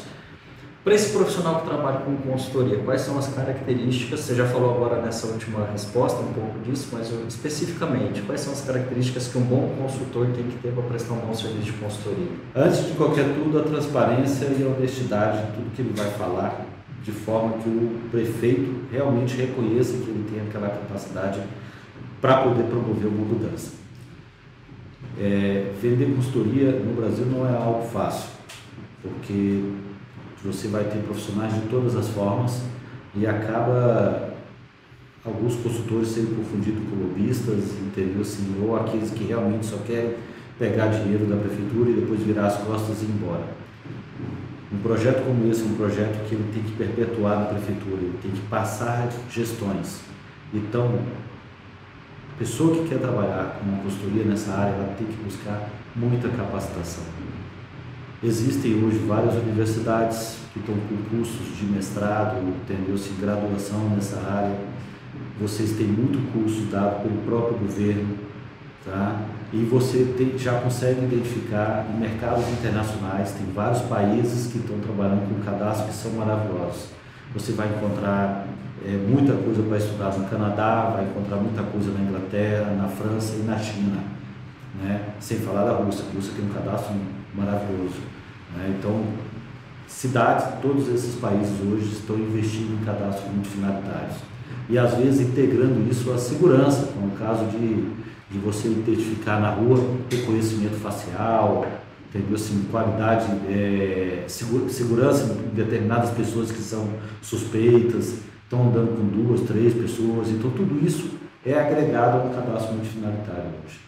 Para 0.83 0.93
esse 0.93 1.11
profissional 1.11 1.61
que 1.61 1.67
trabalha 1.67 1.99
com 1.99 2.15
consultoria, 2.17 2.77
quais 2.77 3.01
são 3.01 3.17
as 3.17 3.27
características? 3.27 4.19
Você 4.19 4.35
já 4.35 4.45
falou 4.45 4.75
agora 4.75 5.01
nessa 5.01 5.25
última 5.25 5.65
resposta 5.65 6.21
um 6.21 6.31
pouco 6.31 6.59
disso, 6.59 6.89
mas 6.91 7.11
especificamente, 7.27 8.21
quais 8.21 8.41
são 8.41 8.53
as 8.53 8.61
características 8.61 9.27
que 9.27 9.37
um 9.37 9.41
bom 9.41 9.75
consultor 9.79 10.27
tem 10.27 10.43
que 10.43 10.57
ter 10.59 10.71
para 10.71 10.83
prestar 10.83 11.15
um 11.15 11.21
bom 11.21 11.33
serviço 11.33 11.63
de 11.63 11.73
consultoria? 11.73 12.27
Antes 12.55 12.85
de 12.85 12.93
qualquer 12.93 13.25
tudo, 13.33 13.59
a 13.59 13.63
transparência 13.63 14.45
e 14.45 14.63
a 14.63 14.67
honestidade 14.67 15.39
em 15.39 15.51
tudo 15.53 15.75
que 15.75 15.81
ele 15.81 15.93
vai 15.95 16.11
falar, 16.11 16.63
de 17.01 17.11
forma 17.11 17.57
que 17.57 17.69
o 17.69 18.01
prefeito 18.11 18.85
realmente 18.91 19.35
reconheça 19.35 19.93
que 19.93 20.09
ele 20.09 20.27
tem 20.31 20.47
aquela 20.47 20.69
capacidade 20.69 21.39
para 22.25 22.37
poder 22.37 22.63
promover 22.63 23.05
uma 23.05 23.23
mudança. 23.23 23.73
É, 25.19 25.71
vender 25.79 26.15
consultoria 26.15 26.71
no 26.71 26.95
Brasil 26.95 27.27
não 27.27 27.47
é 27.47 27.55
algo 27.55 27.87
fácil, 27.87 28.31
porque 28.99 29.63
você 30.43 30.67
vai 30.69 30.85
ter 30.85 31.03
profissionais 31.03 31.53
de 31.53 31.61
todas 31.69 31.95
as 31.95 32.07
formas 32.09 32.63
e 33.13 33.27
acaba 33.27 34.33
alguns 35.23 35.55
consultores 35.57 36.07
sendo 36.07 36.35
confundidos 36.35 36.81
com 36.89 36.95
lobistas, 36.95 37.63
entendeu? 37.79 38.21
Assim, 38.21 38.55
ou 38.59 38.75
aqueles 38.75 39.11
que 39.11 39.25
realmente 39.25 39.67
só 39.67 39.77
querem 39.85 40.15
pegar 40.57 40.87
dinheiro 40.87 41.27
da 41.27 41.35
prefeitura 41.35 41.91
e 41.91 41.93
depois 41.93 42.19
virar 42.21 42.47
as 42.47 42.57
costas 42.57 43.03
e 43.03 43.05
ir 43.05 43.09
embora. 43.09 43.43
Um 44.73 44.79
projeto 44.79 45.23
como 45.23 45.47
esse 45.51 45.61
é 45.61 45.65
um 45.65 45.75
projeto 45.75 46.27
que 46.27 46.33
ele 46.33 46.51
tem 46.51 46.63
que 46.63 46.71
perpetuar 46.71 47.41
na 47.41 47.45
prefeitura, 47.45 48.01
ele 48.01 48.17
tem 48.19 48.31
que 48.31 48.41
passar 48.47 49.09
gestões. 49.29 49.99
Então, 50.51 50.99
pessoa 52.37 52.75
que 52.75 52.89
quer 52.89 52.99
trabalhar 52.99 53.59
com 53.59 53.83
consultoria 53.83 54.25
nessa 54.25 54.51
área, 54.51 54.73
ela 54.73 54.95
tem 54.97 55.07
que 55.07 55.23
buscar 55.23 55.69
muita 55.95 56.29
capacitação. 56.29 57.03
Existem 58.23 58.83
hoje 58.83 58.97
várias 58.99 59.35
universidades 59.35 60.37
que 60.53 60.59
estão 60.59 60.75
com 60.75 61.15
cursos 61.15 61.57
de 61.57 61.65
mestrado, 61.65 62.37
entendeu-se, 62.47 63.09
graduação 63.19 63.89
nessa 63.89 64.17
área. 64.17 64.57
Vocês 65.39 65.73
têm 65.73 65.87
muito 65.87 66.31
curso 66.31 66.61
dado 66.71 67.03
pelo 67.03 67.21
próprio 67.23 67.59
governo, 67.59 68.17
tá? 68.83 69.21
E 69.53 69.63
você 69.63 70.13
tem, 70.17 70.37
já 70.37 70.59
consegue 70.59 71.05
identificar 71.05 71.85
em 71.93 71.99
mercados 71.99 72.47
internacionais, 72.49 73.31
tem 73.31 73.45
vários 73.53 73.81
países 73.83 74.51
que 74.51 74.57
estão 74.57 74.79
trabalhando 74.79 75.29
com 75.29 75.41
cadastro 75.43 75.87
que 75.87 75.93
são 75.93 76.11
maravilhosos. 76.13 76.89
Você 77.33 77.51
vai 77.51 77.67
encontrar 77.67 78.47
é, 78.83 78.91
muita 79.07 79.33
coisa 79.33 79.63
para 79.63 79.77
estudar 79.77 80.17
no 80.17 80.27
Canadá, 80.27 80.91
vai 80.95 81.05
encontrar 81.05 81.37
muita 81.37 81.63
coisa 81.63 81.91
na 81.91 82.01
Inglaterra, 82.01 82.73
na 82.73 82.87
França 82.87 83.35
e 83.35 83.43
na 83.43 83.57
China, 83.57 84.03
né? 84.81 85.13
Sem 85.19 85.37
falar 85.39 85.63
da 85.65 85.73
Rússia, 85.73 86.03
a 86.09 86.15
Rússia 86.15 86.33
tem 86.35 86.45
um 86.45 86.49
cadastro 86.49 86.93
maravilhoso. 87.33 88.01
Né? 88.55 88.75
Então, 88.77 89.01
cidades, 89.87 90.45
todos 90.61 90.87
esses 90.89 91.15
países 91.15 91.53
hoje 91.61 91.93
estão 91.93 92.17
investindo 92.17 92.79
em 92.81 92.85
cadastros 92.85 93.31
multifinalitários. 93.31 94.17
E 94.69 94.77
às 94.77 94.95
vezes 94.95 95.29
integrando 95.29 95.87
isso 95.89 96.11
à 96.11 96.17
segurança, 96.17 96.87
como 96.93 97.07
o 97.07 97.17
caso 97.17 97.45
de, 97.45 97.85
de 98.31 98.39
você 98.43 98.67
identificar 98.67 99.39
na 99.39 99.51
rua 99.51 99.79
reconhecimento 100.09 100.75
facial, 100.75 101.65
entendeu? 102.09 102.35
Assim, 102.35 102.65
qualidade, 102.71 103.25
é, 103.47 104.23
segura, 104.27 104.67
segurança 104.69 105.33
em 105.33 105.55
determinadas 105.55 106.09
pessoas 106.11 106.51
que 106.51 106.61
são 106.61 106.89
suspeitas, 107.21 108.15
estão 108.45 108.67
andando 108.67 108.95
com 108.95 109.05
duas, 109.07 109.41
três 109.41 109.73
pessoas, 109.73 110.29
então 110.29 110.49
tudo 110.51 110.85
isso 110.85 111.11
é 111.45 111.53
agregado 111.53 112.21
ao 112.21 112.29
cadastro 112.29 112.75
multifinalitário 112.75 113.49
hoje. 113.65 113.79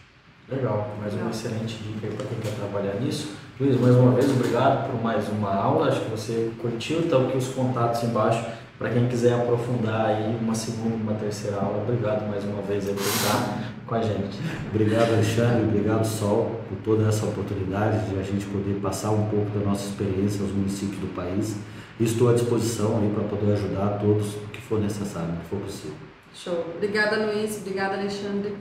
Legal, 0.50 0.90
mais 1.00 1.14
uma 1.14 1.30
excelente 1.30 1.78
dica 1.78 2.06
para 2.14 2.26
quem 2.26 2.38
quer 2.40 2.52
trabalhar 2.56 3.00
nisso. 3.00 3.36
Luiz, 3.60 3.78
mais 3.80 3.96
uma 3.96 4.12
vez, 4.12 4.30
obrigado 4.30 4.90
por 4.90 5.02
mais 5.02 5.28
uma 5.28 5.54
aula. 5.54 5.88
Acho 5.88 6.00
que 6.02 6.10
você 6.10 6.50
curtiu, 6.60 7.00
estão 7.00 7.26
aqui 7.26 7.36
os 7.36 7.48
contatos 7.48 8.02
embaixo 8.02 8.44
para 8.78 8.90
quem 8.90 9.08
quiser 9.08 9.34
aprofundar 9.34 10.06
aí 10.06 10.38
uma 10.40 10.54
segunda, 10.54 10.94
uma 10.94 11.14
terceira 11.14 11.56
aula. 11.56 11.82
Obrigado 11.82 12.28
mais 12.28 12.44
uma 12.44 12.62
vez 12.62 12.84
por 12.84 12.94
estar 12.94 13.74
com 13.84 13.94
a 13.94 14.00
gente. 14.00 14.38
Obrigado, 14.72 15.12
Alexandre. 15.12 15.64
Obrigado, 15.64 16.04
Sol, 16.04 16.60
por 16.68 16.78
toda 16.84 17.08
essa 17.08 17.26
oportunidade 17.26 18.08
de 18.08 18.18
a 18.18 18.22
gente 18.22 18.46
poder 18.46 18.78
passar 18.80 19.10
um 19.10 19.26
pouco 19.26 19.50
da 19.58 19.64
nossa 19.64 19.86
experiência 19.88 20.42
aos 20.42 20.52
municípios 20.52 21.00
do 21.00 21.14
país. 21.14 21.56
Estou 22.00 22.30
à 22.30 22.34
disposição 22.34 22.98
aí 22.98 23.10
para 23.12 23.24
poder 23.24 23.54
ajudar 23.54 23.98
todos 23.98 24.36
o 24.36 24.46
que 24.52 24.60
for 24.60 24.80
necessário, 24.80 25.34
que 25.42 25.48
for 25.48 25.58
possível. 25.60 25.96
Show. 26.34 26.74
Obrigada, 26.76 27.26
Luiz. 27.26 27.58
Obrigada, 27.58 27.94
Alexandre. 27.94 28.56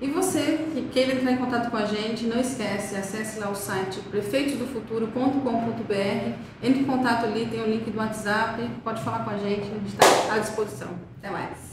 E 0.00 0.08
você 0.08 0.66
que 0.72 0.88
queira 0.90 1.12
entrar 1.12 1.32
em 1.32 1.36
contato 1.36 1.70
com 1.70 1.76
a 1.76 1.84
gente, 1.84 2.24
não 2.24 2.40
esquece, 2.40 2.96
acesse 2.96 3.38
lá 3.38 3.50
o 3.50 3.54
site 3.54 4.00
prefeitosdofuturo.com.br, 4.10 6.32
entre 6.62 6.80
em 6.80 6.84
contato 6.84 7.26
ali, 7.26 7.44
tem 7.46 7.60
o 7.60 7.66
link 7.66 7.90
do 7.90 7.98
WhatsApp, 7.98 8.66
pode 8.82 9.02
falar 9.02 9.24
com 9.24 9.30
a 9.30 9.36
gente, 9.36 9.60
a 9.60 9.74
gente 9.74 9.88
está 9.88 10.34
à 10.34 10.38
disposição. 10.38 10.88
Até 11.18 11.30
mais. 11.30 11.69